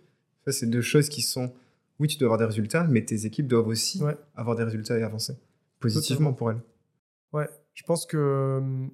[0.45, 1.51] Ça, c'est deux choses qui sont.
[1.99, 4.15] Oui, tu dois avoir des résultats, mais tes équipes doivent aussi Ouais.
[4.35, 5.33] avoir des résultats et avancer
[5.79, 6.33] positivement Totalement.
[6.33, 6.61] pour elles.
[7.33, 8.17] Ouais, je pense que.
[8.17, 8.87] euh,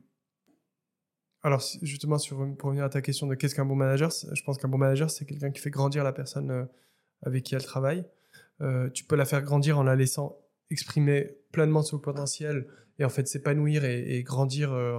[1.43, 4.57] Alors, justement, sur, pour revenir à ta question de qu'est-ce qu'un bon manager, je pense
[4.57, 6.65] qu'un bon manager, c'est quelqu'un qui fait grandir la personne euh,
[7.21, 8.03] avec qui elle travaille.
[8.61, 10.37] Euh, tu peux la faire grandir en la laissant
[10.71, 12.65] exprimer pleinement son potentiel
[12.97, 14.97] et en fait s'épanouir et, et grandir, euh,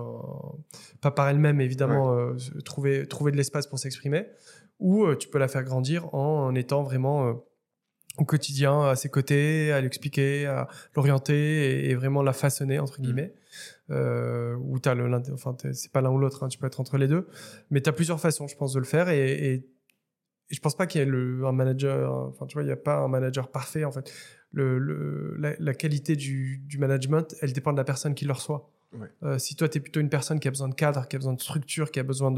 [1.01, 2.35] pas par elle-même évidemment, euh,
[2.65, 4.27] trouver, trouver de l'espace pour s'exprimer.
[4.79, 7.43] Ou tu peux la faire grandir en, en étant vraiment
[8.19, 13.01] au quotidien à ses côtés, à l'expliquer, à l'orienter et, et vraiment la façonner entre
[13.01, 13.35] guillemets.
[13.91, 16.99] Euh, où t'as le, enfin c'est pas l'un ou l'autre, hein, tu peux être entre
[16.99, 17.29] les deux,
[17.71, 19.65] mais tu as plusieurs façons, je pense, de le faire et, et, et
[20.51, 22.77] je pense pas qu'il y ait le, un manager, enfin tu vois, il n'y a
[22.77, 24.13] pas un manager parfait en fait.
[24.53, 28.33] Le, le- la, la qualité du, du management, elle dépend de la personne qui le
[28.33, 28.71] reçoit.
[28.93, 29.09] Ouais.
[29.23, 31.19] Euh, si toi, tu es plutôt une personne qui a besoin de cadre, qui a
[31.19, 32.33] besoin de structure, qui a besoin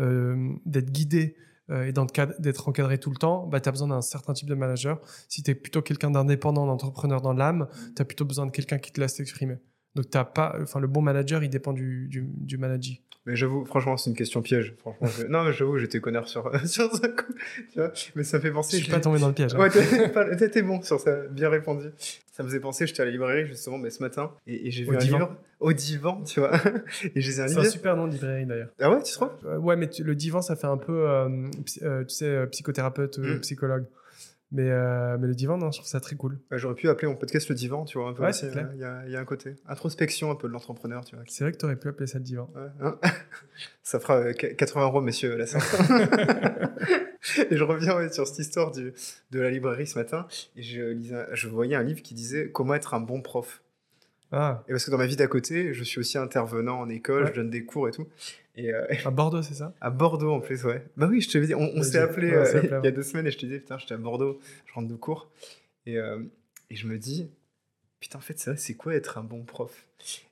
[0.00, 1.34] euh, d'être euh,
[1.70, 4.32] et dans le cadre- d'être encadré tout le temps, bah, tu as besoin d'un certain
[4.32, 5.00] type de manager.
[5.28, 8.78] Si tu es plutôt quelqu'un d'indépendant, d'entrepreneur dans l'âme, tu as plutôt besoin de quelqu'un
[8.78, 9.56] qui te laisse t'exprimer.
[9.94, 12.96] Donc, t'as pas, enfin, le bon manager, il dépend du, du, du manager.
[13.24, 14.74] Mais j'avoue, franchement, c'est une question piège.
[14.78, 17.08] Franchement, je- Non, mais j'avoue, j'étais connard sur, sur ça.
[17.08, 17.32] coup,
[17.72, 18.76] Tu vois mais ça fait penser.
[18.78, 19.54] Je suis pas tombé dans le piège.
[19.54, 19.58] hein.
[19.58, 21.86] Ouais, t'es- bon sur ça, bien répondu.
[22.36, 24.84] Ça me faisait penser, j'étais à la librairie justement mais ce matin et, et j'ai
[24.86, 25.18] Au vu un divan.
[25.20, 26.52] livre au divan, tu vois.
[27.14, 27.60] et j'ai un C'est livre.
[27.62, 28.68] un super nom de librairie d'ailleurs.
[28.78, 29.30] Ah ouais, tu trouves?
[29.46, 31.28] Euh, ouais, mais tu- le divan, ça fait un peu, euh,
[31.82, 33.40] euh, tu sais, psychothérapeute, euh, Mm.
[33.40, 33.84] psychologue.
[34.52, 36.38] Mais, euh, mais le divan, non, je trouve ça très cool.
[36.52, 38.10] Ouais, J'aurais pu appeler mon podcast le divan, tu vois.
[38.10, 38.66] Un peu Ouais, aussi, c'est clair.
[38.70, 41.16] euh, Il y, a, il y a un côté introspection un peu de l'entrepreneur, tu
[41.16, 41.24] vois.
[41.26, 42.48] C'est vrai que tu aurais pu appeler ça le divan.
[42.54, 42.96] Ouais, hein.
[43.82, 45.46] ça fera euh, qu- 80 euros, messieurs, la
[47.50, 48.92] et je reviens sur cette histoire du,
[49.32, 50.26] de la librairie ce matin.
[50.56, 53.62] Et je, lisais, un- je voyais un livre qui disait Comment être un bon prof.
[54.32, 57.24] Ah, Et parce que dans ma vie d'à côté, je suis aussi intervenant en école,
[57.24, 57.30] Ouais.
[57.30, 58.06] je donne des cours et tout.
[58.56, 59.74] Et euh, à Bordeaux, c'est ça?
[59.80, 60.82] À Bordeaux en plus, ouais.
[60.96, 62.90] Bah oui, je te dit, on, s'est appelé Ouais, on euh, appelé, il y a
[62.90, 65.30] deux semaines et je te disais, putain, j'étais à Bordeaux, je rentre de cours.
[65.84, 66.18] Et, euh,
[66.70, 67.30] et je me dis,
[68.00, 69.86] putain, en fait, c'est vrai, c'est quoi être un bon prof?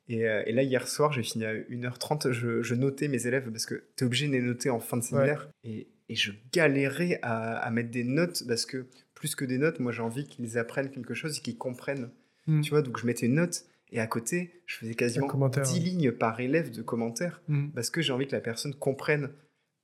[0.09, 3.65] Et, et là, hier soir, j'ai fini à 1h30, je, je notais mes élèves parce
[3.67, 5.49] que tu es obligé de les noter en fin de séminaire.
[5.65, 9.81] Et, et je galérais à, à mettre des notes parce que plus que des notes,
[9.81, 12.11] moi j'ai envie qu'ils apprennent quelque chose et qu'ils comprennent.
[12.47, 12.61] Mm.
[12.61, 13.65] Tu vois, donc je mettais une note
[13.95, 15.79] Et à côté, je faisais quasiment Un commentaire, 10 ouais.
[15.81, 17.69] lignes par élève de commentaires Mm.
[17.75, 19.31] parce que j'ai envie que la personne comprenne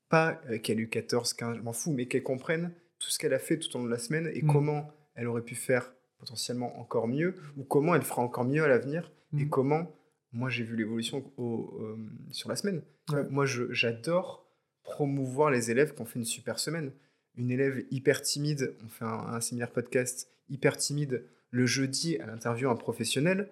[0.08, 3.18] pas euh, qu'elle a eu 14, 15, je m'en fous, mais qu'elle comprenne tout ce
[3.18, 4.48] qu'elle a fait tout au long de la semaine et Mm.
[4.52, 8.68] comment elle aurait pu faire potentiellement encore mieux ou comment elle fera encore mieux à
[8.68, 9.48] l'avenir et Mm.
[9.48, 9.96] comment
[10.32, 11.96] moi j'ai vu l'évolution euh,
[12.32, 12.82] sur la semaine.
[13.12, 13.24] Ouais.
[13.30, 14.44] Moi j'adore
[14.82, 16.92] promouvoir les élèves qui ont fait une super semaine.
[17.36, 22.26] Une élève hyper timide, on fait un, un séminaire podcast, hyper timide, le jeudi à
[22.26, 23.48] l'interview un professionnel,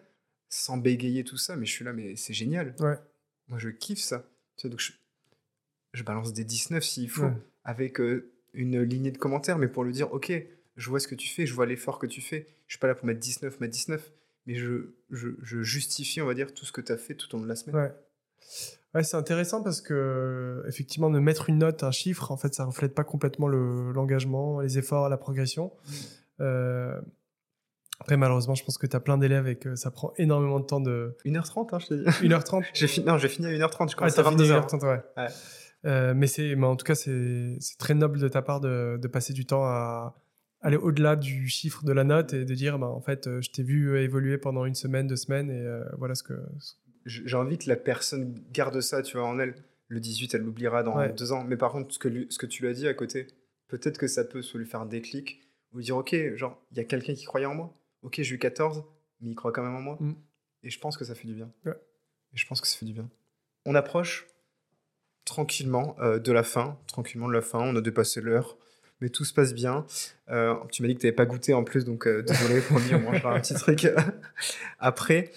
[0.49, 2.75] sans bégayer tout ça, mais je suis là, mais c'est génial.
[2.81, 2.97] Ouais.
[3.49, 4.25] Moi je kiffe ça.
[4.57, 4.93] Tu sais, donc je,
[5.93, 7.33] je balance des 19 s'il faut, Ouais.
[7.65, 10.33] avec euh, une lignée de commentaires, mais pour lui dire, ok,
[10.77, 12.87] je vois ce que tu fais, je vois l'effort que tu fais, je suis pas
[12.87, 14.11] là pour mettre 19, mettre 19,
[14.47, 17.33] mais je, je, je justifie, on va dire, tout ce que tu as fait tout
[17.35, 17.77] au long de la semaine.
[17.77, 17.93] Ouais.
[18.95, 22.65] Ouais, c'est intéressant parce que effectivement, de mettre une note, un chiffre, en fait, ça
[22.65, 25.73] reflète pas complètement le- l'engagement, les efforts, la progression.
[26.41, 26.99] Euh,
[28.01, 30.65] après, malheureusement, je pense que tu as plein d'élèves et que ça prend énormément de
[30.67, 32.05] temps de 1h30, hein, je t'ai dit.
[32.29, 32.65] 1h30.
[32.75, 34.67] J'ai fini, non, j'ai fini à 1h30, je Ah, commence à t'as fini 22h.
[34.69, 35.01] 1h30, ouais.
[35.17, 35.27] Ouais.
[35.85, 38.99] Euh, mais c'est, mais en tout cas, c'est, c'est très noble de ta part de,
[39.01, 40.17] de passer du temps à
[40.61, 43.51] aller au-delà du chiffre de la note et de dire, bah, en fait, euh, je
[43.51, 46.35] t'ai vu évoluer pendant une semaine, deux semaines et euh, voilà ce que.
[47.07, 49.55] J- J'ai envie que la personne garde ça, tu vois, en elle.
[49.91, 51.13] Le 18, elle l'oubliera dans Ouais.
[51.13, 51.45] deux ans.
[51.45, 53.29] Mais par contre, ce que, ce que tu lui as dit à côté,
[53.69, 55.41] peut-être que ça peut soit lui faire un déclic
[55.73, 57.75] ou lui dire, ok, genre, il y a quelqu'un qui croyait en moi.
[58.03, 58.85] Ok, j'ai eu 14,
[59.21, 59.97] mais il croit quand même en moi.
[60.01, 60.15] Mm.
[60.63, 61.51] Et je pense que ça fait du bien.
[61.65, 61.77] Ouais.
[62.33, 63.09] Et je pense que ça fait du bien.
[63.65, 64.27] On approche
[65.25, 67.59] tranquillement euh, de la fin, tranquillement de la fin.
[67.61, 68.57] On a dépassé l'heure,
[69.01, 69.87] mais tout se passe bien.
[70.31, 72.95] Euh, tu m'as dit que tu n'avais pas goûté en plus, donc euh, désolé, promis,
[72.95, 73.87] on mangera un petit truc
[74.79, 75.31] après.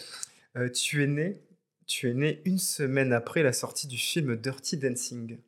[0.58, 1.42] Euh, tu es né,
[1.88, 5.40] tu es né une semaine après la sortie du film Dirty Dancing,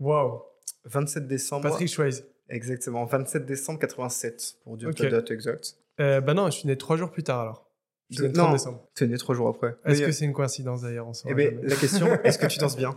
[0.00, 0.42] Waouh!
[0.84, 1.70] 27 décembre.
[1.70, 2.26] Patrick Swayze.
[2.48, 4.96] Exactement, 27 décembre 87 pour dire Ok.
[4.96, 5.78] ta date exacte.
[6.00, 7.70] Euh, bah non, je suis né trois jours plus tard alors.
[8.10, 8.44] Je suis né le Non.
[8.44, 8.88] 30 décembre.
[8.94, 9.76] Tu es né trois jours après.
[9.84, 11.68] Est-ce Mais, que c'est une coïncidence d'ailleurs on eh saura ben, jamais.
[11.68, 12.94] la question, est-ce que tu danses bien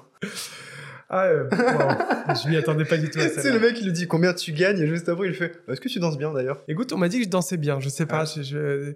[1.09, 2.35] Ah, euh, wow.
[2.35, 3.59] je m'y attendais pas du tout à C'est celle-là.
[3.59, 5.87] le mec qui lui dit combien tu gagnes et juste après il fait est-ce que
[5.87, 6.61] tu danses bien d'ailleurs?
[6.67, 7.79] Écoute, on m'a dit que je dansais bien.
[7.79, 8.21] Je sais pas.
[8.21, 8.25] Ah.
[8.25, 8.93] Je, je,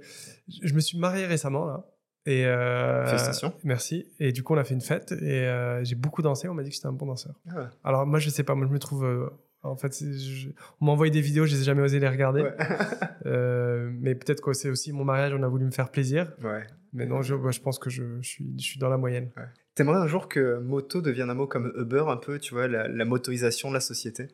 [0.67, 1.85] je me suis marié récemment là.
[2.27, 3.53] Et euh, Félicitations.
[3.63, 4.05] Merci.
[4.19, 6.47] Et du coup, on a fait une fête et euh, j'ai beaucoup dansé.
[6.49, 7.33] On m'a dit que j'étais un bon danseur.
[7.49, 8.53] Ah, Alors moi, je sais pas.
[8.55, 9.05] Moi, je me trouve.
[9.05, 9.29] euh,
[9.63, 11.45] en fait, je- on m'a envoyé des vidéos.
[11.45, 12.41] Je n'ai jamais osé les regarder.
[12.43, 12.55] ouais.
[13.27, 15.31] Euh, mais peut-être que c'est aussi mon mariage.
[15.37, 16.31] On a voulu me faire plaisir.
[16.43, 16.65] ouais.
[16.93, 19.29] Mais non, je, je pense que je, je suis, je suis dans la moyenne.
[19.75, 22.87] T'aimerais un jour que moto devienne un mot comme Uber, un peu, tu vois, la,
[22.87, 24.27] la motorisation de la société?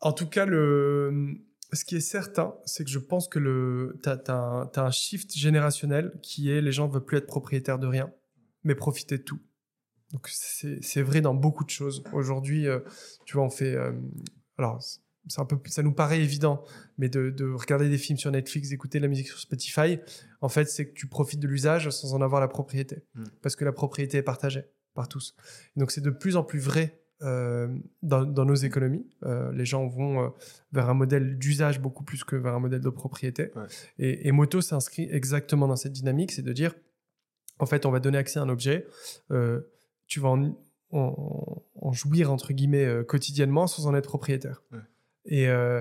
[0.00, 1.34] En tout cas, le...
[1.72, 3.98] ce qui est certain, c'est que je pense que le...
[4.02, 7.26] tu as, un, t'as un shift générationnel qui est les gens ne veulent plus être
[7.26, 8.12] propriétaires de rien,
[8.64, 9.40] mais profiter de tout.
[10.12, 12.02] Donc c'est vrai dans beaucoup de choses.
[12.12, 12.80] Aujourd'hui, euh,
[13.26, 13.74] tu vois, on fait...
[13.74, 13.92] euh,
[14.56, 14.82] alors,
[15.28, 16.64] c'est un peu, ça nous paraît évident,
[16.96, 19.98] mais de, de regarder des films sur Netflix, d'écouter de la musique sur Spotify,
[20.40, 23.04] en fait, c'est que tu profites de l'usage sans en avoir la propriété.
[23.14, 23.24] Mm.
[23.42, 24.64] Parce que la propriété est partagée
[24.94, 25.34] par tous.
[25.76, 27.68] Donc c'est de plus en plus vrai euh,
[28.02, 29.06] dans, dans nos économies.
[29.24, 30.28] Euh, les gens vont euh,
[30.72, 33.52] vers un modèle d'usage beaucoup plus que vers un modèle de propriété.
[33.54, 33.66] Ouais.
[33.98, 36.74] Et, et Moto s'inscrit exactement dans cette dynamique, c'est de dire,
[37.58, 38.86] en fait, on va donner accès à un objet,
[40.08, 40.56] tu vas en,
[40.92, 44.62] en- en jouir, entre guillemets, euh, quotidiennement sans en être propriétaire.
[44.72, 44.78] Ouais.
[45.26, 45.80] Et, euh,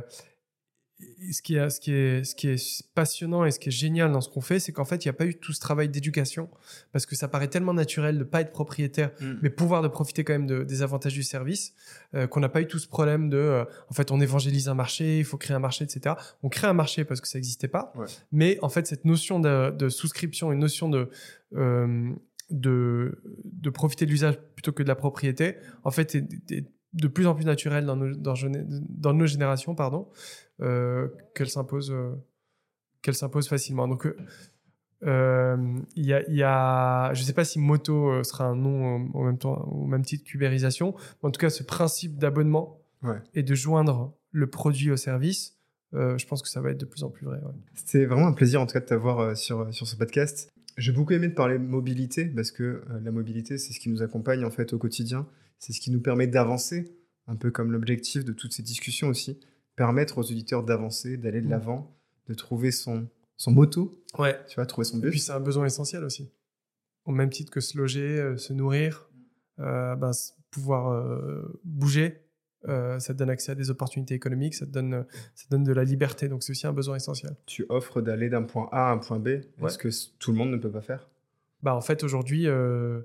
[1.22, 3.72] et ce, qui est, ce, qui est, ce qui est passionnant et ce qui est
[3.72, 5.60] génial dans ce qu'on fait, c'est qu'en fait, il n'y a pas eu tout ce
[5.60, 6.50] travail d'éducation,
[6.92, 9.12] parce que ça paraît tellement naturel de ne pas être propriétaire
[9.44, 11.74] mais pouvoir de profiter quand même de- des avantages du service,
[12.16, 15.20] euh, qu'on n'a pas eu tout ce problème de, en fait, on évangélise un marché,
[15.20, 16.16] il faut créer un marché, etc.
[16.42, 18.08] On crée un marché parce que ça n'existait pas, Ouais.
[18.32, 21.10] mais en fait, cette notion de, de souscription, une notion de,
[21.56, 22.12] euh,
[22.50, 27.08] de, de profiter de l'usage plutôt que de la propriété, en fait, est, est de
[27.08, 30.08] plus en plus naturelle dans nos, dans, nos générations, pardon,
[30.62, 32.16] euh, qu'elle s'impose, euh,
[33.02, 33.88] qu'elle s'impose facilement.
[33.88, 34.16] Donc, euh,
[35.04, 35.58] euh,
[35.96, 39.38] il y a, y a, je sais pas si moto sera un nom au même
[39.38, 40.96] temps, au même titre qu'ubérisation.
[41.22, 43.20] mais En tout cas, ce principe d'abonnement Ouais.
[43.36, 45.56] et de joindre le produit au service,
[45.94, 47.38] euh, je pense que ça va être de plus en plus vrai.
[47.38, 47.52] ouais.
[47.76, 50.50] C'était vraiment un plaisir en tout cas de t'avoir euh, sur, sur ce podcast.
[50.78, 54.02] J'ai beaucoup aimé de parler mobilité parce que euh, la mobilité, c'est ce qui nous
[54.04, 55.28] accompagne en fait au quotidien.
[55.60, 56.96] C'est ce qui nous permet d'avancer,
[57.26, 59.40] un peu comme l'objectif de toutes ces discussions aussi.
[59.76, 61.52] Permettre aux auditeurs d'avancer, d'aller de Mm.
[61.52, 61.98] l'avant,
[62.28, 64.40] de trouver son, son moto, Ouais.
[64.48, 65.10] tu vois, trouver son Et but.
[65.12, 66.32] puis c'est un besoin essentiel aussi.
[67.06, 69.10] Au même titre que se loger, euh, se nourrir,
[69.60, 70.12] euh, ben,
[70.52, 72.22] pouvoir euh, bouger,
[72.68, 75.06] euh, ça te donne accès à des opportunités économiques, ça te donne,
[75.36, 76.28] ça te donne de la liberté.
[76.28, 77.36] Donc c'est aussi un besoin essentiel.
[77.46, 79.28] Tu offres d'aller d'un point A à un point B,
[79.60, 79.70] Ouais.
[79.70, 79.90] ce que
[80.20, 81.08] tout le monde ne peut pas faire?
[81.64, 83.02] Bah, en fait, aujourd'hui, euh,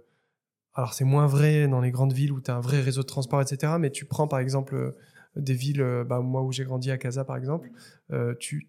[0.74, 3.06] alors c'est moins vrai dans les grandes villes où tu as un vrai réseau de
[3.06, 3.74] transport, etc.
[3.78, 4.92] Mais tu prends par exemple euh,
[5.36, 7.70] des villes, bah, moi où j'ai grandi à Casa par exemple,
[8.10, 8.68] euh, tu,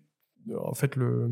[0.58, 1.30] en fait, le,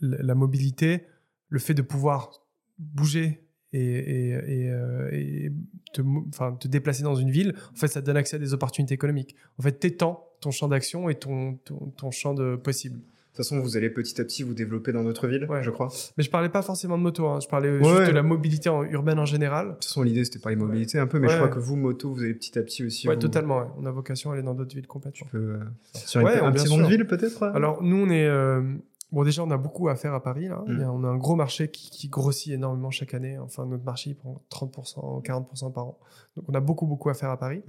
[0.00, 1.06] la mobilité,
[1.48, 2.42] le fait de pouvoir
[2.78, 5.48] bouger et, et, et, euh,
[5.92, 8.52] te, enfin, te déplacer dans une ville, en fait, ça te donne accès à des
[8.52, 9.36] opportunités économiques.
[9.58, 12.96] En fait, t'étends ton champ d'action et ton, ton, ton, champ de possible.
[12.96, 13.02] De
[13.36, 15.88] toute façon, vous allez petit à petit vous développer dans notre ville, je crois.
[16.18, 17.38] Mais je parlais pas forcément de moto, hein.
[17.40, 19.68] je parlais juste de la mobilité en, urbaine en général.
[19.68, 21.76] De toute façon, l'idée, c'était pas les mobilités un peu, mais je crois que vous,
[21.76, 23.08] moto, vous allez petit à petit aussi.
[23.08, 23.72] Ouais, totalement.
[23.78, 25.26] On a vocation à aller dans d'autres villes complètement.
[25.26, 25.58] Tu peux, euh,
[25.94, 28.26] sur un petit monde de ville, peut-être Alors, nous, on est.
[28.26, 28.62] Euh,
[29.12, 30.48] Bon, déjà, on a beaucoup à faire à Paris.
[30.48, 30.62] Là.
[30.66, 30.82] Mm.
[30.82, 33.38] on a un gros marché qui, grossit énormément chaque année.
[33.38, 35.98] Enfin, notre marché, il prend 30%, 40% par an.
[36.36, 37.62] Donc, on a beaucoup, beaucoup à faire à Paris.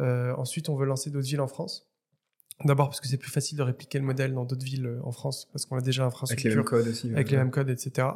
[0.00, 1.86] Euh, ensuite, on veut lancer d'autres villes en France.
[2.64, 5.12] D'abord parce que c'est plus facile de répliquer le modèle dans d'autres villes euh, en
[5.12, 6.50] France, parce qu'on a déjà l'infrastructure.
[6.50, 7.10] Avec les mêmes codes aussi.
[7.10, 8.08] Avec les mêmes codes, etc.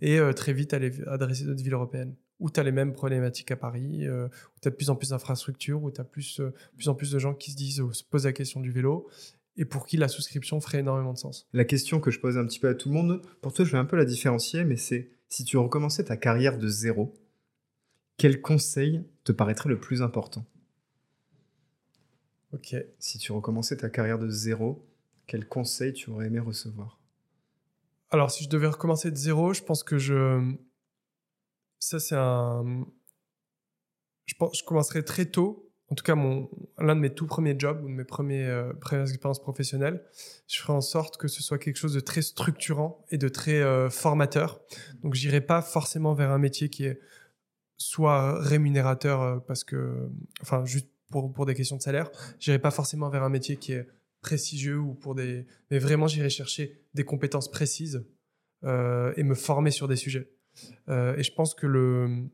[0.00, 3.50] Et euh, très vite, aller adresser d'autres villes européennes, où tu as les mêmes problématiques
[3.50, 6.40] à Paris, où tu as de plus en plus d'infrastructures, où tu as plus,
[6.76, 9.08] plus en plus de gens qui se disent, se posent la question du vélo,
[9.58, 11.48] et pour qui la souscription ferait énormément de sens.
[11.52, 13.72] La question que je pose un petit peu à tout le monde, pour toi je
[13.72, 17.12] vais un peu la différencier, mais c'est si tu recommençais ta carrière de zéro,
[18.16, 20.46] quel conseil te paraîtrait le plus important?
[22.52, 22.74] Ok.
[22.98, 24.88] Si tu recommençais ta carrière de zéro,
[25.26, 26.98] quel conseil tu aurais aimé recevoir?
[28.10, 30.54] Alors si je devais recommencer de zéro, je pense que je...
[31.80, 32.86] Ça c'est un...
[34.24, 37.82] Je pense je commencerais très tôt en tout cas l'un de mes tout premiers jobs
[37.82, 40.04] ou de mes premiers, euh, premières expériences professionnelles,
[40.46, 43.62] je ferai en sorte que ce soit quelque chose de très structurant et de très
[43.62, 44.60] euh, formateur.
[45.02, 47.00] Donc j'irai pas forcément vers un métier qui est
[47.78, 50.10] soit rémunérateur euh, parce que,
[50.42, 53.72] enfin juste pour, pour des questions de salaire, j'irai pas forcément vers un métier qui
[53.72, 53.88] est
[54.20, 58.04] prestigieux ou pour des, mais vraiment j'irai chercher des compétences précises
[58.64, 60.32] et me former sur des sujets.
[60.88, 62.28] et je pense que le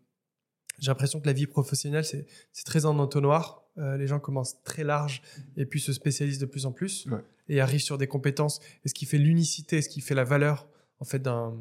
[0.78, 2.26] j'ai l'impression que la vie professionnelle, c'est
[2.64, 3.62] très en entonnoir.
[3.78, 5.22] Euh, les gens commencent très large
[5.56, 7.08] et puis se spécialisent de plus en plus
[7.48, 8.60] et arrivent sur des compétences.
[8.84, 10.68] Et ce qui fait l'unicité, ce qui fait la valeur
[11.00, 11.54] en fait d'un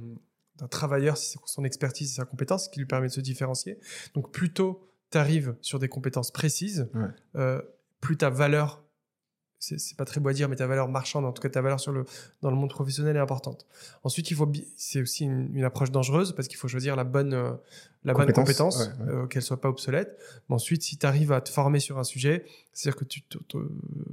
[0.69, 3.79] travailleur, c'est son expertise et sa compétence qui lui permet de se différencier.
[4.13, 6.89] Donc plutôt tu arrives sur des compétences précises,
[7.35, 7.61] euh,
[7.99, 8.82] plus ta valeur
[9.63, 11.79] c'est pas très beau à dire, mais ta valeur marchande, en tout cas ta valeur
[11.79, 12.05] sur le,
[12.41, 13.65] dans le monde professionnel est importante.
[14.03, 17.53] Ensuite, il faut, c'est aussi une, approche dangereuse parce qu'il faut choisir la bonne, euh,
[18.03, 20.17] la bonne compétence, euh, qu'elle soit pas obsolète.
[20.49, 23.23] Mais ensuite, si tu arrives à te former sur un sujet, c'est-à-dire que tu,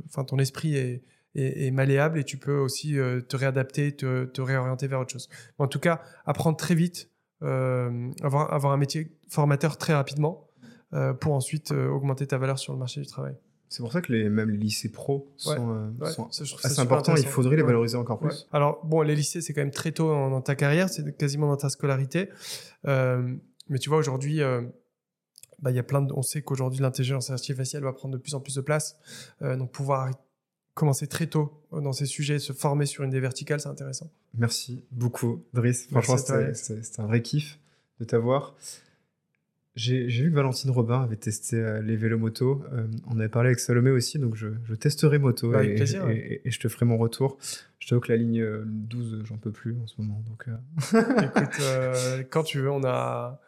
[0.06, 1.02] enfin, ton esprit est,
[1.35, 5.28] est, malléable et tu peux aussi euh, te réadapter, te, te, réorienter vers autre chose.
[5.59, 7.10] en tout cas, apprendre très vite,
[7.43, 10.47] avoir, avoir un métier formateur très rapidement
[11.20, 13.35] pour ensuite augmenter ta valeur sur le marché du travail.
[13.70, 16.06] C'est pour ça que les, même les lycées pro sont, euh,
[16.64, 17.14] assez importants.
[17.14, 18.48] Il faudrait les valoriser encore plus.
[18.51, 21.56] Alors, bon, les lycées, c'est quand même très tôt dans, ta carrière, c'est quasiment dans
[21.56, 22.30] ta scolarité.
[22.88, 23.32] Euh,
[23.68, 24.62] mais tu vois, aujourd'hui, euh,
[25.60, 28.40] bah, y a plein de, on sait qu'aujourd'hui, l'intelligence artificielle va prendre de plus en
[28.40, 28.97] plus de place.
[29.40, 30.10] donc, pouvoir
[30.74, 34.10] commencer très tôt dans ces sujets, se former sur une des verticales, c'est intéressant.
[34.34, 35.86] Merci beaucoup, Driss.
[35.92, 37.60] Franchement, c'est un vrai kiff
[38.01, 38.56] de t'avoir.
[39.76, 42.62] J'ai vu que Valentine Robin avait testé euh, les vélos moto.
[42.72, 46.42] Euh, on avait parlé avec Salomé aussi, donc je, testerai moto bah, et, plaisir, et,
[46.44, 47.38] je te ferai mon retour.
[47.78, 50.24] Je t'avoue que la ligne 12, euh, j'en peux plus en ce moment.
[50.28, 50.47] Donc,
[50.92, 51.62] Écoute,
[52.30, 53.40] quand tu veux, on a,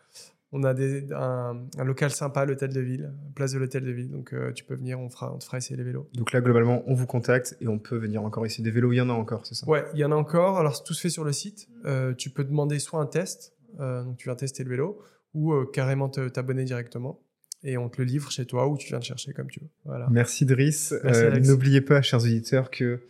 [0.52, 4.10] on a des, un, local sympa, l'hôtel de ville, place de l'hôtel de ville.
[4.10, 6.08] Donc tu peux venir, on, fera, on te fera essayer les vélos.
[6.14, 8.92] Donc là, globalement, on vous contacte et on peut venir encore essayer des vélos.
[8.92, 9.68] Il y en a encore, c'est ça?
[9.68, 10.58] Ouais, il y en a encore.
[10.58, 11.68] Alors tout se fait sur le site.
[12.16, 15.02] tu peux demander soit un test, donc tu viens tester le vélo
[15.34, 17.20] ou euh, carrément t'abonner directement
[17.64, 19.70] et on te le livre chez toi ou tu viens le chercher comme tu veux.
[19.84, 20.08] Voilà.
[20.10, 20.94] Merci Driss.
[21.04, 23.00] Euh, n'oubliez pas, chers auditeurs, que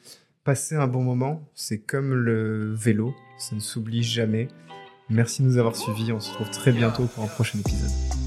[0.45, 4.49] passer un bon moment, c'est comme le vélo, ça ne s'oublie jamais.
[5.09, 6.13] Merci de nous avoir suivis.
[6.13, 8.22] On se retrouve très bientôt pour un prochain épisode.